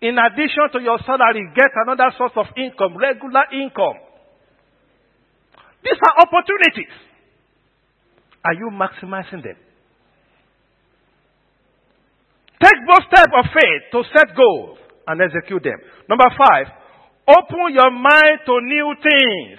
In 0.00 0.16
addition 0.16 0.70
to 0.72 0.80
your 0.80 0.98
salary, 1.04 1.50
get 1.54 1.70
another 1.74 2.14
source 2.16 2.32
of 2.36 2.46
income, 2.56 2.96
regular 2.96 3.44
income. 3.52 4.00
These 5.82 6.00
are 6.00 6.26
opportunities. 6.26 6.92
Are 8.44 8.54
you 8.54 8.70
maximizing 8.72 9.42
them? 9.42 9.56
Take 12.60 12.80
both 12.86 13.04
steps 13.08 13.32
of 13.32 13.44
faith 13.52 13.82
to 13.92 14.02
set 14.12 14.36
goals 14.36 14.78
and 15.06 15.20
execute 15.20 15.62
them. 15.64 15.80
Number 16.08 16.28
five, 16.36 16.66
open 17.28 17.72
your 17.72 17.90
mind 17.90 18.44
to 18.46 18.60
new 18.60 18.94
things, 19.00 19.58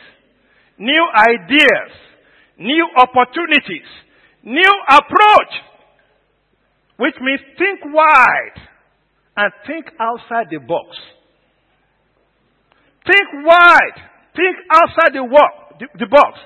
new 0.77 1.05
ideas, 1.15 1.91
new 2.57 2.87
opportunities, 2.97 3.89
new 4.43 4.73
approach, 4.89 5.53
which 6.97 7.15
means 7.21 7.41
think 7.57 7.81
wide 7.85 8.57
and 9.37 9.51
think 9.65 9.85
outside 9.99 10.47
the 10.51 10.59
box. 10.59 10.97
Think 13.05 13.45
wide, 13.45 13.97
think 14.35 14.57
outside 14.69 15.13
the, 15.13 15.25
the, 15.79 15.87
the 15.99 16.07
box. 16.07 16.39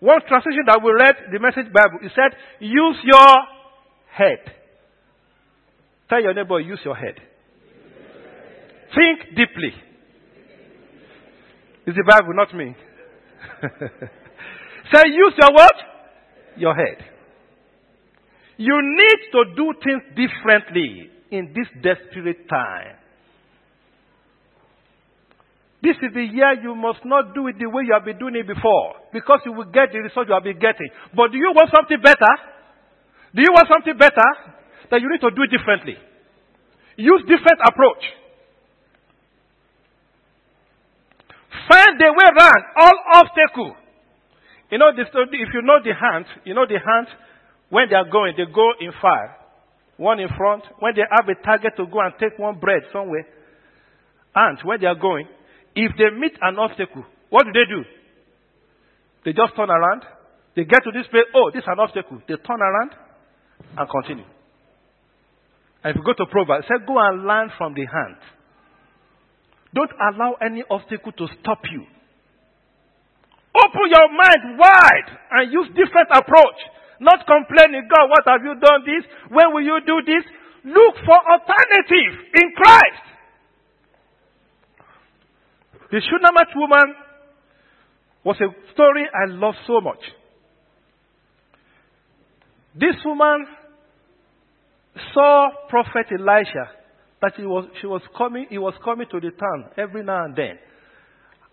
One 0.00 0.20
translation 0.28 0.64
that 0.66 0.80
we 0.82 0.92
read, 0.92 1.32
the 1.32 1.40
Message 1.40 1.72
Bible, 1.72 1.98
it 2.02 2.12
said, 2.14 2.36
use 2.60 2.96
your 3.04 3.32
head. 4.12 4.38
Tell 6.08 6.22
your 6.22 6.34
neighbor, 6.34 6.60
use 6.60 6.80
your 6.84 6.94
head. 6.94 7.16
Think 8.94 9.36
deeply. 9.36 9.72
It's 11.86 11.96
the 11.96 12.04
Bible, 12.06 12.34
not 12.34 12.54
me. 12.54 12.76
Say, 14.92 15.02
use 15.08 15.34
your 15.38 15.52
what? 15.52 15.74
Your 16.56 16.74
head. 16.74 17.04
You 18.56 18.80
need 18.82 19.30
to 19.32 19.54
do 19.54 19.72
things 19.84 20.02
differently 20.16 21.10
in 21.30 21.54
this 21.54 21.66
desperate 21.82 22.48
time. 22.48 22.96
This 25.82 25.96
is 26.00 26.12
the 26.14 26.24
year 26.24 26.56
you 26.62 26.74
must 26.74 27.04
not 27.04 27.34
do 27.34 27.46
it 27.48 27.58
the 27.58 27.68
way 27.68 27.84
you 27.84 27.92
have 27.92 28.04
been 28.04 28.18
doing 28.18 28.34
it 28.36 28.46
before 28.46 28.96
because 29.12 29.40
you 29.44 29.52
will 29.52 29.68
get 29.68 29.92
the 29.92 30.00
result 30.00 30.26
you 30.28 30.34
have 30.34 30.44
been 30.44 30.58
getting. 30.58 30.88
But 31.14 31.32
do 31.32 31.38
you 31.38 31.52
want 31.54 31.70
something 31.74 32.00
better? 32.00 32.32
Do 33.34 33.42
you 33.44 33.52
want 33.52 33.68
something 33.68 33.96
better? 33.96 34.28
Then 34.90 35.02
you 35.02 35.10
need 35.12 35.20
to 35.20 35.30
do 35.30 35.42
it 35.44 35.52
differently. 35.52 35.96
Use 36.96 37.20
different 37.28 37.60
approach. 37.60 38.02
Find 41.68 42.00
the 42.00 42.08
way 42.08 42.26
around 42.32 42.62
all 42.76 42.96
obstacle. 43.20 43.76
You 44.70 44.78
know, 44.78 44.90
if 44.96 45.50
you 45.52 45.62
know 45.62 45.78
the 45.84 45.92
hands, 45.92 46.26
you 46.44 46.54
know 46.54 46.66
the 46.66 46.78
hands, 46.78 47.08
when 47.68 47.88
they 47.88 47.96
are 47.96 48.08
going, 48.08 48.34
they 48.36 48.44
go 48.52 48.72
in 48.80 48.92
fire. 49.00 49.36
One 49.96 50.20
in 50.20 50.28
front. 50.36 50.64
When 50.78 50.94
they 50.94 51.02
have 51.02 51.28
a 51.28 51.34
target 51.44 51.72
to 51.76 51.86
go 51.86 52.00
and 52.00 52.14
take 52.18 52.38
one 52.38 52.58
bread 52.58 52.82
somewhere. 52.92 53.26
And 54.34 54.58
when 54.64 54.80
they 54.80 54.86
are 54.86 54.98
going, 54.98 55.26
if 55.76 55.92
they 56.00 56.10
meet 56.16 56.32
an 56.40 56.58
obstacle, 56.58 57.04
what 57.28 57.44
do 57.44 57.52
they 57.52 57.68
do? 57.68 57.84
They 59.24 59.32
just 59.32 59.54
turn 59.54 59.68
around. 59.68 60.02
They 60.56 60.64
get 60.64 60.82
to 60.84 60.90
this 60.90 61.06
place. 61.12 61.28
Oh, 61.36 61.50
this 61.52 61.60
is 61.60 61.68
an 61.68 61.78
obstacle. 61.78 62.22
They 62.26 62.34
turn 62.40 62.64
around 62.64 62.96
and 63.76 63.84
continue. 63.84 64.24
And 65.84 65.92
if 65.92 65.96
you 66.00 66.02
go 66.02 66.16
to 66.16 66.26
Proverbs, 66.32 66.64
say, 66.66 66.80
go 66.86 66.96
and 66.96 67.28
learn 67.28 67.52
from 67.58 67.74
the 67.74 67.84
hand. 67.84 68.16
Don't 69.74 69.92
allow 70.00 70.40
any 70.40 70.64
obstacle 70.70 71.12
to 71.12 71.26
stop 71.38 71.60
you. 71.70 71.84
Open 73.52 73.86
your 73.92 74.08
mind 74.16 74.56
wide 74.56 75.08
and 75.32 75.52
use 75.52 75.68
different 75.76 76.08
approach. 76.12 76.58
Not 77.00 77.28
complaining, 77.28 77.84
oh 77.84 77.92
God, 77.92 78.06
what 78.08 78.24
have 78.24 78.40
you 78.40 78.56
done 78.56 78.80
this? 78.88 79.04
When 79.28 79.52
will 79.52 79.64
you 79.64 79.76
do 79.84 80.00
this? 80.08 80.24
Look 80.64 80.94
for 81.04 81.18
alternative 81.20 82.12
in 82.32 82.46
Christ. 82.56 83.05
The 85.90 86.00
Shunammite 86.00 86.54
woman 86.56 86.94
was 88.24 88.36
a 88.40 88.72
story 88.72 89.04
I 89.04 89.30
love 89.30 89.54
so 89.66 89.80
much. 89.80 90.00
This 92.74 92.96
woman 93.04 93.46
saw 95.14 95.48
Prophet 95.68 96.06
Elisha 96.12 96.70
that 97.22 97.32
he 97.36 97.44
was, 97.46 97.68
she 97.80 97.86
was 97.86 98.02
coming, 98.16 98.46
he 98.50 98.58
was 98.58 98.74
coming 98.84 99.06
to 99.10 99.20
the 99.20 99.30
town 99.30 99.70
every 99.78 100.02
now 100.04 100.24
and 100.24 100.36
then. 100.36 100.58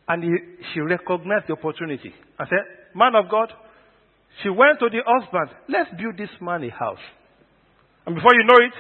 And 0.08 0.24
he, 0.24 0.30
she 0.74 0.82
recognized 0.82 1.46
the 1.48 1.54
opportunity. 1.54 2.14
I 2.38 2.46
said, 2.46 2.94
Man 2.94 3.16
of 3.16 3.30
God, 3.30 3.54
she 4.42 4.50
went 4.50 4.80
to 4.80 4.90
the 4.90 5.00
husband, 5.06 5.50
let's 5.70 5.90
build 5.98 6.18
this 6.18 6.30
man 6.42 6.64
a 6.64 6.72
house. 6.72 7.04
And 8.06 8.16
before 8.16 8.34
you 8.34 8.46
know 8.46 8.66
it, 8.66 8.74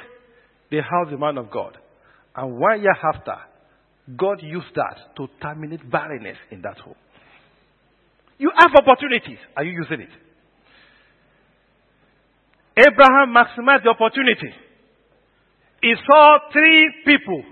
they 0.71 0.77
house 0.77 1.07
the 1.11 1.17
man 1.17 1.37
of 1.37 1.49
God. 1.51 1.77
And 2.35 2.57
one 2.57 2.81
year 2.81 2.95
after, 3.13 3.35
God 4.17 4.41
used 4.41 4.75
that 4.75 5.15
to 5.17 5.27
terminate 5.41 5.89
barrenness 5.89 6.37
in 6.51 6.61
that 6.61 6.77
home. 6.77 6.95
You 8.37 8.51
have 8.57 8.71
opportunities. 8.75 9.39
Are 9.55 9.63
you 9.63 9.71
using 9.71 10.01
it? 10.01 10.09
Abraham 12.75 13.33
maximized 13.33 13.83
the 13.83 13.89
opportunity. 13.89 14.51
He 15.81 15.93
saw 16.05 16.39
three 16.51 16.91
people 17.05 17.43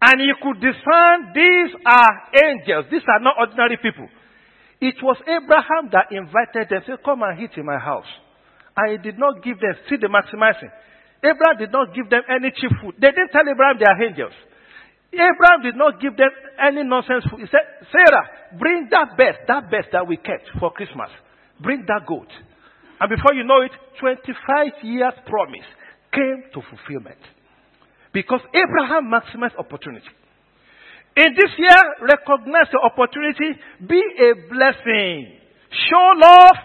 and 0.00 0.20
he 0.20 0.32
could 0.42 0.60
discern 0.60 1.32
these 1.34 1.70
are 1.84 2.12
angels. 2.34 2.86
These 2.90 3.06
are 3.08 3.20
not 3.20 3.36
ordinary 3.38 3.78
people. 3.82 4.08
It 4.80 4.96
was 5.02 5.16
Abraham 5.22 5.90
that 5.92 6.12
invited 6.12 6.68
them, 6.68 6.82
said, 6.86 6.98
come 7.04 7.22
and 7.22 7.40
eat 7.40 7.56
in 7.56 7.64
my 7.64 7.78
house. 7.78 8.08
And 8.76 8.92
he 8.92 8.98
did 8.98 9.18
not 9.18 9.42
give 9.42 9.58
them, 9.60 9.72
see 9.88 9.96
the 9.96 10.08
maximizing. 10.08 10.70
Abraham 11.24 11.56
did 11.58 11.72
not 11.72 11.94
give 11.94 12.10
them 12.10 12.22
any 12.28 12.52
cheap 12.52 12.70
food. 12.82 12.94
They 13.00 13.08
didn't 13.08 13.32
tell 13.32 13.46
Abraham 13.48 13.78
they 13.78 13.88
are 13.88 14.02
angels. 14.04 14.36
Abraham 15.16 15.62
did 15.62 15.76
not 15.76 16.00
give 16.00 16.16
them 16.16 16.30
any 16.60 16.84
nonsense 16.84 17.24
food. 17.30 17.40
He 17.40 17.48
said, 17.50 17.64
Sarah, 17.92 18.56
bring 18.58 18.88
that 18.90 19.16
best, 19.16 19.44
that 19.48 19.70
best 19.70 19.88
that 19.92 20.06
we 20.06 20.16
kept 20.16 20.48
for 20.58 20.72
Christmas. 20.72 21.10
Bring 21.60 21.84
that 21.88 22.06
goat. 22.06 22.28
And 23.00 23.08
before 23.10 23.34
you 23.36 23.44
know 23.44 23.60
it, 23.60 23.72
25 24.00 24.84
years 24.84 25.12
promise 25.26 25.68
came 26.12 26.48
to 26.54 26.60
fulfillment. 26.64 27.20
Because 28.12 28.40
Abraham 28.56 29.12
maximized 29.12 29.58
opportunity. 29.58 30.08
In 31.16 31.32
this 31.36 31.52
year, 31.56 31.80
recognize 32.00 32.68
the 32.72 32.80
opportunity, 32.80 33.56
be 33.84 34.00
a 34.00 34.30
blessing. 34.48 35.36
Show 35.88 36.06
love, 36.16 36.56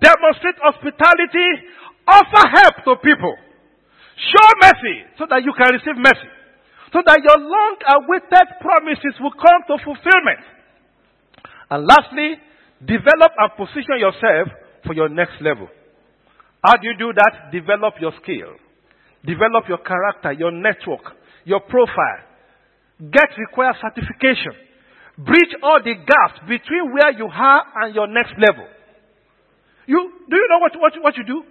demonstrate 0.00 0.56
hospitality, 0.60 1.48
offer 2.08 2.44
help 2.48 2.76
to 2.84 2.92
people. 3.04 3.36
Show 4.16 4.48
mercy 4.60 4.96
so 5.18 5.26
that 5.28 5.44
you 5.44 5.52
can 5.56 5.72
receive 5.72 5.96
mercy 5.96 6.28
so 6.94 7.02
that 7.02 7.18
your 7.26 7.42
long 7.42 7.74
awaited 7.90 8.48
promises 8.62 9.18
will 9.18 9.34
come 9.34 9.66
to 9.66 9.82
fulfillment. 9.82 10.46
And 11.68 11.82
lastly, 11.90 12.38
develop 12.78 13.34
and 13.34 13.50
position 13.58 13.98
yourself 13.98 14.54
for 14.86 14.94
your 14.94 15.10
next 15.10 15.42
level. 15.42 15.66
How 16.62 16.78
do 16.78 16.86
you 16.86 16.94
do 16.96 17.10
that? 17.12 17.50
Develop 17.50 17.98
your 18.00 18.14
skill. 18.22 18.54
Develop 19.26 19.66
your 19.66 19.82
character, 19.82 20.32
your 20.38 20.52
network, 20.54 21.18
your 21.44 21.60
profile. 21.66 22.22
Get 23.10 23.34
required 23.42 23.74
certification. 23.82 24.54
Bridge 25.18 25.50
all 25.66 25.82
the 25.82 25.98
gaps 25.98 26.46
between 26.46 26.94
where 26.94 27.10
you 27.10 27.26
are 27.26 27.62
and 27.82 27.94
your 27.94 28.06
next 28.06 28.38
level. 28.38 28.70
You, 29.86 30.12
do 30.30 30.36
you 30.36 30.46
know 30.48 30.60
what, 30.62 30.72
what, 30.78 30.92
what 31.02 31.16
you 31.16 31.26
do? 31.26 31.42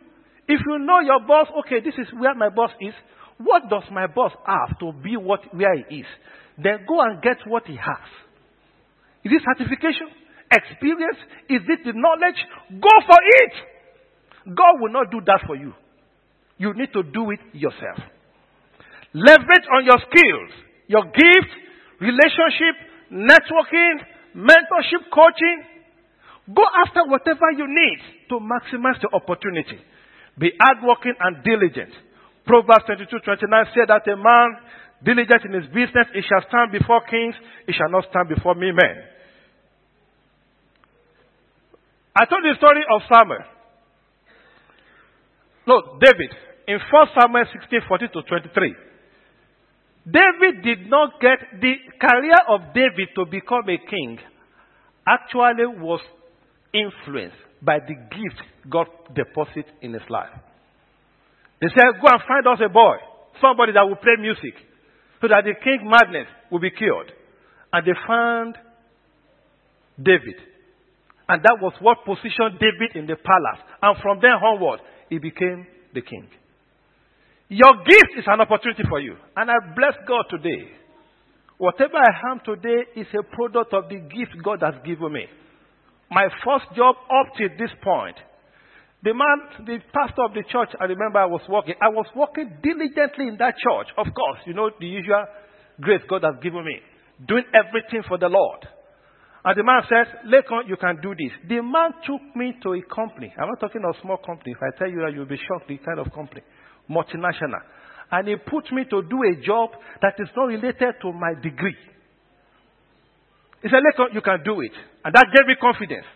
If 0.48 0.62
you 0.66 0.80
know 0.80 1.00
your 1.02 1.20
boss, 1.28 1.48
okay, 1.66 1.84
this 1.84 1.96
is 2.00 2.08
where 2.16 2.34
my 2.34 2.50
boss 2.50 2.72
is, 2.80 2.94
what 3.38 3.70
does 3.70 3.84
my 3.92 4.08
boss 4.08 4.32
have 4.46 4.80
to 4.80 4.92
be 4.94 5.18
what, 5.18 5.42
where 5.56 5.76
he 5.76 6.02
is? 6.02 6.06
Then 6.58 6.86
go 6.88 7.02
and 7.02 7.22
get 7.22 7.38
what 7.48 7.66
he 7.66 7.76
has. 7.76 8.08
Is 9.24 9.32
it 9.32 9.42
certification? 9.46 10.08
Experience? 10.52 11.18
Is 11.50 11.62
it 11.68 11.80
the 11.86 11.94
knowledge? 11.96 12.40
Go 12.70 12.94
for 13.08 13.18
it! 13.42 13.54
God 14.56 14.82
will 14.82 14.92
not 14.92 15.10
do 15.10 15.22
that 15.26 15.42
for 15.48 15.56
you. 15.56 15.74
You 16.58 16.74
need 16.74 16.92
to 16.94 17.04
do 17.04 17.32
it 17.32 17.40
yourself. 17.54 18.00
Leverage 19.14 19.68
on 19.72 19.86
your 19.86 19.98
skills, 20.10 20.52
your 20.88 21.06
gift, 21.06 21.52
relationship, 22.02 22.76
networking, 23.12 24.04
mentorship, 24.36 25.10
coaching. 25.14 25.64
Go 26.54 26.64
after 26.86 27.08
whatever 27.08 27.52
you 27.56 27.66
need 27.68 28.00
to 28.30 28.36
maximize 28.36 29.00
the 29.02 29.10
opportunity. 29.14 29.80
Be 30.38 30.52
hardworking 30.60 31.14
and 31.20 31.44
diligent. 31.44 31.94
Proverbs 32.46 32.86
22, 32.86 33.20
29 33.24 33.66
said 33.74 33.88
that 33.88 34.08
a 34.12 34.18
man 34.18 34.58
diligent 35.04 35.46
in 35.46 35.54
his 35.54 35.68
business, 35.68 36.08
he 36.14 36.22
shall 36.22 36.44
stand 36.48 36.72
before 36.72 37.02
kings, 37.10 37.36
he 37.68 37.74
shall 37.74 37.90
not 37.90 38.06
stand 38.10 38.30
before 38.30 38.56
me 38.56 38.72
men. 38.72 38.96
I 42.16 42.26
told 42.26 42.44
the 42.44 42.56
story 42.58 42.84
of 42.88 43.02
Samuel. 43.12 43.44
No, 45.66 46.00
David. 46.00 46.32
In 46.68 46.80
1 46.80 47.08
Samuel 47.20 47.46
16, 47.52 47.80
40 47.88 48.08
to 48.08 48.22
23. 48.22 48.76
David 50.06 50.64
did 50.64 50.90
not 50.90 51.20
get 51.22 51.40
the 51.62 51.76
career 52.00 52.40
of 52.50 52.74
David 52.74 53.10
to 53.16 53.26
become 53.26 53.68
a 53.70 53.78
king 53.78 54.20
actually 55.08 55.66
was 55.80 56.02
influenced 56.74 57.38
by 57.62 57.80
the 57.80 57.96
gift 57.96 58.42
God 58.70 58.88
deposited 59.16 59.66
in 59.82 59.94
his 59.94 60.04
life. 60.10 60.32
They 61.64 61.72
said, 61.72 61.96
Go 62.04 62.12
and 62.12 62.20
find 62.28 62.44
us 62.44 62.60
a 62.60 62.68
boy, 62.68 63.00
somebody 63.40 63.72
that 63.72 63.88
will 63.88 63.96
play 63.96 64.20
music, 64.20 64.52
so 65.22 65.32
that 65.32 65.48
the 65.48 65.56
king 65.64 65.88
madness 65.88 66.28
will 66.52 66.60
be 66.60 66.72
cured. 66.72 67.08
And 67.72 67.88
they 67.88 67.96
found 68.06 68.58
David. 69.96 70.44
And 71.30 71.40
that 71.42 71.64
was 71.64 71.72
what 71.80 72.04
positioned 72.04 72.60
David 72.60 73.00
in 73.00 73.08
the 73.08 73.16
palace. 73.16 73.64
And 73.82 73.96
from 74.04 74.20
then 74.20 74.36
onward, 74.44 74.82
he 75.08 75.20
became 75.20 75.66
the 75.94 76.02
king. 76.02 76.28
Your 77.48 77.80
gift 77.88 78.20
is 78.20 78.26
an 78.28 78.42
opportunity 78.42 78.84
for 78.90 79.00
you. 79.00 79.16
And 79.38 79.50
I 79.50 79.56
bless 79.74 79.96
God 80.06 80.26
today. 80.30 80.68
Whatever 81.60 81.96
I 81.96 82.32
am 82.32 82.42
today 82.44 82.92
is 83.00 83.08
a 83.16 83.24
product 83.24 83.74
of 83.74 83.88
the 83.88 84.04
gift 84.04 84.36
God 84.44 84.60
has 84.68 84.84
given 84.84 85.14
me. 85.14 85.28
My 86.12 86.28
first 86.44 86.76
job 86.76 86.96
up 87.08 87.32
to 87.38 87.48
this 87.58 87.72
point 87.82 88.18
the 89.04 89.14
man, 89.14 89.68
the 89.68 89.80
pastor 89.92 90.24
of 90.24 90.34
the 90.34 90.44
church, 90.48 90.72
I 90.80 90.86
remember 90.86 91.20
I 91.20 91.28
was 91.28 91.44
working. 91.50 91.76
I 91.82 91.90
was 91.90 92.08
working 92.16 92.56
diligently 92.64 93.28
in 93.28 93.36
that 93.38 93.56
church. 93.60 93.92
Of 93.98 94.08
course, 94.16 94.40
you 94.48 94.54
know, 94.54 94.72
the 94.80 94.88
usual 94.88 95.26
grace 95.82 96.02
God 96.08 96.24
has 96.24 96.42
given 96.42 96.64
me. 96.64 96.80
Doing 97.28 97.44
everything 97.52 98.08
for 98.08 98.18
the 98.18 98.32
Lord. 98.32 98.64
And 99.44 99.60
the 99.60 99.64
man 99.64 99.84
says, 99.92 100.08
Lekan, 100.24 100.72
you 100.72 100.78
can 100.80 101.04
do 101.04 101.12
this. 101.20 101.36
The 101.50 101.60
man 101.60 102.00
took 102.08 102.24
me 102.34 102.56
to 102.64 102.80
a 102.80 102.82
company. 102.88 103.28
I'm 103.36 103.52
not 103.52 103.60
talking 103.60 103.84
of 103.84 103.96
small 104.02 104.18
company. 104.24 104.56
If 104.56 104.64
I 104.64 104.72
tell 104.80 104.88
you 104.88 105.04
that, 105.04 105.12
you'll 105.12 105.28
be 105.28 105.36
shocked, 105.36 105.68
the 105.68 105.78
kind 105.84 106.00
of 106.00 106.08
company. 106.16 106.42
Multinational. 106.88 107.60
And 108.10 108.28
he 108.28 108.36
put 108.40 108.72
me 108.72 108.88
to 108.88 109.04
do 109.04 109.20
a 109.20 109.36
job 109.44 109.76
that 110.02 110.16
is 110.16 110.32
not 110.32 110.48
related 110.48 110.96
to 111.04 111.12
my 111.12 111.36
degree. 111.44 111.76
He 113.62 113.68
said, 113.68 113.84
Lekan, 113.84 114.16
you 114.16 114.22
can 114.22 114.40
do 114.48 114.62
it. 114.62 114.72
And 115.04 115.12
that 115.12 115.28
gave 115.36 115.44
me 115.44 115.56
confidence. 115.60 116.08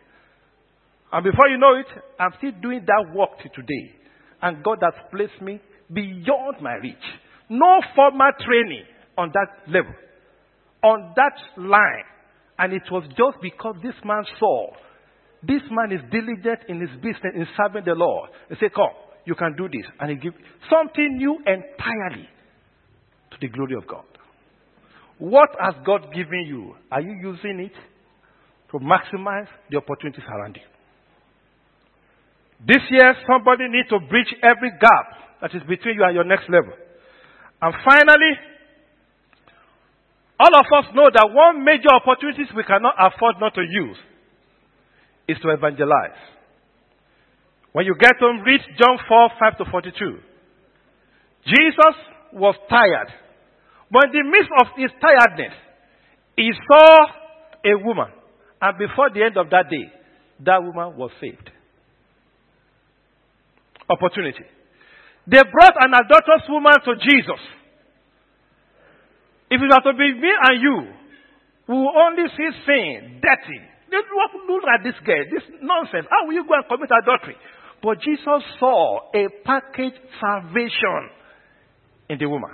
And 1.11 1.23
before 1.23 1.47
you 1.47 1.57
know 1.57 1.75
it, 1.75 1.87
I'm 2.19 2.31
still 2.37 2.51
doing 2.61 2.85
that 2.85 3.15
work 3.15 3.39
to 3.43 3.49
today. 3.49 3.91
And 4.41 4.63
God 4.63 4.79
has 4.81 4.93
placed 5.11 5.41
me 5.41 5.61
beyond 5.91 6.61
my 6.61 6.75
reach. 6.75 6.95
No 7.49 7.79
formal 7.95 8.31
training 8.45 8.83
on 9.17 9.31
that 9.33 9.71
level, 9.71 9.93
on 10.83 11.13
that 11.15 11.61
line. 11.61 12.03
And 12.59 12.73
it 12.73 12.83
was 12.91 13.03
just 13.09 13.41
because 13.41 13.75
this 13.81 13.95
man 14.03 14.23
saw 14.39 14.71
this 15.43 15.61
man 15.69 15.91
is 15.91 16.01
diligent 16.11 16.67
in 16.67 16.81
his 16.81 16.89
business 16.95 17.33
in 17.35 17.45
serving 17.55 17.83
the 17.85 17.93
Lord. 17.93 18.29
He 18.49 18.55
said, 18.59 18.73
Come, 18.73 18.91
you 19.25 19.35
can 19.35 19.55
do 19.55 19.67
this. 19.67 19.85
And 19.99 20.09
he 20.09 20.15
gave 20.17 20.33
something 20.69 21.17
new 21.17 21.37
entirely 21.45 22.27
to 23.31 23.37
the 23.39 23.47
glory 23.47 23.75
of 23.75 23.87
God. 23.87 24.05
What 25.19 25.49
has 25.59 25.75
God 25.85 26.13
given 26.13 26.45
you? 26.47 26.75
Are 26.91 27.01
you 27.01 27.13
using 27.21 27.59
it 27.59 27.73
to 28.71 28.79
maximize 28.79 29.47
the 29.69 29.77
opportunities 29.77 30.23
around 30.29 30.55
you? 30.57 30.76
This 32.65 32.81
year, 32.89 33.15
somebody 33.29 33.69
needs 33.69 33.89
to 33.89 33.99
bridge 33.99 34.33
every 34.41 34.71
gap 34.81 35.41
that 35.41 35.53
is 35.53 35.61
between 35.67 35.95
you 35.95 36.03
and 36.03 36.15
your 36.15 36.25
next 36.25 36.49
level. 36.49 36.73
And 37.61 37.73
finally, 37.85 38.33
all 40.39 40.53
of 40.53 40.65
us 40.65 40.93
know 40.93 41.09
that 41.13 41.29
one 41.33 41.63
major 41.63 41.89
opportunity 41.89 42.43
we 42.55 42.63
cannot 42.63 42.93
afford 42.97 43.35
not 43.39 43.53
to 43.55 43.61
use 43.61 43.97
is 45.27 45.37
to 45.41 45.49
evangelize. 45.49 46.17
When 47.73 47.85
you 47.85 47.95
get 47.99 48.17
home, 48.19 48.41
read 48.41 48.61
John 48.77 48.97
4, 49.07 49.29
5 49.39 49.57
to 49.57 49.65
42. 49.69 50.17
Jesus 51.45 51.95
was 52.33 52.55
tired. 52.69 53.13
But 53.91 54.05
in 54.05 54.11
the 54.11 54.23
midst 54.25 54.51
of 54.59 54.67
his 54.75 54.91
tiredness, 54.99 55.53
he 56.35 56.51
saw 56.51 57.05
a 57.65 57.77
woman. 57.83 58.11
And 58.61 58.77
before 58.77 59.09
the 59.13 59.23
end 59.23 59.37
of 59.37 59.49
that 59.51 59.69
day, 59.69 59.91
that 60.45 60.61
woman 60.63 60.97
was 60.97 61.11
saved. 61.21 61.51
Opportunity. 63.89 64.43
They 65.27 65.43
brought 65.51 65.75
an 65.79 65.91
adulterous 65.93 66.47
woman 66.49 66.75
to 66.85 66.95
Jesus. 67.03 67.41
If 69.49 69.61
it 69.61 69.67
were 69.67 69.91
to 69.91 69.97
be 69.97 70.13
me 70.13 70.31
and 70.31 70.61
you, 70.61 70.77
we 71.67 71.75
will 71.75 71.95
only 71.95 72.23
see 72.35 72.49
sin, 72.65 73.19
dirty. 73.21 73.61
Look, 73.91 74.05
look 74.47 74.63
at 74.67 74.83
this 74.83 74.95
girl, 75.05 75.23
this 75.31 75.43
nonsense. 75.61 76.07
How 76.09 76.27
will 76.27 76.33
you 76.33 76.45
go 76.47 76.55
and 76.55 76.67
commit 76.67 76.89
adultery? 76.91 77.35
But 77.81 77.99
Jesus 78.01 78.43
saw 78.59 79.11
a 79.13 79.27
package 79.45 79.95
salvation 80.19 81.11
in 82.09 82.17
the 82.19 82.27
woman. 82.27 82.51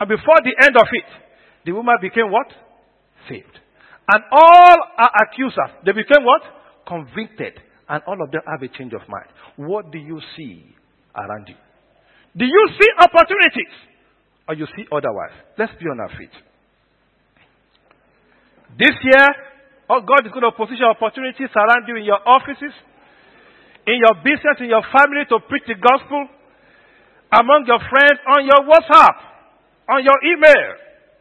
And 0.00 0.08
before 0.08 0.40
the 0.42 0.56
end 0.64 0.76
of 0.76 0.88
it, 0.90 1.08
the 1.64 1.72
woman 1.72 1.96
became 2.00 2.30
what? 2.30 2.48
Saved. 3.28 3.58
And 4.08 4.22
all 4.32 4.76
our 4.98 5.10
accusers, 5.24 5.80
they 5.84 5.92
became 5.92 6.24
what? 6.24 6.42
Convicted. 6.86 7.60
And 7.88 8.02
all 8.06 8.20
of 8.22 8.30
them 8.30 8.40
have 8.48 8.62
a 8.62 8.68
change 8.68 8.92
of 8.94 9.02
mind. 9.08 9.28
What 9.56 9.92
do 9.92 9.98
you 9.98 10.20
see 10.36 10.64
around 11.14 11.48
you? 11.48 11.56
Do 12.36 12.44
you 12.44 12.68
see 12.80 12.88
opportunities? 12.98 13.74
Or 14.48 14.54
you 14.54 14.66
see 14.76 14.84
otherwise? 14.90 15.36
Let's 15.58 15.72
be 15.78 15.86
on 15.86 16.00
our 16.00 16.10
feet. 16.16 16.32
This 18.78 18.96
year, 19.04 19.26
oh 19.88 20.00
God 20.00 20.26
is 20.26 20.32
going 20.32 20.42
to 20.42 20.52
position 20.56 20.88
opportunities 20.88 21.52
around 21.54 21.86
you 21.86 21.96
in 21.96 22.04
your 22.04 22.18
offices, 22.26 22.74
in 23.86 24.00
your 24.00 24.16
business, 24.24 24.58
in 24.58 24.68
your 24.72 24.82
family 24.90 25.28
to 25.28 25.38
preach 25.46 25.62
the 25.68 25.78
gospel, 25.78 26.26
among 27.32 27.64
your 27.68 27.78
friends, 27.78 28.18
on 28.34 28.42
your 28.42 28.66
WhatsApp, 28.66 29.16
on 29.88 30.00
your 30.02 30.18
email. 30.24 30.68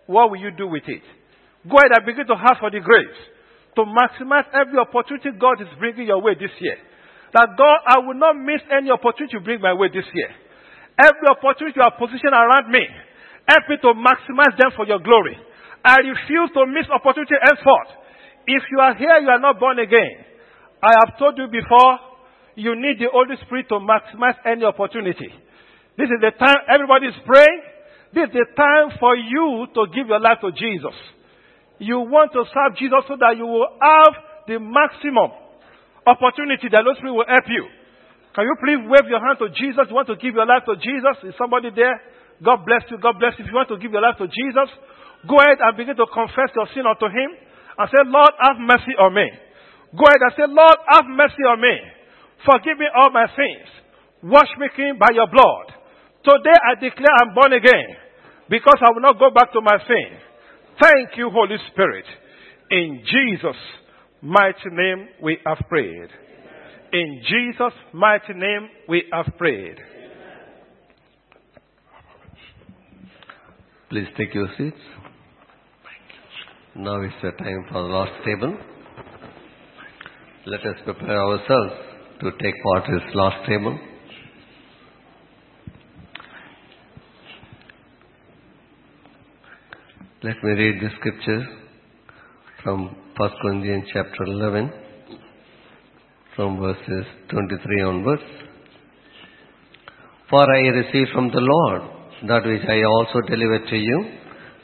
What 0.07 0.31
will 0.31 0.39
you 0.39 0.51
do 0.51 0.67
with 0.67 0.83
it? 0.87 1.03
Go 1.69 1.77
ahead 1.77 1.91
and 1.95 2.05
begin 2.05 2.25
to 2.27 2.35
ask 2.35 2.59
for 2.59 2.71
the 2.71 2.79
grace 2.79 3.19
to 3.75 3.81
maximize 3.85 4.45
every 4.53 4.77
opportunity 4.77 5.29
God 5.39 5.61
is 5.61 5.67
bringing 5.79 6.07
your 6.07 6.21
way 6.21 6.33
this 6.35 6.53
year. 6.59 6.77
That 7.33 7.57
God, 7.57 7.77
I 7.89 7.97
will 8.05 8.17
not 8.17 8.37
miss 8.37 8.61
any 8.69 8.93
opportunity 8.93 9.33
you 9.33 9.41
bring 9.41 9.61
my 9.61 9.73
way 9.73 9.89
this 9.89 10.05
year. 10.13 10.29
Every 11.01 11.25
opportunity 11.25 11.81
you 11.81 11.85
are 11.85 11.97
positioned 11.97 12.33
around 12.33 12.69
me, 12.69 12.85
help 13.49 13.65
me 13.65 13.75
to 13.81 13.89
maximize 13.97 14.53
them 14.61 14.69
for 14.77 14.85
your 14.85 15.01
glory. 15.01 15.33
I 15.83 15.99
refuse 16.05 16.53
to 16.53 16.69
miss 16.69 16.85
opportunity 16.93 17.33
henceforth. 17.41 17.91
If 18.45 18.63
you 18.69 18.79
are 18.79 18.93
here, 18.93 19.17
you 19.19 19.29
are 19.29 19.41
not 19.41 19.59
born 19.59 19.79
again. 19.79 20.29
I 20.83 20.93
have 21.01 21.17
told 21.17 21.37
you 21.37 21.47
before, 21.47 22.13
you 22.55 22.75
need 22.75 23.01
the 23.01 23.09
Holy 23.09 23.35
Spirit 23.45 23.65
to 23.69 23.81
maximize 23.81 24.37
any 24.45 24.63
opportunity. 24.63 25.33
This 25.97 26.09
is 26.09 26.19
the 26.21 26.31
time 26.37 26.57
everybody 26.69 27.07
is 27.07 27.17
praying. 27.25 27.61
This 28.13 28.29
is 28.29 28.33
the 28.33 28.45
time 28.53 28.93
for 28.99 29.15
you 29.17 29.65
to 29.73 29.81
give 29.89 30.07
your 30.07 30.19
life 30.21 30.37
to 30.41 30.51
Jesus. 30.53 30.93
You 31.83 32.07
want 32.07 32.31
to 32.31 32.47
serve 32.55 32.79
Jesus 32.79 33.03
so 33.11 33.19
that 33.19 33.35
you 33.35 33.43
will 33.43 33.67
have 33.75 34.13
the 34.47 34.57
maximum 34.59 35.35
opportunity 36.07 36.71
that 36.71 36.83
Holy 36.83 36.95
Spirit 36.95 37.15
will 37.15 37.27
help 37.27 37.47
you. 37.51 37.67
Can 38.33 38.47
you 38.47 38.55
please 38.57 38.79
wave 38.87 39.07
your 39.11 39.19
hand 39.19 39.37
to 39.43 39.51
Jesus? 39.51 39.91
You 39.91 39.95
want 39.95 40.07
to 40.07 40.17
give 40.17 40.33
your 40.33 40.47
life 40.47 40.63
to 40.65 40.79
Jesus? 40.79 41.15
Is 41.27 41.35
somebody 41.35 41.69
there? 41.75 41.99
God 42.41 42.65
bless 42.65 42.87
you. 42.89 42.97
God 42.97 43.19
bless 43.19 43.37
you. 43.37 43.45
If 43.45 43.51
you 43.51 43.57
want 43.59 43.69
to 43.69 43.77
give 43.77 43.91
your 43.91 44.01
life 44.01 44.17
to 44.17 44.27
Jesus, 44.31 44.69
go 45.27 45.37
ahead 45.37 45.61
and 45.61 45.75
begin 45.77 45.95
to 45.99 46.07
confess 46.09 46.49
your 46.55 46.65
sin 46.73 46.87
unto 46.87 47.11
Him 47.11 47.29
and 47.77 47.85
say, 47.91 48.01
Lord, 48.07 48.33
have 48.41 48.57
mercy 48.57 48.95
on 48.97 49.13
me. 49.13 49.27
Go 49.93 50.07
ahead 50.07 50.23
and 50.23 50.33
say, 50.33 50.47
Lord, 50.49 50.77
have 50.89 51.05
mercy 51.05 51.43
on 51.45 51.61
me. 51.61 51.75
Forgive 52.41 52.81
me 52.81 52.89
all 52.89 53.13
my 53.13 53.29
sins. 53.37 53.67
Wash 54.25 54.49
me 54.57 54.67
clean 54.73 54.97
by 54.97 55.13
your 55.13 55.29
blood. 55.29 55.67
Today 56.25 56.57
I 56.57 56.79
declare 56.79 57.13
I'm 57.21 57.35
born 57.35 57.53
again 57.53 58.01
because 58.49 58.79
I 58.81 58.89
will 58.91 59.03
not 59.03 59.19
go 59.19 59.29
back 59.29 59.51
to 59.53 59.61
my 59.61 59.77
sin. 59.83 60.32
Thank 60.81 61.17
you, 61.17 61.29
Holy 61.29 61.57
Spirit. 61.71 62.05
In 62.71 63.03
Jesus' 63.05 63.61
mighty 64.21 64.69
name 64.71 65.07
we 65.21 65.37
have 65.45 65.59
prayed. 65.69 66.09
In 66.91 67.21
Jesus' 67.27 67.73
mighty 67.93 68.33
name 68.33 68.69
we 68.87 69.03
have 69.11 69.25
prayed. 69.37 69.77
Please 73.89 74.07
take 74.17 74.33
your 74.33 74.47
seats. 74.57 74.77
Now 76.75 77.03
is 77.03 77.11
the 77.21 77.31
time 77.31 77.65
for 77.71 77.83
the 77.83 77.89
last 77.89 78.11
table. 78.25 78.57
Let 80.47 80.61
us 80.61 80.75
prepare 80.83 81.21
ourselves 81.21 81.73
to 82.21 82.31
take 82.41 82.55
part 82.63 82.87
in 82.87 82.95
this 82.95 83.15
last 83.15 83.47
table. 83.47 83.77
Let 90.23 90.41
me 90.41 90.51
read 90.51 90.81
the 90.81 90.87
scriptures 90.99 91.43
from 92.63 92.95
1 93.17 93.29
Corinthians 93.41 93.83
chapter 93.91 94.23
11 94.25 94.71
from 96.33 96.61
verses 96.61 97.05
23 97.29 97.81
onwards. 97.81 98.23
For 100.29 100.39
I 100.39 100.61
received 100.79 101.09
from 101.13 101.27
the 101.27 101.41
Lord 101.41 101.81
that 102.29 102.45
which 102.45 102.63
I 102.69 102.79
also 102.83 103.19
delivered 103.27 103.67
to 103.67 103.75
you, 103.75 104.05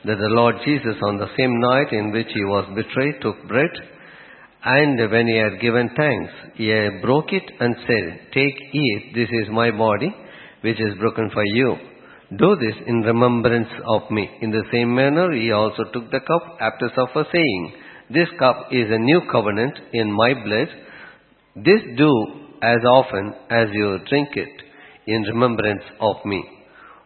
that 0.06 0.16
the 0.16 0.34
Lord 0.40 0.56
Jesus 0.64 0.96
on 1.06 1.18
the 1.18 1.28
same 1.38 1.60
night 1.60 1.92
in 1.92 2.14
which 2.14 2.32
he 2.34 2.46
was 2.46 2.64
betrayed 2.74 3.16
took 3.22 3.46
bread, 3.50 3.72
and 4.64 5.12
when 5.12 5.28
he 5.28 5.36
had 5.36 5.60
given 5.60 5.90
thanks, 5.90 6.32
he 6.56 6.72
broke 7.02 7.34
it 7.34 7.52
and 7.60 7.76
said, 7.86 8.32
Take, 8.34 8.56
eat, 8.74 9.12
this 9.14 9.28
is 9.44 9.50
my 9.52 9.72
body, 9.72 10.16
which 10.62 10.80
is 10.80 10.98
broken 11.00 11.30
for 11.34 11.44
you. 11.44 11.89
Do 12.38 12.56
this 12.62 12.76
in 12.86 13.02
remembrance 13.02 13.70
of 13.88 14.12
me. 14.12 14.30
In 14.42 14.52
the 14.52 14.62
same 14.72 14.94
manner, 14.94 15.32
he 15.32 15.52
also 15.52 15.84
took 15.92 16.12
the 16.12 16.20
cup 16.20 16.58
after 16.62 16.90
supper, 16.96 17.26
saying, 17.32 17.74
This 18.12 18.28
cup 18.38 18.68
is 18.72 18.86
a 18.88 19.00
new 19.00 19.22
covenant 19.32 19.74
in 19.94 20.12
my 20.12 20.36
blood. 20.36 20.68
This 21.56 21.82
do 21.98 22.12
as 22.62 22.78
often 22.86 23.34
as 23.50 23.70
you 23.74 23.98
drink 24.08 24.30
it 24.36 24.62
in 25.08 25.24
remembrance 25.24 25.82
of 26.00 26.18
me. 26.24 26.44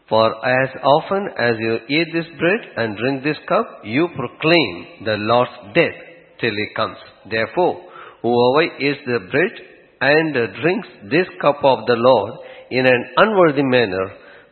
For 0.09 0.27
as 0.45 0.69
often 0.83 1.29
as 1.39 1.55
you 1.57 1.77
eat 1.87 2.07
this 2.11 2.27
bread 2.37 2.59
and 2.75 2.97
drink 2.97 3.23
this 3.23 3.39
cup, 3.47 3.65
you 3.85 4.09
proclaim 4.17 5.05
the 5.05 5.15
Lord's 5.15 5.51
death 5.73 5.95
till 6.41 6.51
he 6.51 6.67
comes. 6.75 6.97
Therefore, 7.31 7.81
whoever 8.21 8.75
eats 8.77 8.99
the 9.05 9.19
bread 9.31 9.55
and 10.01 10.33
drinks 10.61 10.87
this 11.09 11.27
cup 11.41 11.63
of 11.63 11.85
the 11.87 11.95
Lord 11.95 12.33
in 12.71 12.85
an 12.85 13.05
unworthy 13.15 13.63
manner 13.63 14.17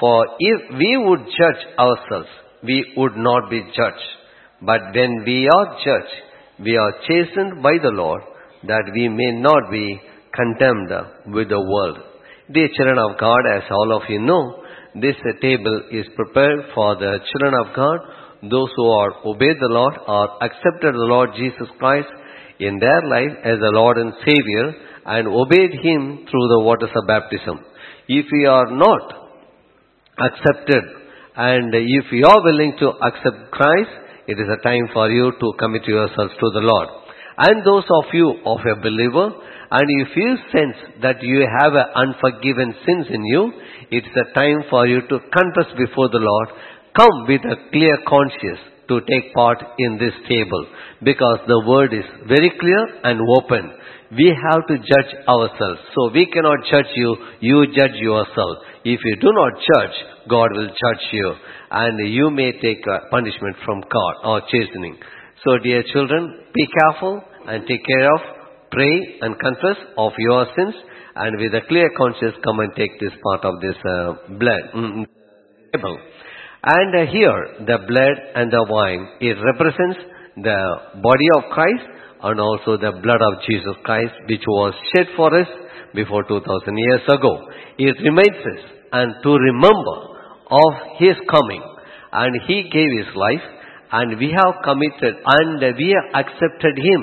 For 0.00 0.26
if 0.38 0.60
we 0.78 0.96
would 0.96 1.26
judge 1.26 1.62
ourselves, 1.78 2.28
we 2.62 2.92
would 2.96 3.16
not 3.16 3.50
be 3.50 3.62
judged. 3.74 4.08
But 4.62 4.80
when 4.94 5.24
we 5.24 5.48
are 5.48 5.76
judged, 5.84 6.14
we 6.60 6.76
are 6.76 6.92
chastened 7.06 7.62
by 7.62 7.78
the 7.82 7.90
Lord, 7.90 8.22
that 8.64 8.90
we 8.94 9.08
may 9.08 9.32
not 9.40 9.70
be 9.70 10.00
condemned 10.34 10.90
with 11.34 11.48
the 11.48 11.60
world. 11.60 11.98
Dear 12.52 12.68
children 12.76 12.98
of 12.98 13.18
God, 13.18 13.40
as 13.56 13.62
all 13.70 13.96
of 13.96 14.02
you 14.08 14.20
know, 14.20 14.62
this 14.94 15.16
table 15.40 15.82
is 15.92 16.06
prepared 16.16 16.60
for 16.74 16.96
the 16.96 17.18
children 17.30 17.54
of 17.54 17.74
God, 17.74 17.98
those 18.42 18.70
who 18.76 18.88
are 18.90 19.26
obeyed 19.26 19.56
the 19.60 19.68
Lord 19.68 19.94
or 20.06 20.42
accepted 20.42 20.94
the 20.94 21.08
Lord 21.10 21.30
Jesus 21.36 21.68
Christ 21.78 22.08
in 22.60 22.78
their 22.78 23.02
life 23.02 23.36
as 23.44 23.58
the 23.58 23.70
Lord 23.74 23.98
and 23.98 24.12
Savior 24.24 24.74
and 25.06 25.28
obeyed 25.28 25.72
Him 25.82 26.26
through 26.30 26.48
the 26.48 26.62
waters 26.62 26.90
of 26.94 27.06
baptism. 27.06 27.64
If 28.08 28.26
we 28.32 28.46
are 28.46 28.70
not 28.70 29.17
accepted 30.20 30.98
and 31.38 31.70
if 31.72 32.10
you 32.10 32.26
are 32.26 32.42
willing 32.42 32.74
to 32.80 32.88
accept 32.98 33.52
Christ, 33.52 33.94
it 34.26 34.40
is 34.42 34.48
a 34.50 34.60
time 34.66 34.90
for 34.92 35.08
you 35.08 35.30
to 35.30 35.52
commit 35.60 35.86
yourselves 35.86 36.34
to 36.34 36.48
the 36.50 36.66
Lord. 36.66 36.88
And 37.38 37.62
those 37.62 37.86
of 37.86 38.10
you 38.12 38.42
of 38.44 38.58
a 38.66 38.74
believer, 38.82 39.30
and 39.70 39.86
if 40.02 40.16
you 40.16 40.34
sense 40.50 40.98
that 41.00 41.22
you 41.22 41.46
have 41.46 41.78
unforgiven 41.94 42.74
sins 42.84 43.06
in 43.14 43.22
you, 43.24 43.52
it's 43.92 44.10
a 44.18 44.34
time 44.34 44.66
for 44.68 44.88
you 44.88 45.00
to 45.02 45.18
confess 45.30 45.70
before 45.78 46.10
the 46.10 46.18
Lord. 46.18 46.48
Come 46.98 47.30
with 47.30 47.46
a 47.46 47.70
clear 47.70 47.96
conscience 48.08 48.58
to 48.88 48.98
take 49.06 49.32
part 49.32 49.62
in 49.78 49.94
this 49.94 50.18
table 50.26 50.66
because 51.04 51.38
the 51.46 51.62
word 51.68 51.94
is 51.94 52.04
very 52.26 52.50
clear 52.58 52.82
and 53.04 53.20
open. 53.38 53.78
We 54.10 54.34
have 54.34 54.66
to 54.66 54.74
judge 54.74 55.12
ourselves. 55.28 55.86
So 55.94 56.10
we 56.10 56.26
cannot 56.26 56.66
judge 56.66 56.90
you, 56.96 57.14
you 57.38 57.66
judge 57.76 57.94
yourself. 57.94 58.58
If 58.84 59.00
you 59.04 59.16
do 59.20 59.30
not 59.32 59.52
judge, 59.54 59.96
God 60.28 60.48
will 60.52 60.68
judge 60.68 61.04
you 61.12 61.34
and 61.70 62.14
you 62.14 62.30
may 62.30 62.52
take 62.52 62.84
punishment 63.10 63.56
from 63.64 63.80
God 63.80 64.14
or 64.24 64.40
chastening. 64.50 64.96
So 65.44 65.58
dear 65.62 65.82
children, 65.92 66.40
be 66.54 66.66
careful 66.66 67.22
and 67.46 67.66
take 67.66 67.84
care 67.86 68.14
of, 68.14 68.20
pray 68.70 69.18
and 69.22 69.38
confess 69.38 69.78
of 69.96 70.12
your 70.18 70.46
sins 70.56 70.74
and 71.16 71.36
with 71.40 71.54
a 71.54 71.66
clear 71.66 71.90
conscience 71.96 72.36
come 72.44 72.60
and 72.60 72.72
take 72.76 72.98
this 73.00 73.12
part 73.22 73.44
of 73.44 73.60
this 73.60 73.76
uh, 73.84 74.12
blood. 74.38 74.62
Mm, 74.74 75.06
table. 75.72 75.98
And 76.62 76.94
uh, 76.94 77.10
here, 77.10 77.66
the 77.66 77.78
blood 77.86 78.16
and 78.34 78.50
the 78.50 78.66
wine, 78.68 79.08
it 79.20 79.36
represents 79.42 79.98
the 80.36 80.60
body 81.02 81.28
of 81.36 81.50
Christ 81.52 81.86
and 82.22 82.40
also 82.40 82.76
the 82.76 82.92
blood 83.02 83.22
of 83.22 83.42
Jesus 83.48 83.74
Christ, 83.84 84.14
which 84.28 84.42
was 84.46 84.74
shed 84.94 85.06
for 85.16 85.34
us 85.38 85.46
before 85.94 86.24
2000 86.24 86.44
years 86.76 87.02
ago. 87.08 87.32
It 87.78 87.96
reminds 88.02 88.38
us 88.38 88.62
and 88.92 89.14
to 89.22 89.30
remember 89.30 90.18
of 90.50 90.72
His 90.98 91.16
coming. 91.30 91.62
And 92.12 92.32
He 92.46 92.68
gave 92.72 92.90
His 93.04 93.12
life 93.14 93.46
and 93.92 94.18
we 94.18 94.32
have 94.36 94.64
committed 94.64 95.14
and 95.24 95.60
we 95.76 95.94
have 95.96 96.24
accepted 96.24 96.76
Him, 96.76 97.02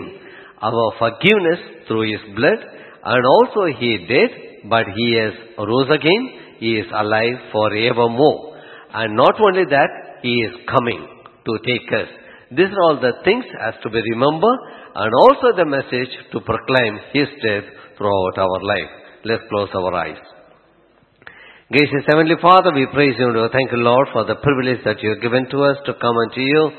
our 0.61 0.93
forgiveness 0.97 1.88
through 1.88 2.11
His 2.11 2.21
blood 2.36 2.59
and 3.05 3.21
also 3.25 3.65
He 3.79 4.05
did, 4.07 4.69
but 4.69 4.86
He 4.95 5.17
has 5.21 5.33
rose 5.57 5.89
again, 5.93 6.23
He 6.59 6.77
is 6.77 6.88
alive 6.93 7.51
forevermore. 7.51 8.57
And 8.93 9.15
not 9.15 9.36
only 9.41 9.65
that, 9.69 10.21
He 10.21 10.33
is 10.33 10.55
coming 10.69 11.07
to 11.45 11.53
take 11.65 11.88
us. 11.93 12.09
These 12.51 12.71
are 12.73 12.81
all 12.81 12.99
the 13.01 13.13
things 13.23 13.45
has 13.59 13.73
to 13.83 13.89
be 13.89 14.01
remembered 14.13 14.59
and 14.95 15.11
also 15.21 15.57
the 15.57 15.65
message 15.65 16.13
to 16.31 16.39
proclaim 16.41 16.97
His 17.13 17.27
death 17.45 17.65
throughout 17.98 18.38
our 18.38 18.60
life. 18.64 18.91
Let's 19.26 19.43
close 19.50 19.70
our 19.74 19.93
eyes. 19.96 20.22
Gracious 21.72 22.06
Heavenly 22.06 22.36
Father, 22.41 22.72
we 22.74 22.86
praise 22.93 23.16
you 23.18 23.26
and 23.26 23.41
we 23.41 23.50
thank 23.52 23.72
you, 23.72 23.82
Lord, 23.82 24.08
for 24.14 24.24
the 24.24 24.38
privilege 24.38 24.86
that 24.86 25.02
you 25.02 25.10
have 25.18 25.22
given 25.22 25.50
to 25.50 25.64
us 25.66 25.78
to 25.89 25.98
come 25.98 26.14
unto 26.14 26.39
you. 26.39 26.72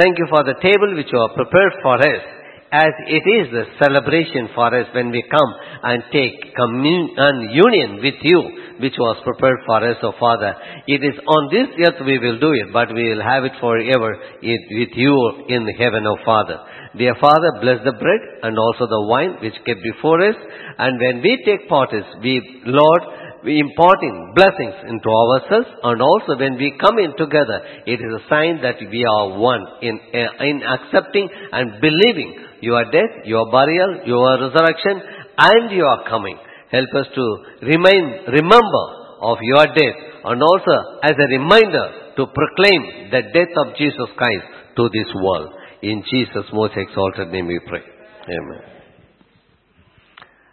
Thank 0.00 0.16
you 0.16 0.26
for 0.32 0.42
the 0.44 0.56
table 0.64 0.96
which 0.96 1.12
you 1.12 1.20
have 1.20 1.36
prepared 1.36 1.76
for 1.84 2.00
us, 2.00 2.24
as 2.70 2.94
it 3.10 3.26
is 3.26 3.50
the 3.50 3.66
celebration 3.82 4.46
for 4.54 4.70
us 4.70 4.86
when 4.94 5.10
we 5.10 5.22
come 5.26 5.52
and 5.82 6.02
take 6.14 6.54
communion 6.54 7.10
and 7.18 7.50
union 7.50 7.90
with 7.98 8.14
you, 8.22 8.40
which 8.78 8.94
was 8.94 9.18
prepared 9.26 9.58
for 9.66 9.82
us, 9.82 9.98
O 10.06 10.14
Father. 10.18 10.54
It 10.86 11.02
is 11.02 11.18
on 11.18 11.50
this 11.50 11.66
earth 11.82 11.98
we 12.06 12.18
will 12.22 12.38
do 12.38 12.54
it, 12.54 12.70
but 12.72 12.94
we 12.94 13.10
will 13.10 13.22
have 13.26 13.42
it 13.42 13.58
forever 13.58 14.14
it, 14.40 14.62
with 14.70 14.94
you 14.94 15.14
in 15.48 15.66
heaven, 15.78 16.06
O 16.06 16.14
Father. 16.24 16.62
Dear 16.96 17.14
Father, 17.20 17.58
bless 17.60 17.82
the 17.82 17.98
bread 17.98 18.22
and 18.42 18.54
also 18.58 18.86
the 18.86 19.02
wine 19.06 19.42
which 19.42 19.58
kept 19.66 19.82
before 19.82 20.22
us. 20.22 20.38
And 20.78 20.98
when 20.98 21.22
we 21.22 21.42
take 21.44 21.68
part, 21.68 21.90
we, 22.22 22.62
Lord, 22.66 23.02
we 23.42 23.58
imparting 23.58 24.32
blessings 24.36 24.74
into 24.86 25.10
ourselves 25.10 25.70
and 25.82 26.02
also 26.02 26.38
when 26.38 26.54
we 26.54 26.78
come 26.78 26.98
in 26.98 27.18
together, 27.18 27.62
it 27.86 27.98
is 27.98 28.12
a 28.14 28.22
sign 28.30 28.62
that 28.62 28.78
we 28.78 29.02
are 29.02 29.38
one 29.38 29.64
in, 29.82 29.98
uh, 30.14 30.44
in 30.44 30.62
accepting 30.62 31.28
and 31.50 31.80
believing 31.80 32.49
your 32.60 32.84
death, 32.90 33.24
your 33.24 33.50
burial, 33.50 34.02
your 34.06 34.40
resurrection 34.40 35.00
and 35.38 35.70
your 35.70 36.04
coming. 36.08 36.38
Help 36.70 36.88
us 36.96 37.06
to 37.14 37.24
remain, 37.62 38.24
remember 38.28 38.84
of 39.22 39.38
your 39.42 39.66
death 39.66 39.98
and 40.24 40.42
also 40.42 40.76
as 41.02 41.12
a 41.12 41.28
reminder 41.38 42.14
to 42.16 42.26
proclaim 42.26 43.10
the 43.10 43.22
death 43.32 43.54
of 43.64 43.76
Jesus 43.76 44.08
Christ 44.16 44.46
to 44.76 44.88
this 44.92 45.08
world. 45.14 45.52
In 45.82 46.02
Jesus' 46.10 46.48
most 46.52 46.74
exalted 46.76 47.28
name 47.32 47.46
we 47.46 47.58
pray. 47.66 47.80
Amen. 47.80 48.62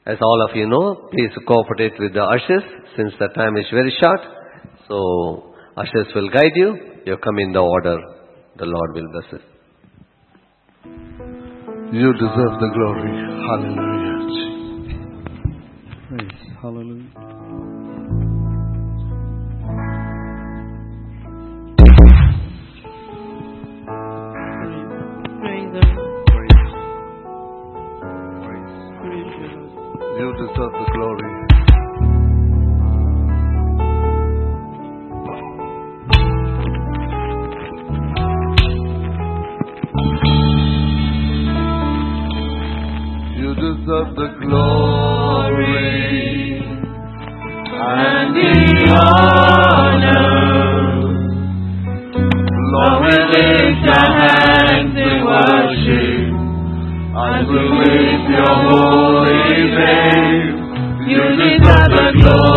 As 0.05 0.17
all 0.21 0.47
of 0.49 0.55
you 0.55 0.67
know, 0.67 1.09
please 1.11 1.31
cooperate 1.45 1.99
with 1.99 2.13
the 2.13 2.23
ushers 2.23 2.63
since 2.95 3.13
the 3.19 3.27
time 3.35 3.57
is 3.57 3.65
very 3.71 3.93
short. 4.01 4.21
So, 4.87 5.53
ushers 5.75 6.07
will 6.15 6.29
guide 6.29 6.55
you. 6.55 6.75
You 7.05 7.17
come 7.17 7.37
in 7.39 7.51
the 7.51 7.59
order. 7.59 7.97
The 8.57 8.65
Lord 8.65 8.95
will 8.95 9.11
bless 9.11 9.33
it. 9.33 9.56
You 11.89 12.11
deserve 12.13 12.59
the 12.59 12.69
glory. 12.75 13.11
Hallelujah. 13.47 14.17
Praise. 16.09 16.41
Hallelujah. 16.61 17.26
Glory 62.21 62.56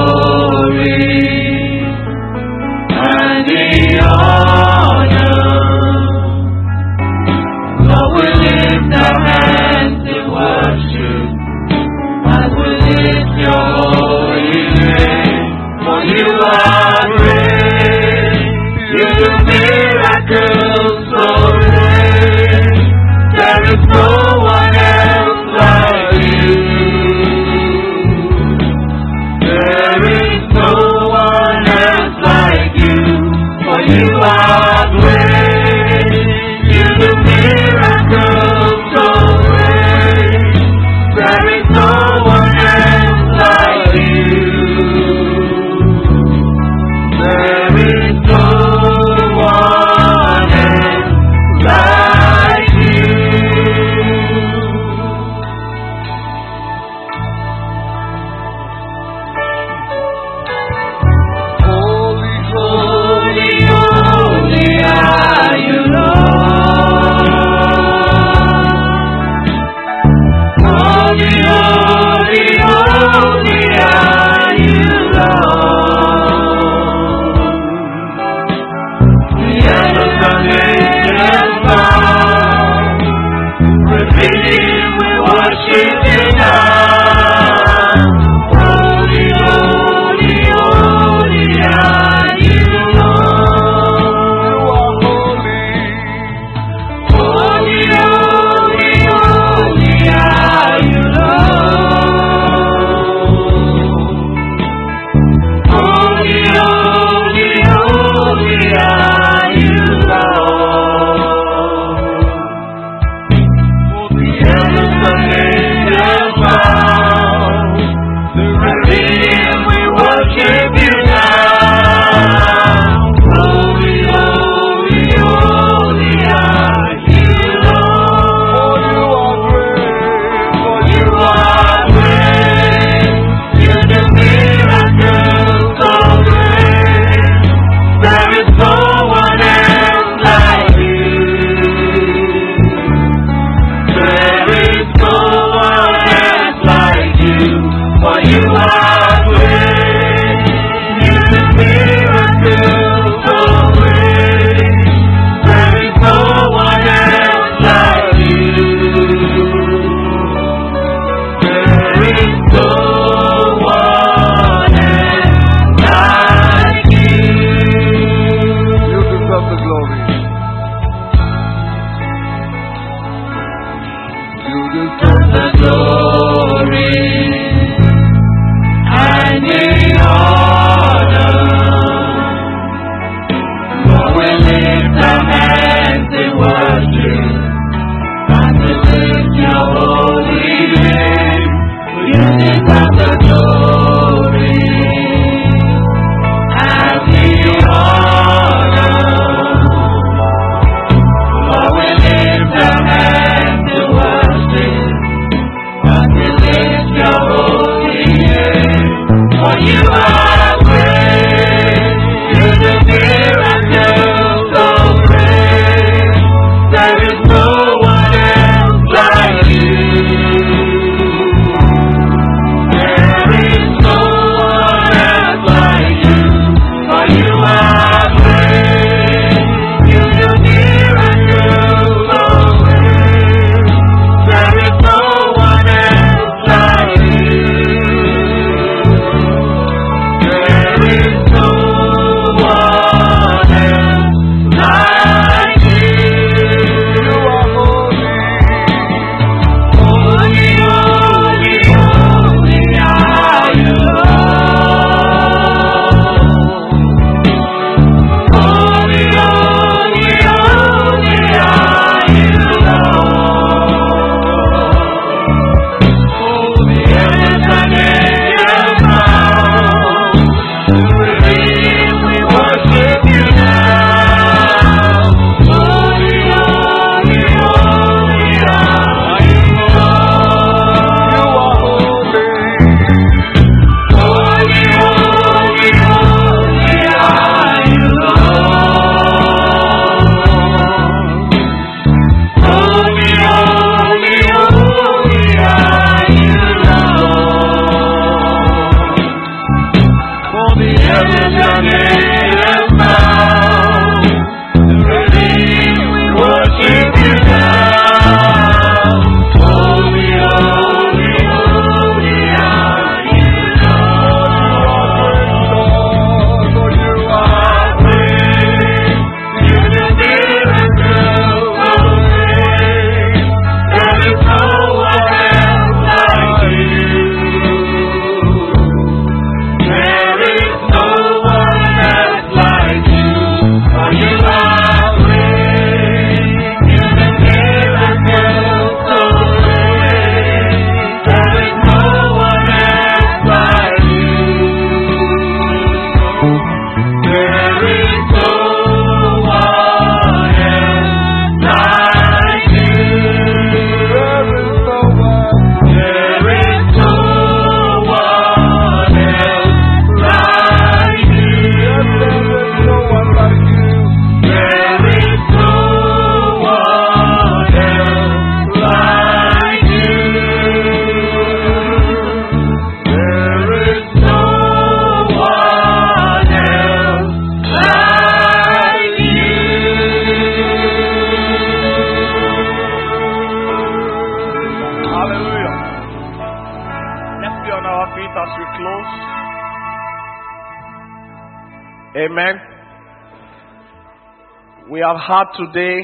Have 395.08 395.28
today 395.34 395.80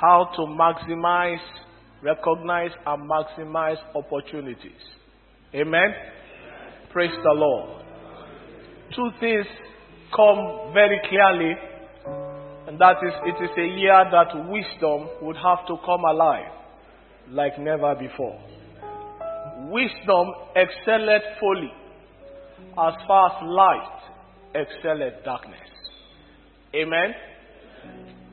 how 0.00 0.30
to 0.36 0.42
maximize, 0.42 1.40
recognize, 2.00 2.70
and 2.86 3.10
maximize 3.10 3.76
opportunities. 3.94 4.80
Amen. 5.52 5.94
Praise 6.92 7.10
the 7.24 7.32
Lord. 7.32 7.82
Two 8.94 9.10
things 9.18 9.46
come 10.14 10.72
very 10.72 11.00
clearly, 11.08 11.54
and 12.68 12.78
that 12.78 12.96
is 13.02 13.12
it 13.24 13.42
is 13.42 13.50
a 13.58 13.80
year 13.80 14.04
that 14.12 14.28
wisdom 14.48 15.08
would 15.22 15.36
have 15.36 15.66
to 15.66 15.76
come 15.84 16.04
alive 16.08 16.52
like 17.30 17.58
never 17.58 17.96
before. 17.96 18.38
Wisdom 19.70 20.28
excelleth 20.54 21.22
folly, 21.40 21.72
as 22.78 22.94
far 23.08 23.32
as 23.32 23.42
light 23.42 24.00
excelleth 24.54 25.24
darkness. 25.24 25.68
Amen. 26.74 27.14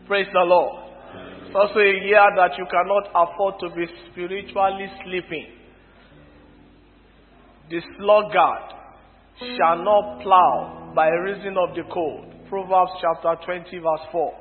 Praise 0.07 0.27
the 0.33 0.39
Lord. 0.39 0.83
It's 1.47 1.55
also 1.55 1.79
a 1.79 2.05
year 2.05 2.25
that 2.35 2.57
you 2.57 2.65
cannot 2.65 3.07
afford 3.15 3.55
to 3.61 3.69
be 3.73 3.85
spiritually 4.11 4.91
sleeping. 5.05 5.47
The 7.69 7.79
sluggard 7.97 8.73
shall 9.39 9.81
not 9.81 10.21
plow 10.21 10.91
by 10.93 11.07
reason 11.07 11.55
of 11.57 11.73
the 11.75 11.83
cold. 11.91 12.33
Proverbs 12.49 12.91
chapter 12.99 13.45
20, 13.45 13.77
verse 13.77 14.05
4. 14.11 14.33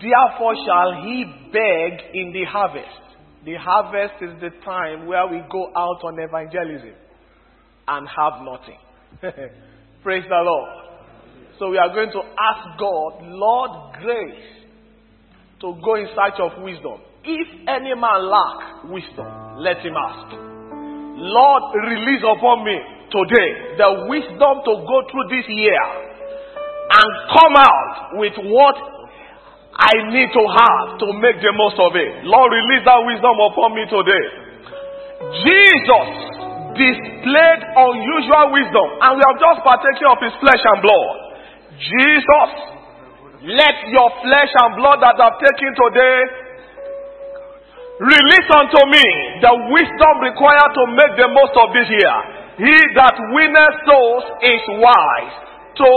Therefore 0.00 0.54
shall 0.64 1.04
he 1.04 1.24
beg 1.52 2.14
in 2.14 2.32
the 2.32 2.44
harvest. 2.48 3.04
The 3.44 3.54
harvest 3.60 4.14
is 4.22 4.40
the 4.40 4.50
time 4.64 5.06
where 5.06 5.26
we 5.26 5.42
go 5.52 5.68
out 5.76 6.00
on 6.04 6.18
evangelism 6.18 6.96
and 7.86 8.08
have 8.08 8.40
nothing. 8.42 8.80
Praise 10.02 10.24
the 10.26 10.40
Lord. 10.42 10.70
So 11.58 11.70
we 11.70 11.76
are 11.76 11.92
going 11.92 12.10
to 12.12 12.20
ask 12.20 12.78
God, 12.78 13.22
Lord, 13.22 13.94
grace 14.02 14.65
to 15.60 15.72
go 15.80 15.96
in 15.96 16.06
search 16.12 16.36
of 16.40 16.62
wisdom. 16.62 17.00
If 17.24 17.48
any 17.66 17.96
man 17.96 18.28
lack 18.28 18.92
wisdom, 18.92 19.26
let 19.58 19.80
him 19.80 19.96
ask. 19.96 20.36
Lord, 21.16 21.62
release 21.80 22.22
upon 22.22 22.64
me 22.64 22.76
today 23.08 23.80
the 23.80 23.90
wisdom 24.12 24.54
to 24.68 24.72
go 24.84 24.96
through 25.08 25.26
this 25.32 25.48
year 25.48 25.80
and 26.86 27.08
come 27.32 27.54
out 27.56 28.20
with 28.20 28.36
what 28.52 28.76
I 29.76 29.92
need 30.12 30.28
to 30.32 30.44
have 30.44 31.00
to 31.00 31.08
make 31.20 31.40
the 31.40 31.52
most 31.56 31.76
of 31.80 31.92
it. 31.96 32.24
Lord, 32.24 32.52
release 32.52 32.84
that 32.84 33.00
wisdom 33.04 33.36
upon 33.40 33.76
me 33.76 33.84
today. 33.88 34.24
Jesus 35.40 36.08
displayed 36.76 37.62
unusual 37.64 38.46
wisdom, 38.52 38.88
and 39.00 39.10
we 39.16 39.22
have 39.24 39.38
just 39.40 39.58
partaken 39.64 40.06
of 40.12 40.20
his 40.20 40.36
flesh 40.40 40.62
and 40.64 40.78
blood. 40.84 41.16
Jesus, 41.76 42.75
let 43.46 43.76
your 43.94 44.10
flesh 44.26 44.50
and 44.58 44.74
blood 44.74 44.98
that 45.06 45.14
I've 45.22 45.38
taken 45.38 45.70
today 45.78 46.18
release 48.02 48.48
unto 48.50 48.80
me 48.90 49.06
the 49.38 49.54
wisdom 49.70 50.14
required 50.18 50.72
to 50.74 50.82
make 50.98 51.14
the 51.14 51.30
most 51.30 51.54
of 51.54 51.70
this 51.70 51.86
year. 51.86 52.16
He 52.58 52.76
that 52.98 53.14
winneth 53.30 53.76
souls 53.86 54.24
is 54.42 54.62
wise. 54.82 55.34
To 55.78 55.90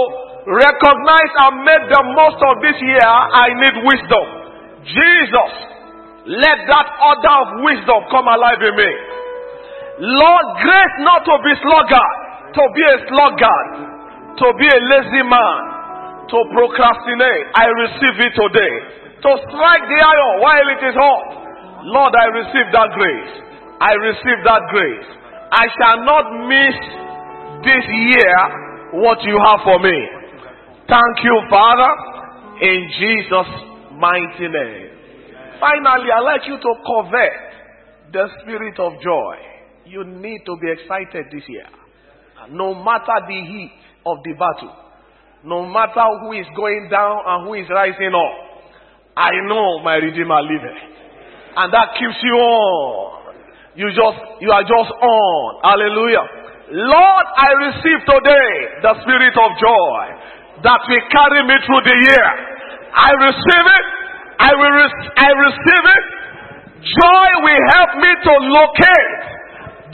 recognize 0.45 1.34
and 1.50 1.54
make 1.66 1.84
the 1.89 2.04
most 2.14 2.38
of 2.38 2.54
this 2.62 2.78
year, 2.86 3.10
I 3.10 3.47
need 3.58 3.76
wisdom. 3.82 4.26
Jesus, 4.86 5.52
let 6.30 6.58
that 6.70 6.88
order 7.02 7.34
of 7.34 7.47
wisdom 7.66 8.00
come 8.14 8.28
alive 8.30 8.62
in 8.62 8.76
me. 8.78 8.91
Lord, 10.06 10.45
grace 10.62 10.97
not 11.02 11.26
to 11.26 11.36
be 11.41 11.54
sluggard, 11.66 12.16
to 12.54 12.64
be 12.78 12.84
a 12.93 12.97
sluggard, 13.10 13.70
to 14.38 14.47
be 14.54 14.68
a 14.70 14.80
lazy 14.86 15.24
man, 15.26 15.69
to 16.30 16.38
procrastinate. 16.54 17.46
I 17.58 17.66
receive 17.68 18.18
it 18.22 18.34
today. 18.38 18.76
To 19.20 19.32
strike 19.50 19.86
the 19.90 20.00
iron 20.00 20.34
while 20.40 20.68
it 20.72 20.82
is 20.86 20.96
hot. 20.96 21.28
Lord, 21.90 22.14
I 22.16 22.28
receive 22.40 22.68
that 22.72 22.90
grace. 22.96 23.34
I 23.82 23.94
receive 23.98 24.40
that 24.46 24.64
grace. 24.72 25.10
I 25.52 25.66
shall 25.76 26.00
not 26.06 26.26
miss 26.48 26.78
this 27.66 27.86
year 27.90 28.38
what 29.02 29.20
you 29.24 29.36
have 29.40 29.60
for 29.64 29.80
me. 29.80 29.98
Thank 30.88 31.16
you, 31.24 31.36
Father, 31.50 31.92
in 32.62 32.80
Jesus' 33.00 33.54
mighty 33.98 34.48
name. 34.48 34.90
Finally, 35.60 36.10
I'd 36.12 36.24
like 36.24 36.48
you 36.48 36.58
to 36.58 36.72
covet 36.86 38.14
the 38.14 38.28
spirit 38.42 38.80
of 38.80 38.94
joy. 39.02 39.36
You 39.86 40.04
need 40.04 40.42
to 40.46 40.56
be 40.62 40.72
excited 40.72 41.26
this 41.32 41.44
year. 41.48 41.68
No 42.52 42.74
matter 42.74 43.20
the 43.28 43.42
heat 43.44 43.72
of 44.06 44.18
the 44.24 44.34
battle, 44.34 44.74
no 45.44 45.64
matter 45.66 46.04
who 46.22 46.34
is 46.34 46.48
going 46.56 46.88
down 46.92 47.24
and 47.26 47.48
who 47.48 47.54
is 47.56 47.68
rising 47.72 48.12
up, 48.12 48.36
I 49.16 49.32
know 49.48 49.80
my 49.84 49.96
Redeemer 49.96 50.42
liveth. 50.44 50.80
And 51.56 51.74
that 51.74 51.96
keeps 52.00 52.20
you 52.24 52.36
on. 52.36 53.36
You 53.76 53.88
just, 53.96 54.20
you 54.44 54.52
are 54.52 54.64
just 54.64 54.92
on. 54.92 55.48
Hallelujah. 55.64 56.26
Lord, 56.72 57.26
I 57.36 57.50
receive 57.72 58.00
today 58.06 58.52
the 58.84 58.94
spirit 59.02 59.34
of 59.34 59.50
joy 59.58 60.02
that 60.64 60.80
will 60.86 61.06
carry 61.10 61.42
me 61.48 61.56
through 61.66 61.84
the 61.88 61.98
year. 61.98 62.28
I 62.94 63.10
receive 63.16 63.66
it. 63.66 63.86
I 64.40 64.52
will, 64.56 64.76
re- 64.76 65.12
I 65.20 65.30
receive 65.36 65.86
it. 65.88 66.06
Joy 66.80 67.28
will 67.44 67.64
help 67.76 67.92
me 68.00 68.12
to 68.24 68.34
locate 68.56 69.20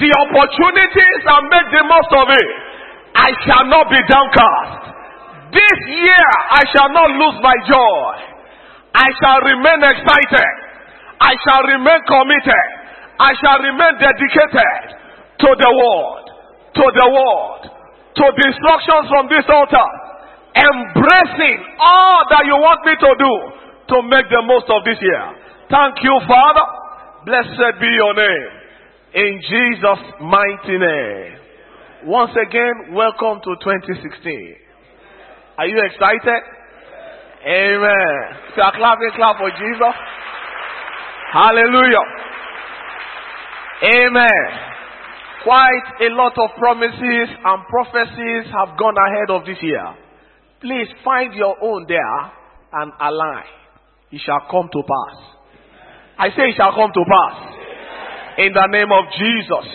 the 0.05 0.09
opportunities 0.27 1.21
and 1.25 1.41
make 1.49 1.67
the 1.73 1.83
most 1.87 2.11
of 2.13 2.27
it. 2.29 2.49
I 3.15 3.29
shall 3.47 3.65
not 3.71 3.89
be 3.89 4.01
downcast. 4.05 4.84
This 5.55 5.79
year 5.87 6.27
I 6.51 6.63
shall 6.75 6.91
not 6.91 7.09
lose 7.15 7.39
my 7.39 7.55
joy. 7.63 8.11
I 8.91 9.07
shall 9.23 9.39
remain 9.39 9.79
excited. 9.87 10.53
I 11.23 11.31
shall 11.47 11.63
remain 11.63 12.01
committed. 12.03 12.67
I 13.15 13.31
shall 13.39 13.63
remain 13.63 13.95
dedicated 13.95 14.83
to 15.39 15.49
the 15.55 15.71
word, 15.71 16.23
to 16.75 16.85
the 16.91 17.07
word, 17.07 17.61
to 18.19 18.25
the 18.35 18.43
instructions 18.51 19.07
from 19.07 19.31
this 19.31 19.47
altar, 19.47 19.87
embracing 20.59 21.59
all 21.79 22.19
that 22.35 22.43
you 22.43 22.59
want 22.59 22.83
me 22.83 22.95
to 22.99 23.11
do 23.15 23.33
to 23.95 23.97
make 24.11 24.27
the 24.27 24.43
most 24.43 24.67
of 24.67 24.83
this 24.83 24.99
year. 24.99 25.23
Thank 25.71 26.03
you, 26.03 26.15
Father. 26.27 26.67
Blessed 27.23 27.79
be 27.79 27.87
your 27.95 28.13
name. 28.13 28.51
In 29.15 29.39
Jesus' 29.39 30.03
mighty 30.19 30.75
name. 30.83 31.31
Once 32.11 32.35
again, 32.35 32.91
welcome 32.91 33.39
to 33.39 33.55
2016. 33.63 34.64
Are 35.57 35.67
you 35.67 35.79
excited? 35.79 36.41
Amen. 37.47 38.19
If 38.49 38.57
you 38.57 38.63
are 38.63 38.75
clapping, 38.75 39.11
clap 39.15 39.37
for 39.37 39.49
Jesus. 39.51 39.95
Hallelujah. 41.31 42.05
Amen. 43.83 44.45
Quite 45.43 45.87
a 46.01 46.09
lot 46.15 46.33
of 46.37 46.49
promises 46.57 47.29
and 47.43 47.63
prophecies 47.69 48.51
have 48.51 48.77
gone 48.77 48.95
ahead 48.97 49.29
of 49.29 49.45
this 49.45 49.57
year. 49.61 49.85
Please 50.59 50.87
find 51.03 51.33
your 51.35 51.55
own 51.61 51.85
there 51.87 52.19
and 52.73 52.91
align. 52.99 53.45
It 54.11 54.21
shall 54.25 54.41
come 54.49 54.69
to 54.73 54.81
pass. 54.81 55.17
I 56.17 56.29
say 56.29 56.49
it 56.49 56.55
shall 56.57 56.73
come 56.73 56.91
to 56.91 57.03
pass. 57.05 57.35
In 58.39 58.51
the 58.53 58.67
name 58.67 58.91
of 58.91 59.05
Jesus. 59.15 59.67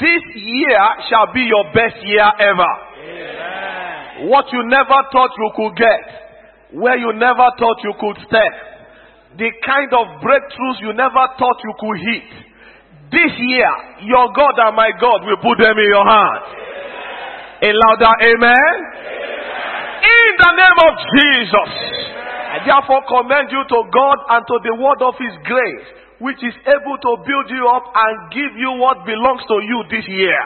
This 0.00 0.22
year 0.34 0.82
shall 1.08 1.32
be 1.32 1.42
your 1.42 1.64
best 1.72 2.02
year 2.04 2.28
ever. 2.40 2.72
What 4.28 4.46
you 4.52 4.62
never 4.68 4.98
thought 5.10 5.30
you 5.34 5.50
could 5.56 5.74
get, 5.74 6.02
where 6.78 6.98
you 6.98 7.12
never 7.14 7.48
thought 7.58 7.78
you 7.82 7.94
could 7.98 8.18
step, 8.26 8.52
the 9.38 9.50
kind 9.64 9.90
of 9.96 10.20
breakthroughs 10.20 10.78
you 10.80 10.92
never 10.92 11.24
thought 11.40 11.58
you 11.64 11.74
could 11.80 11.98
hit. 11.98 12.28
This 13.10 13.32
year, 13.36 13.70
your 14.08 14.32
God 14.32 14.56
and 14.56 14.76
my 14.76 14.90
God 15.00 15.24
will 15.24 15.40
put 15.40 15.58
them 15.58 15.76
in 15.76 15.88
your 15.88 16.06
hand. 16.06 16.44
A 17.62 17.70
louder 17.72 18.14
amen. 18.30 18.74
In 20.02 20.28
the 20.38 20.52
name 20.56 20.78
of 20.86 20.94
Jesus. 21.12 21.72
I 22.52 22.58
therefore 22.68 23.00
commend 23.08 23.48
you 23.48 23.64
to 23.64 23.78
God 23.88 24.18
and 24.36 24.42
to 24.44 24.56
the 24.60 24.74
word 24.76 25.00
of 25.00 25.14
His 25.16 25.32
grace, 25.48 25.86
which 26.20 26.40
is 26.44 26.52
able 26.68 26.96
to 27.00 27.12
build 27.24 27.48
you 27.48 27.64
up 27.72 27.84
and 27.88 28.14
give 28.28 28.52
you 28.60 28.76
what 28.76 29.04
belongs 29.08 29.40
to 29.48 29.56
you 29.64 29.78
this 29.88 30.04
year. 30.08 30.42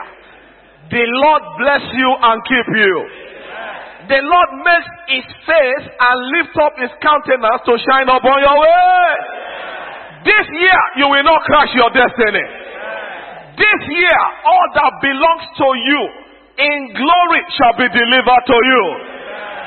The 0.87 1.03
Lord 1.03 1.43
bless 1.59 1.83
you 1.91 2.09
and 2.15 2.37
keep 2.47 2.67
you. 2.79 3.26
The 4.07 4.19
Lord 4.23 4.49
makes 4.63 4.89
His 5.11 5.27
face 5.43 5.85
and 5.91 6.15
lift 6.39 6.55
up 6.63 6.73
His 6.79 6.91
countenance 7.03 7.61
to 7.67 7.73
shine 7.75 8.07
upon 8.07 8.39
your 8.39 8.55
way. 8.55 9.07
This 10.23 10.47
year, 10.59 10.79
you 10.99 11.07
will 11.11 11.23
not 11.27 11.43
crash 11.43 11.71
your 11.75 11.91
destiny. 11.91 12.45
This 13.59 13.79
year, 13.89 14.19
all 14.47 14.67
that 14.79 14.93
belongs 15.03 15.45
to 15.59 15.67
you 15.75 16.01
in 16.57 16.79
glory 16.95 17.41
shall 17.57 17.75
be 17.75 17.87
delivered 17.89 18.43
to 18.47 18.57
you. 18.57 18.83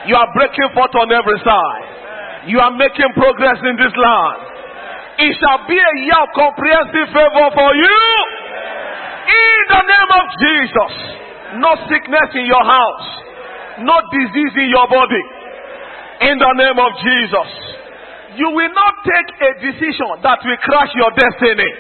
You 0.09 0.15
are 0.17 0.31
breaking 0.33 0.73
forth 0.73 0.95
on 0.97 1.13
every 1.13 1.39
side. 1.45 2.49
You 2.49 2.59
are 2.61 2.73
making 2.73 3.13
progress 3.13 3.61
in 3.61 3.77
this 3.77 3.93
land. 3.93 4.41
It 5.21 5.37
shall 5.37 5.69
be 5.69 5.77
a 5.77 5.95
year 6.01 6.17
of 6.17 6.33
comprehensive 6.33 7.13
favor 7.13 7.47
for 7.53 7.71
you. 7.77 8.01
In 9.29 9.61
the 9.69 9.83
name 9.85 10.11
of 10.17 10.27
Jesus, 10.41 10.93
no 11.61 11.71
sickness 11.93 12.29
in 12.35 12.49
your 12.49 12.65
house, 12.65 13.09
no 13.85 13.97
disease 14.13 14.55
in 14.57 14.69
your 14.71 14.89
body. 14.89 15.23
In 16.21 16.37
the 16.37 16.53
name 16.53 16.77
of 16.77 16.91
Jesus. 17.01 17.49
You 18.37 18.49
will 18.53 18.73
not 18.77 18.95
take 19.03 19.29
a 19.41 19.51
decision 19.59 20.21
that 20.23 20.39
will 20.45 20.61
crash 20.63 20.93
your 20.95 21.11
destiny. 21.17 21.71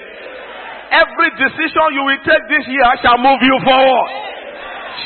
Every 0.91 1.31
decision 1.39 1.85
you 1.95 2.03
will 2.03 2.23
take 2.27 2.45
this 2.51 2.67
year 2.67 2.91
shall 2.99 3.21
move 3.23 3.39
you 3.39 3.57
forward, 3.63 4.11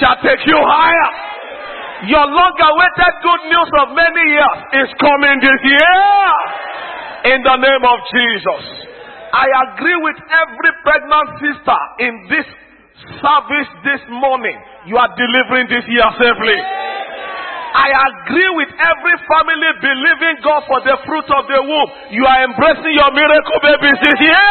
shall 0.00 0.16
take 0.24 0.40
you 0.48 0.56
higher. 0.56 1.10
Your 2.08 2.24
long 2.24 2.56
awaited 2.56 3.14
good 3.20 3.42
news 3.52 3.70
of 3.84 3.86
many 3.92 4.24
years 4.32 4.58
is 4.86 4.88
coming 4.96 5.36
this 5.44 5.60
year. 5.68 6.00
In 7.36 7.40
the 7.44 7.56
name 7.56 7.84
of 7.84 7.98
Jesus. 8.12 8.64
I 9.34 9.46
agree 9.68 9.98
with 9.98 10.18
every 10.30 10.72
pregnant 10.84 11.28
sister 11.42 11.80
in 12.00 12.12
this 12.30 12.46
service 13.20 13.70
this 13.82 14.02
morning. 14.08 14.56
You 14.86 14.96
are 14.96 15.10
delivering 15.12 15.68
this 15.68 15.84
year 15.88 16.08
safely. 16.16 16.83
I 17.74 17.90
agree 17.90 18.50
with 18.54 18.70
every 18.70 19.16
family 19.26 19.70
believing 19.82 20.38
God 20.46 20.62
for 20.70 20.78
the 20.86 20.94
fruit 21.02 21.26
of 21.26 21.42
the 21.50 21.58
womb. 21.58 21.88
You 22.14 22.22
are 22.22 22.46
embracing 22.46 22.94
your 22.94 23.10
miracle 23.10 23.58
babies 23.66 23.98
this 23.98 24.18
year. 24.22 24.50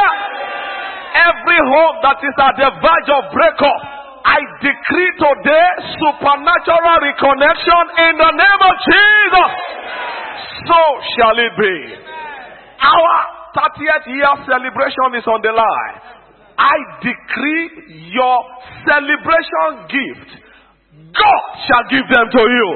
Every 1.24 1.62
home 1.72 2.04
that 2.04 2.20
is 2.20 2.36
at 2.36 2.56
the 2.60 2.70
verge 2.84 3.10
of 3.16 3.24
breakup, 3.32 3.80
I 4.28 4.40
decree 4.60 5.12
today 5.16 5.68
supernatural 6.04 6.98
reconnection 7.00 7.84
in 8.12 8.14
the 8.20 8.32
name 8.36 8.62
of 8.66 8.76
Jesus. 8.92 9.52
So 10.68 10.80
shall 11.16 11.38
it 11.40 11.54
be. 11.56 11.76
Our 12.84 13.16
30th 13.56 14.06
year 14.12 14.34
celebration 14.52 15.16
is 15.16 15.26
on 15.32 15.40
the 15.40 15.56
line. 15.56 15.96
I 16.58 16.76
decree 17.00 18.12
your 18.12 18.38
celebration 18.84 19.88
gift, 19.88 20.30
God 21.14 21.44
shall 21.70 21.86
give 21.94 22.06
them 22.10 22.28
to 22.30 22.42
you. 22.42 22.68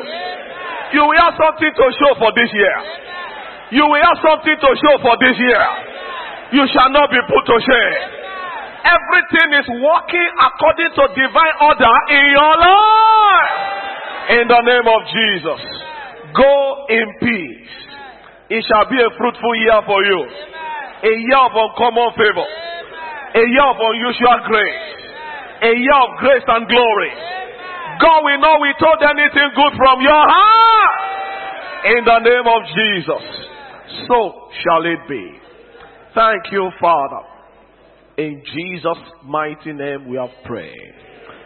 You 0.93 1.01
will 1.03 1.19
have 1.19 1.35
something 1.35 1.73
to 1.73 1.85
show 1.99 2.11
for 2.21 2.31
this 2.37 2.49
year. 2.53 2.77
You 3.75 3.83
will 3.83 3.99
have 3.99 4.19
something 4.23 4.55
to 4.55 4.69
show 4.79 4.95
for 5.03 5.17
this 5.19 5.35
year. 5.35 5.63
You 6.55 6.63
shall 6.71 6.87
not 6.95 7.11
be 7.11 7.19
put 7.27 7.43
to 7.43 7.57
shame. 7.59 7.99
Everything 8.87 9.49
is 9.59 9.67
working 9.83 10.29
according 10.39 10.91
to 10.95 11.03
divine 11.11 11.55
order 11.59 11.95
in 12.07 12.23
your 12.31 12.53
life. 12.55 13.51
In 14.39 14.43
the 14.47 14.61
name 14.63 14.87
of 14.87 15.01
Jesus. 15.11 15.61
Go 16.31 16.85
in 16.87 17.05
peace. 17.19 17.71
It 18.47 18.63
shall 18.63 18.87
be 18.87 18.95
a 18.95 19.11
fruitful 19.19 19.55
year 19.59 19.81
for 19.83 19.99
you. 20.07 20.19
A 21.03 21.13
year 21.19 21.41
of 21.43 21.51
uncommon 21.51 22.15
favor. 22.15 22.47
A 23.35 23.43
year 23.43 23.67
of 23.67 23.75
unusual 23.75 24.39
grace. 24.47 24.87
A 25.67 25.73
year 25.75 25.99
of 25.99 26.09
grace 26.23 26.47
and 26.47 26.63
glory. 26.69 27.11
God 28.01 28.23
will 28.23 28.41
not 28.41 28.61
withhold 28.61 29.01
anything 29.03 29.49
good 29.55 29.73
from 29.77 30.01
your 30.01 30.23
heart. 30.25 30.95
In 31.85 32.01
the 32.05 32.19
name 32.19 32.47
of 32.47 32.61
Jesus. 32.73 33.25
So 34.07 34.49
shall 34.63 34.83
it 34.85 35.07
be. 35.07 35.25
Thank 36.13 36.51
you, 36.51 36.69
Father. 36.81 37.23
In 38.17 38.41
Jesus' 38.43 39.03
mighty 39.23 39.73
name 39.73 40.09
we 40.09 40.17
have 40.17 40.33
prayed. 40.45 40.93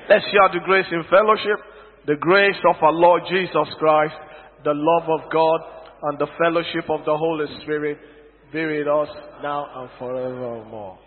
Let's 0.09 0.23
share 0.31 0.49
the 0.53 0.63
grace 0.65 0.87
in 0.91 1.03
fellowship. 1.09 1.59
The 2.07 2.15
grace 2.15 2.57
of 2.67 2.81
our 2.81 2.93
Lord 2.93 3.23
Jesus 3.29 3.67
Christ, 3.77 4.15
the 4.63 4.73
love 4.73 5.09
of 5.09 5.31
God, 5.31 5.59
and 6.03 6.17
the 6.17 6.27
fellowship 6.39 6.89
of 6.89 7.05
the 7.05 7.15
Holy 7.15 7.45
Spirit 7.61 7.99
be 8.51 8.65
with 8.65 8.87
us 8.87 9.09
now 9.43 9.67
and 9.75 9.89
forevermore. 9.99 10.97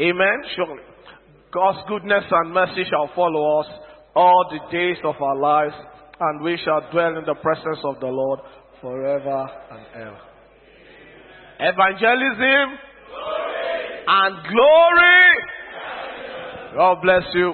Amen. 0.00 0.36
Surely. 0.54 0.82
God's 1.52 1.78
goodness 1.88 2.24
and 2.30 2.52
mercy 2.54 2.84
shall 2.88 3.10
follow 3.14 3.60
us 3.60 3.66
all 4.14 4.44
the 4.50 4.60
days 4.72 4.96
of 5.04 5.14
our 5.20 5.36
lives, 5.36 5.74
and 6.20 6.42
we 6.42 6.58
shall 6.64 6.90
dwell 6.90 7.16
in 7.16 7.24
the 7.24 7.34
presence 7.42 7.78
of 7.84 8.00
the 8.00 8.06
Lord 8.06 8.40
forever 8.80 9.46
and 9.70 9.86
ever. 9.94 10.18
Evangelism 11.60 12.78
and 14.06 14.36
glory. 14.48 15.30
God 16.76 17.02
bless 17.02 17.24
you. 17.34 17.48